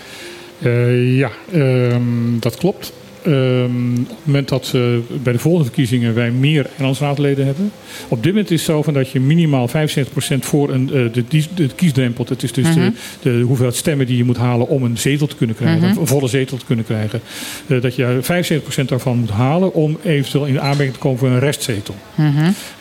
[0.61, 2.91] Eh, ja, ehm, dat klopt.
[3.25, 4.81] Ehm, op het moment dat eh,
[5.23, 7.71] bij de volgende verkiezingen wij meer eilandsraadleden hebben.
[8.07, 11.43] Op dit moment is het zo van dat je minimaal 75% voor een, eh, de,
[11.55, 12.25] de kiesdrempel.
[12.25, 12.91] Dat is dus de,
[13.21, 15.97] de hoeveelheid stemmen die je moet halen om een zetel te kunnen krijgen.
[15.99, 17.21] Een volle zetel te kunnen krijgen.
[17.67, 21.39] Eh, dat je 75% daarvan moet halen om eventueel in aanmerking te komen voor een
[21.39, 21.95] restzetel.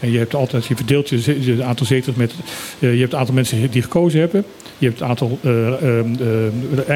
[0.01, 2.35] En je hebt altijd, je verdeelt je, aantal zetels met.
[2.79, 4.45] je hebt het aantal mensen die gekozen hebben.
[4.79, 6.89] Je hebt het aantal eh, ehm, eh,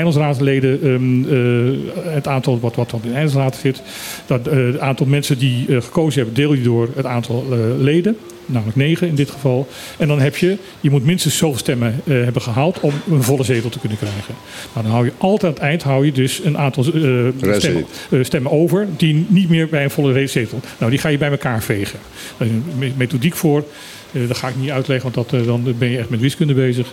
[0.83, 3.83] ehm, eh, het aantal wat, wat op de eilandsraad zit.
[4.27, 7.59] Dat, eh, het aantal mensen die eh, gekozen hebben, deel je door het aantal eh,
[7.79, 8.17] leden.
[8.47, 9.69] Namelijk negen in dit geval.
[9.99, 13.71] En dan heb je, je moet minstens zoveel stemmen hebben gehaald om een volle zetel
[13.71, 14.35] te kunnen krijgen.
[14.75, 17.85] Nou, dan hou je altijd aan het eind hou je dus een aantal stemmen,
[18.23, 20.61] stemmen over die niet meer bij een volle zetel.
[20.79, 21.99] Nou, die ga je bij elkaar vegen.
[22.37, 23.65] Daar is een me- methodiek voor.
[24.13, 26.93] Dat ga ik niet uitleggen, want dat, dan ben je echt met wiskunde bezig.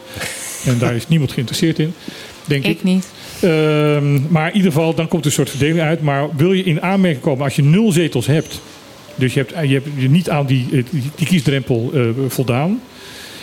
[0.65, 1.93] En daar is niemand geïnteresseerd in,
[2.45, 2.71] denk ik.
[2.71, 3.07] Ik niet.
[3.41, 6.01] Ehm, maar in ieder geval, dan komt er een soort verdeling uit.
[6.01, 8.61] Maar wil je in aanmerking komen als je nul zetels hebt.
[9.15, 12.81] Dus je hebt, je hebt je niet aan die, eh, die, die kiesdrempel eh, voldaan.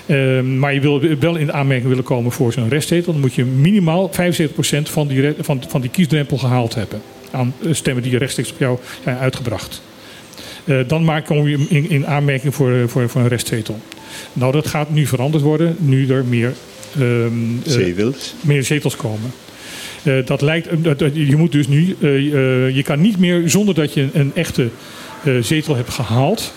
[0.07, 3.13] Ehm, maar je wil wel in aanmerking willen komen voor zo'n restzetel.
[3.13, 7.03] Dan moet je minimaal 75% van die, van, van die kiesdrempel gehaald hebben.
[7.31, 9.83] Aan eh, stemmen die rechtstreeks op jou zijn uitgebracht.
[10.87, 13.81] Dan maak kom je in, in aanmerking voor, voor, voor een restzetel.
[14.33, 15.77] Nou, dat gaat nu veranderd worden.
[15.79, 16.53] Nu er meer,
[17.65, 18.35] Zetels.
[18.41, 19.33] meer zetels komen.
[20.03, 20.67] Eh, dat lijkt,
[21.03, 22.09] eh, je moet dus nu, eh,
[22.67, 24.69] eh, je kan niet meer zonder dat je een, echte
[25.25, 26.53] eh, zetel hebt gehaald,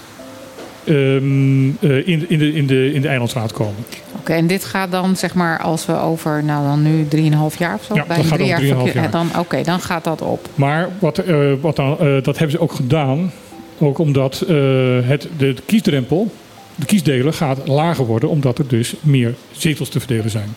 [0.84, 3.86] ehm, eh, in, in, de, in, de, in de eilandsraad komen.
[4.20, 7.74] Oké, en dit gaat dan zeg maar als we over, nou dan nu 3,5 jaar
[7.76, 7.96] of zo?
[7.96, 9.12] Ja, bij dat een gaat drie over 3,5 verkeer- jaar.
[9.12, 10.48] Dan, Oké, dan gaat dat op.
[10.56, 13.32] Maar wat, eh, wat dan, eh, dat hebben ze ook gedaan,
[13.78, 14.56] ook omdat eh,
[15.04, 16.32] het, de, de kiesdrempel,
[16.76, 20.50] de kiesdelen gaat lager worden, omdat er dus meer zetels te verdelen zijn.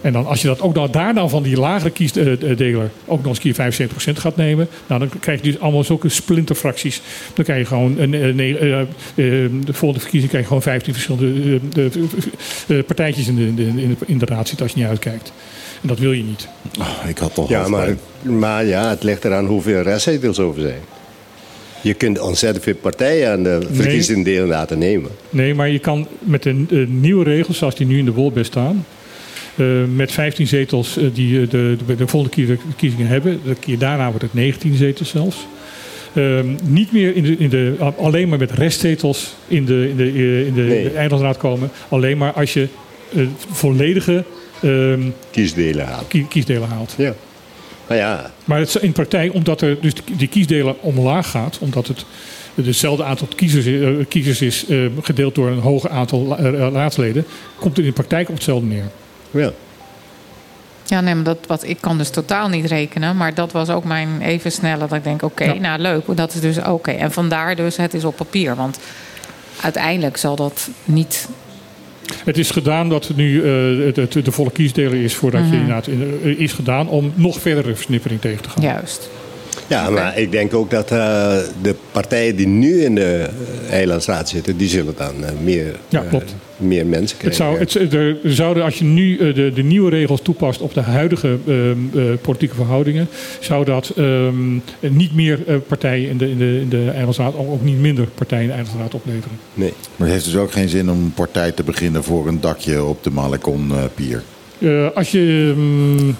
[0.00, 3.42] En dan, als je dat ook dan, daar dan van die lagere kiesdeler ook nog
[3.42, 7.02] eens keer 75% gaat nemen, nou, dan krijg je dus allemaal zulke splinterfracties.
[7.34, 10.92] Dan krijg je gewoon, een, eh, nee, eh, de volgende verkiezing krijg je gewoon 15
[10.92, 11.90] verschillende eh, de,
[12.66, 14.88] eh, partijtjes in de, in, de, in, de, in de raad zitten als je niet
[14.88, 15.32] uitkijkt.
[15.82, 16.48] En dat wil je niet.
[16.78, 20.80] Oh, ik had toch Ja, maar, maar ja, het ligt eraan hoeveel restzetels over zijn.
[21.86, 25.10] Je kunt ontzettend veel partijen aan de verkiezingen deel laten nemen.
[25.30, 28.50] Nee, maar je kan met de, de nieuwe regels zoals die nu in de Wolbest
[28.50, 28.86] staan.
[29.56, 33.40] eh, met 15 zetels eh, die eh, de, de, de volgende verkiezingen hebben.
[33.44, 35.46] De keer daarna wordt het 19 zetels zelfs.
[36.14, 40.44] Ehm, niet meer in de, in de, alleen maar met restzetels in de, in de,
[40.46, 40.90] in de, Nee.
[40.90, 41.70] eilandsraad komen.
[41.88, 42.68] Alleen maar als je
[43.50, 44.24] volledige
[44.62, 45.00] ehm,
[45.30, 46.94] Kiesdelen kie- kiesdelen haalt.
[46.98, 47.14] Ja.
[47.86, 51.86] Maar ja, Maar het is in praktijk, omdat er dus die kiesdelen omlaag gaat, omdat
[51.86, 52.04] het
[52.54, 57.26] hetzelfde aantal kiezers, eh, kiezers is eh, gedeeld door een hoger aantal eh, raadsleden,
[57.56, 58.90] komt het in de praktijk op hetzelfde neer.
[59.30, 59.52] ja.
[60.88, 63.16] Ja, nee, maar dat, wat, ik kan dus totaal niet rekenen.
[63.16, 65.54] Maar dat was ook mijn even snelle dat ik denk, oké, Ja.
[65.54, 66.16] nou leuk.
[66.16, 66.90] Dat is dus oké.
[66.90, 68.56] En vandaar dus, het is op papier.
[68.56, 68.78] Want
[69.60, 71.28] uiteindelijk zal dat niet...
[72.24, 75.52] Het is gedaan dat het nu eh, het, het- de volle kiesdeler is voordat je
[75.56, 78.62] inderdaad in- eh, is gedaan om nog verdere versnippering tegen te gaan.
[78.62, 79.10] Juist.
[79.66, 80.98] ja maar ik denk ook dat eh,
[81.62, 83.26] de partijen die nu in de
[83.70, 86.34] eilandsraad zitten, die zullen dan meer, Ja, klopt.
[86.56, 87.70] Meer mensen Het krijgen.
[87.70, 90.80] zou, het, er zouden, als je nu eh, de, de nieuwe regels toepast op de
[90.80, 93.08] huidige ehm, eh, politieke verhoudingen,
[93.40, 97.50] zou dat ehm, niet meer eh, partijen in de, in de, in de Eilandsraad, ook
[97.50, 99.38] ook niet minder partijen in de Eilandsraad opleveren.
[99.54, 99.72] Nee.
[99.96, 102.84] Maar het heeft dus ook geen zin om een partij te beginnen voor een dakje
[102.84, 104.22] op de Malekon eh, pier.
[104.58, 106.12] Eh, als je, ehm,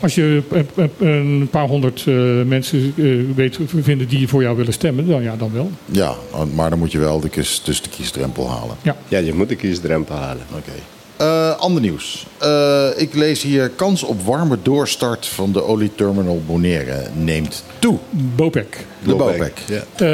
[0.00, 2.14] als je eh, eh, een paar honderd eh,
[2.46, 3.04] mensen eh,
[3.34, 5.70] weet vinden die voor jou willen stemmen, dan ja, dan wel.
[5.84, 6.14] Ja,
[6.54, 8.76] maar dan moet je wel de, kies, dus de kiesdrempel halen.
[9.08, 10.42] Ja, je moet de kiesdrempel halen.
[10.56, 10.72] Oké.
[11.16, 12.26] Eh, ander nieuws.
[12.38, 17.98] Eh, ik lees hier kans op warme doorstart van de olieterminal Bonaire neemt toe.
[18.10, 18.86] Bopec.
[19.04, 19.58] De Bopec, Bopec.
[19.96, 20.06] Ja.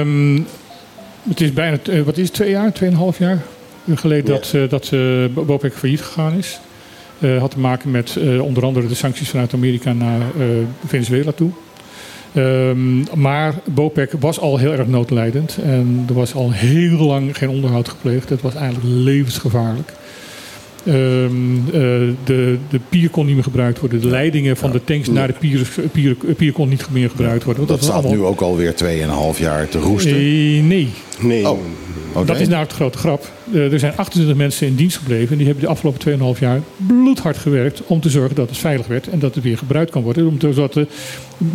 [0.00, 0.40] Ehm,
[1.28, 3.42] het is bijna, eh, wat is het, twee jaar, tweeënhalf jaar
[3.94, 4.40] geleden Ja.
[4.40, 6.60] dat, eh, dat eh, Bopec failliet gegaan is.
[7.18, 10.46] Eh, had te maken met eh, onder andere de sancties vanuit Amerika naar eh,
[10.86, 11.50] Venezuela toe.
[12.32, 17.48] Ehm, maar Bopec was al heel erg noodlijdend en er was al heel lang geen
[17.48, 18.28] onderhoud gepleegd.
[18.28, 19.92] Het was eigenlijk levensgevaarlijk.
[20.86, 21.72] Ehm, eh,
[22.24, 24.00] de, de pier kon niet meer gebruikt worden.
[24.00, 27.66] De leidingen van de tanks naar de pier, pier, pier kon niet meer gebruikt worden.
[27.66, 30.12] want Dat was staat allemaal- nu ook alweer 2,5 jaar te roesten.
[30.12, 30.18] Eh,
[30.62, 30.88] nee,
[31.20, 31.48] Nee.
[31.48, 33.30] Oh, dat is nou de grote grap.
[33.52, 35.30] Eh, er zijn 28 mensen in dienst gebleven.
[35.30, 38.86] En die hebben de afgelopen 2,5 jaar bloedhard gewerkt om te zorgen dat het veilig
[38.86, 39.08] werd.
[39.08, 40.26] En dat het weer gebruikt kan worden.
[40.26, 40.86] Om te- Zodat de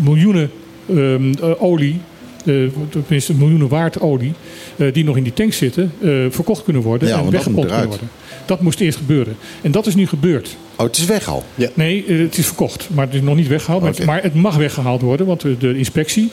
[0.03, 0.49] miljoenen
[0.89, 1.99] ehm, eh, olie,
[2.45, 2.55] eh,
[2.89, 4.33] tenminste miljoenen waard olie,
[4.75, 7.07] eh, die nog in die tanks zitten, eh, verkocht kunnen worden.
[7.07, 8.09] Ja, en weggepompt kunnen worden.
[8.45, 9.35] Dat moest eerst gebeuren.
[9.61, 10.55] En dat is nu gebeurd.
[10.75, 11.43] Oh, het is weg al.
[11.73, 13.81] Nee, eh, het is verkocht, maar het is nog niet weggehaald.
[13.81, 14.09] Maar het- Oké.
[14.09, 16.31] Maar het mag weggehaald worden, want de, de inspectie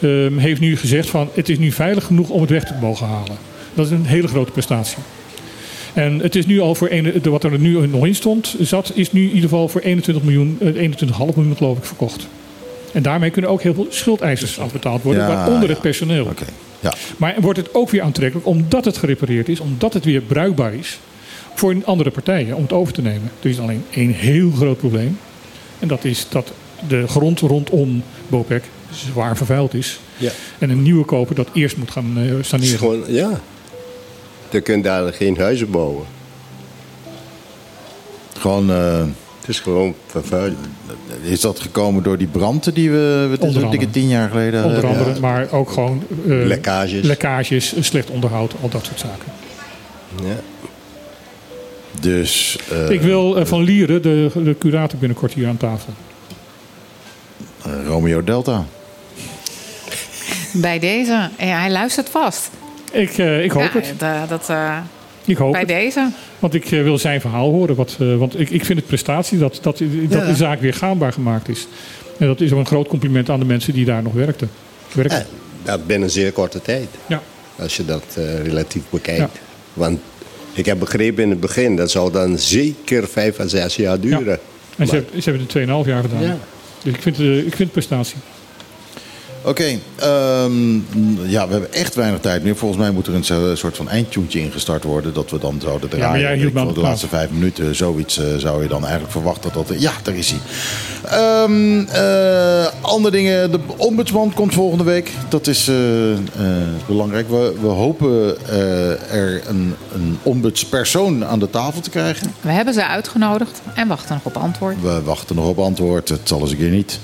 [0.00, 3.06] ehm, heeft nu gezegd van het is nu veilig genoeg om het weg te mogen
[3.06, 3.36] halen.
[3.74, 4.98] Dat is een hele grote prestatie.
[5.94, 8.92] En het is nu al voor, een, de- wat er nu nog in stond, zat,
[8.94, 12.28] is nu in ieder geval voor 21 miljoen, eh, 21,5 miljoen geloof ik verkocht.
[12.92, 15.72] En daarmee kunnen ook heel veel schuldeisers afbetaald worden, Ja, waaronder ja.
[15.72, 16.24] het personeel.
[16.24, 16.44] Oké.
[16.80, 16.94] Ja.
[17.16, 20.98] Maar wordt het ook weer aantrekkelijk omdat het gerepareerd is, omdat het weer bruikbaar is
[21.54, 23.30] voor andere partijen om het over te nemen.
[23.42, 25.18] Er is alleen één heel groot probleem.
[25.78, 26.52] En dat is dat
[26.88, 30.00] de grond rondom Bopek zwaar vervuild is.
[30.16, 30.30] Ja.
[30.58, 32.78] En een nieuwe koper dat eerst moet gaan eh, saneren.
[32.78, 33.40] gewoon, ja.
[34.50, 36.04] Je kunt daar geen huizen bouwen.
[38.38, 39.02] Gewoon, eh,
[39.48, 39.94] Het is gewoon
[41.22, 43.90] is dat gekomen door die branden die we, dikke andere.
[43.90, 47.02] tien jaar geleden Onder andere, maar ook gewoon eh, Lekkages.
[47.04, 49.32] lekkages, slecht onderhoud, al dat soort zaken.
[50.24, 50.36] Ja.
[52.00, 55.92] Dus eh, Ik wil eh, van Lieren, de, de curator, binnenkort hier aan tafel.
[57.64, 58.64] eh, Romeo Delta.
[60.52, 61.30] Bij deze.
[61.38, 62.50] Ja, hij luistert vast.
[62.92, 63.94] Ik, eh, ik hoop ja, het.
[63.98, 64.76] Dat, dat, eh,
[65.28, 65.68] Ik hoop bij het.
[65.68, 66.10] deze.
[66.38, 67.74] Want ik eh, wil zijn verhaal horen.
[67.74, 69.78] Wat, eh, want ik, ik vind het prestatie dat, dat,
[70.08, 71.66] dat de zaak weer gaanbaar gemaakt is.
[72.18, 74.50] En dat is ook een groot compliment aan de mensen die daar nog werkten.
[74.92, 75.16] werken.
[75.18, 75.24] Ja,
[75.62, 76.88] dat binnen zeer korte tijd.
[77.06, 77.22] Ja.
[77.58, 79.20] Als je dat eh, relatief bekijkt.
[79.20, 79.30] Ja.
[79.72, 80.00] Want
[80.52, 84.38] ik heb begrepen in het begin, dat zou dan zeker vijf à zes jaar duren.
[84.76, 86.22] En ze, Maar- hebben- ze hebben het 2,5 jaar gedaan.
[86.22, 86.36] Ja.
[86.82, 88.16] Dus ik vind, eh, ik vind het prestatie.
[89.42, 90.74] Oké, ehm,
[91.30, 92.56] ja, we hebben echt weinig tijd meer.
[92.56, 95.14] Volgens mij moet er een zo- soort van eindtuntje ingestart worden.
[95.14, 96.08] Dat we dan zouden draaien.
[96.10, 99.12] maar jij hield me de de laatste vijf minuten, zoiets eh, zou je dan eigenlijk
[99.12, 99.50] verwachten.
[99.52, 100.38] Dat, ja, daar is hij.
[101.04, 103.50] Ehm, eh, andere dingen.
[103.50, 105.10] De ombudsman komt volgende week.
[105.28, 106.18] Dat is eh, eh,
[106.86, 107.28] belangrijk.
[107.28, 112.32] We, we hopen eh, er een, een ombudspersoon aan de tafel te krijgen.
[112.40, 114.76] We hebben ze uitgenodigd en wachten nog op antwoord.
[114.82, 116.08] We wachten nog op antwoord.
[116.08, 116.98] Het zal eens een keer niet.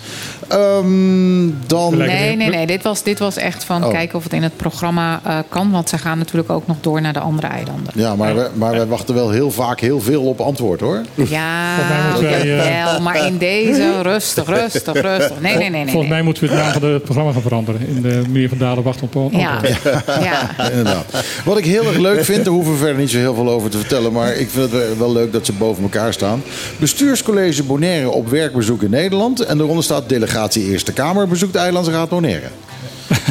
[0.49, 1.97] Ehm, dan...
[1.97, 2.67] Nee, nee, nee.
[2.67, 3.91] Dit was, dit was echt van Oh.
[3.91, 5.71] kijken of het in het programma eh, kan.
[5.71, 7.93] Want ze gaan natuurlijk ook nog door naar de andere eilanden.
[7.95, 11.01] Ja, maar, we, maar wij wachten wel heel vaak heel veel op antwoord hoor.
[11.15, 11.77] Ja,
[12.21, 15.41] wij, eh, wel, maar in deze rustig, rustig, rustig.
[15.41, 15.83] Nee, nee, nee.
[15.83, 17.89] nee, Volgens mij moeten we het naam van de- het programma gaan veranderen.
[17.89, 19.43] In de meneer Van Dalen wacht op antwoord.
[19.43, 19.59] Ja,
[20.59, 20.69] ja.
[20.71, 21.05] Inderdaad.
[21.45, 23.71] Wat ik heel erg leuk vind, daar hoeven we verder niet zo heel veel over
[23.71, 24.13] te vertellen.
[24.13, 26.43] Maar ik vind het wel leuk dat ze boven elkaar staan.
[26.79, 29.41] Bestuurscollege Bonaire op werkbezoek in Nederland.
[29.41, 32.47] En daaronder staat delegatie Eerste Kamer bezoekt Eilandsraad Bonaire.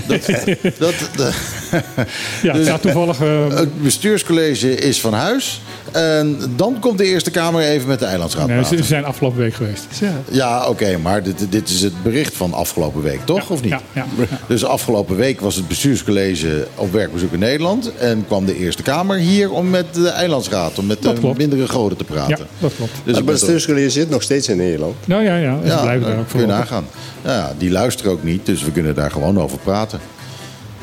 [0.07, 0.25] Dat,
[0.79, 1.33] dat, dat-
[2.43, 3.19] Ja, Dus- ja, toevallig.
[3.21, 5.61] eh, het bestuurscollege is van huis.
[5.93, 8.77] En dan komt de Eerste Kamer even met de Eilandsraad nee, ze praten.
[8.77, 9.85] ze zijn afgelopen week geweest.
[10.31, 13.49] Ja, oké, maar dit, dit is het bericht van afgelopen week, toch?
[13.49, 13.69] of niet?
[13.71, 14.25] Ja, ja, ja.
[14.47, 17.91] Dus afgelopen week was het bestuurscollege op werkbezoek in Nederland.
[17.95, 21.37] En kwam de Eerste Kamer hier om met de Eilandsraad, om met Dat de klopt.
[21.37, 22.37] mindere goden te praten.
[22.37, 22.91] Ja, dat klopt.
[23.03, 24.95] Dus het bestuurscollege zit nog steeds in Nederland.
[25.05, 25.57] Nou ja, ja.
[25.61, 26.85] ze ja, blijven daar dat ook kun je nagaan.
[27.23, 29.99] Ja, die luisteren ook niet, dus we kunnen daar gewoon over praten.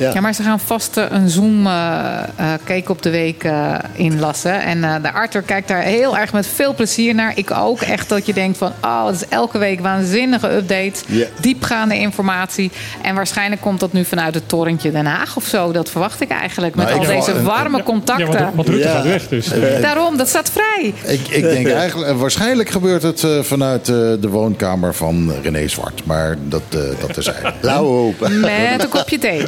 [0.00, 0.10] Ja.
[0.14, 2.18] Ja, maar ze gaan vast eh, een Zoom eh
[2.66, 4.62] eh, op de week eh, inlassen.
[4.62, 7.32] En eh, de Arthur kijkt daar heel erg met veel plezier naar.
[7.34, 7.80] Ik ook.
[7.80, 11.02] Echt dat je denkt van, oh, het is elke week waanzinnige updates.
[11.06, 11.26] Ja.
[11.40, 12.70] Diepgaande informatie.
[13.02, 15.72] En waarschijnlijk komt dat nu vanuit het torentje Den Haag of zo.
[15.72, 16.74] Dat verwacht ik eigenlijk.
[16.74, 18.26] Met Nou, al deze ja, warme Ja, contacten.
[18.42, 18.94] want, want Rutte Ja.
[18.94, 19.48] gaat weg, dus.
[19.80, 20.94] Daarom, dat staat vrij.
[21.02, 26.04] Ik, ik denk eigenlijk, waarschijnlijk gebeurt het eh, vanuit eh, de woonkamer van René Zwart.
[26.04, 27.52] Maar dat, eh dat terzijde.
[27.60, 28.40] Laten we hopen.
[28.40, 29.42] Met een kopje thee.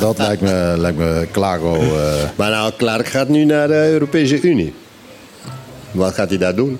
[0.00, 1.74] Dat lijkt me, lijkt me claro.
[1.74, 4.74] eh, Maar nou, Clark gaat nu naar de Europese Unie.
[5.90, 6.78] Wat gaat hij daar doen?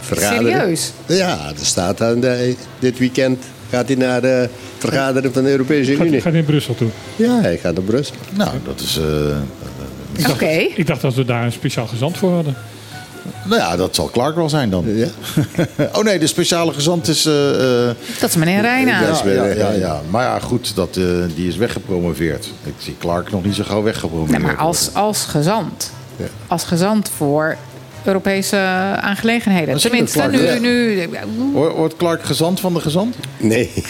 [0.00, 0.52] Vergaderen?
[0.52, 0.92] Serieus?
[1.06, 4.48] Ja, er staat aan de, dit weekend gaat hij naar de
[4.78, 6.20] vergadering van de Europese gaat, Unie.
[6.20, 6.88] gaat in Brussel toe.
[7.16, 8.16] Ja, hij gaat naar Brussel.
[8.34, 8.98] nou, dat is...
[8.98, 10.46] eh, Oké.
[10.74, 12.56] Ik dacht dat we daar een speciaal gezant voor hadden.
[13.44, 14.84] Nou ja, dat zal Clark wel zijn dan.
[14.86, 15.06] Ja.
[15.96, 17.26] oh nee, de speciale gezant is...
[17.26, 19.00] eh, eh, Dat is meneer Reina.
[19.00, 19.20] Ja.
[19.24, 19.70] ja, ja, ja.
[19.70, 20.00] ja.
[20.10, 21.04] Maar ja, goed, dat, eh,
[21.34, 22.50] die is weggepromoveerd.
[22.64, 24.38] Ik zie Clark nog niet zo gauw weggepromoveerd.
[24.38, 25.92] Nee, maar als, als gezant.
[26.16, 26.24] Ja.
[26.46, 27.56] Als gezand voor
[28.04, 28.56] Europese
[29.00, 29.78] aangelegenheden.
[29.78, 30.58] Tenminste, Clark, nu, ja.
[30.58, 31.08] nu,
[31.52, 33.16] Wordt wordt Clark gezant van de gezant?
[33.36, 33.70] Nee.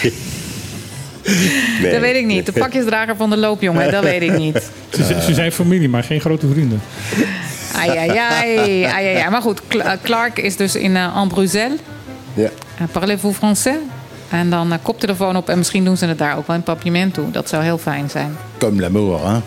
[1.82, 1.92] nee.
[1.92, 2.46] dat weet ik niet.
[2.46, 4.70] De pakjesdrager van de loopjongen, dat weet ik niet.
[5.26, 6.80] Ze zijn familie, maar geen grote vrienden.
[7.77, 9.31] Ai, ai, ai, ai, ai, ai.
[9.31, 11.27] Maar goed, eh, Clark is dus in, uh.
[12.35, 12.51] Ja.
[12.81, 13.77] Uh, Parlez-vous français?
[14.31, 17.15] En dan uh, koptelefoon op en misschien doen ze het daar ook wel in papiament
[17.15, 17.31] toe.
[17.31, 18.36] Dat zou heel fijn zijn.
[18.59, 19.39] Comme l'amour, hè?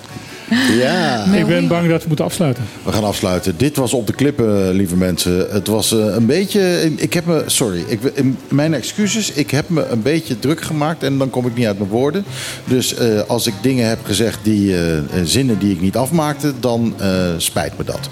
[0.71, 1.26] Ja.
[1.41, 2.63] Ik ben bang dat we moeten afsluiten.
[2.84, 3.53] We gaan afsluiten.
[3.57, 5.47] Dit was op de klippen, lieve mensen.
[5.49, 6.91] Het was eh, een beetje.
[6.95, 7.43] Ik heb me.
[7.45, 7.99] Sorry, ik,
[8.47, 9.31] mijn excuses.
[9.31, 12.23] Ik heb me een beetje druk gemaakt en dan kom ik niet uit mijn woorden.
[12.65, 14.73] Dus eh, als ik dingen heb gezegd die.
[14.73, 18.09] eh, eh, zinnen die ik niet afmaakte, dan eh, spijt me dat.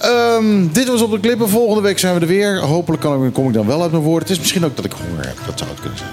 [0.00, 1.48] Ehm, dit was op de klippen.
[1.48, 2.58] Volgende week zijn we er weer.
[2.58, 4.22] Hopelijk kan ik, kom ik dan wel uit mijn woorden.
[4.22, 5.36] Het is misschien ook dat ik honger heb.
[5.46, 6.10] Dat zou het kunnen zijn.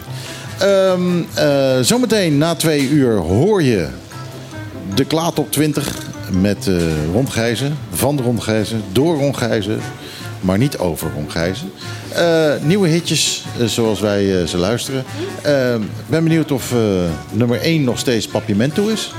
[0.60, 3.88] Ehm, eh, zometeen na twee uur hoor je
[4.96, 5.98] de Klaat op 20
[6.42, 6.70] met
[7.12, 9.80] Rondgijzen, van Rondgijzen, door Rondgijzen,
[10.42, 11.72] maar niet over Rondgijzen.
[12.10, 15.04] Eh, nieuwe hitjes eh, zoals wij ze luisteren.
[15.80, 16.74] Ik ben benieuwd of
[17.32, 19.14] nummer 1 nog steeds Papiamento is.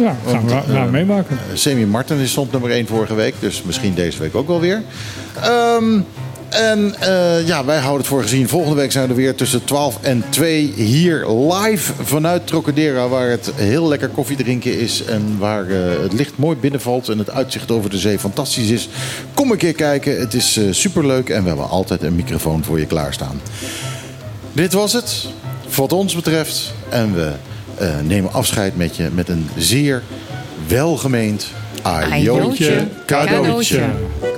[0.00, 1.38] Ja, gaan we Want, gaan we eh, meemaken.
[1.54, 4.82] Semi Martin is stond nummer 1 vorige week, dus misschien deze week ook wel weer.
[5.42, 6.00] Ehm,
[6.48, 8.48] En eh, ja, wij houden het voor gezien.
[8.48, 13.08] Volgende week zijn we er weer tussen 12 en 2 hier live vanuit Trocadera.
[13.08, 15.04] Waar het heel lekker koffie drinken is.
[15.04, 17.08] En waar eh, het licht mooi binnenvalt.
[17.08, 18.88] En het uitzicht over de zee fantastisch is.
[19.34, 20.20] Kom een keer kijken.
[20.20, 21.28] Het is super superleuk.
[21.28, 23.40] En we hebben altijd een microfoon voor je klaarstaan.
[24.52, 25.26] Dit was het.
[25.74, 26.72] Wat ons betreft.
[26.88, 27.32] En we
[28.02, 30.02] nemen afscheid met je met een zeer
[30.66, 31.46] welgemeend
[31.82, 33.74] ajootje cadeautje.
[33.76, 34.37] Iedere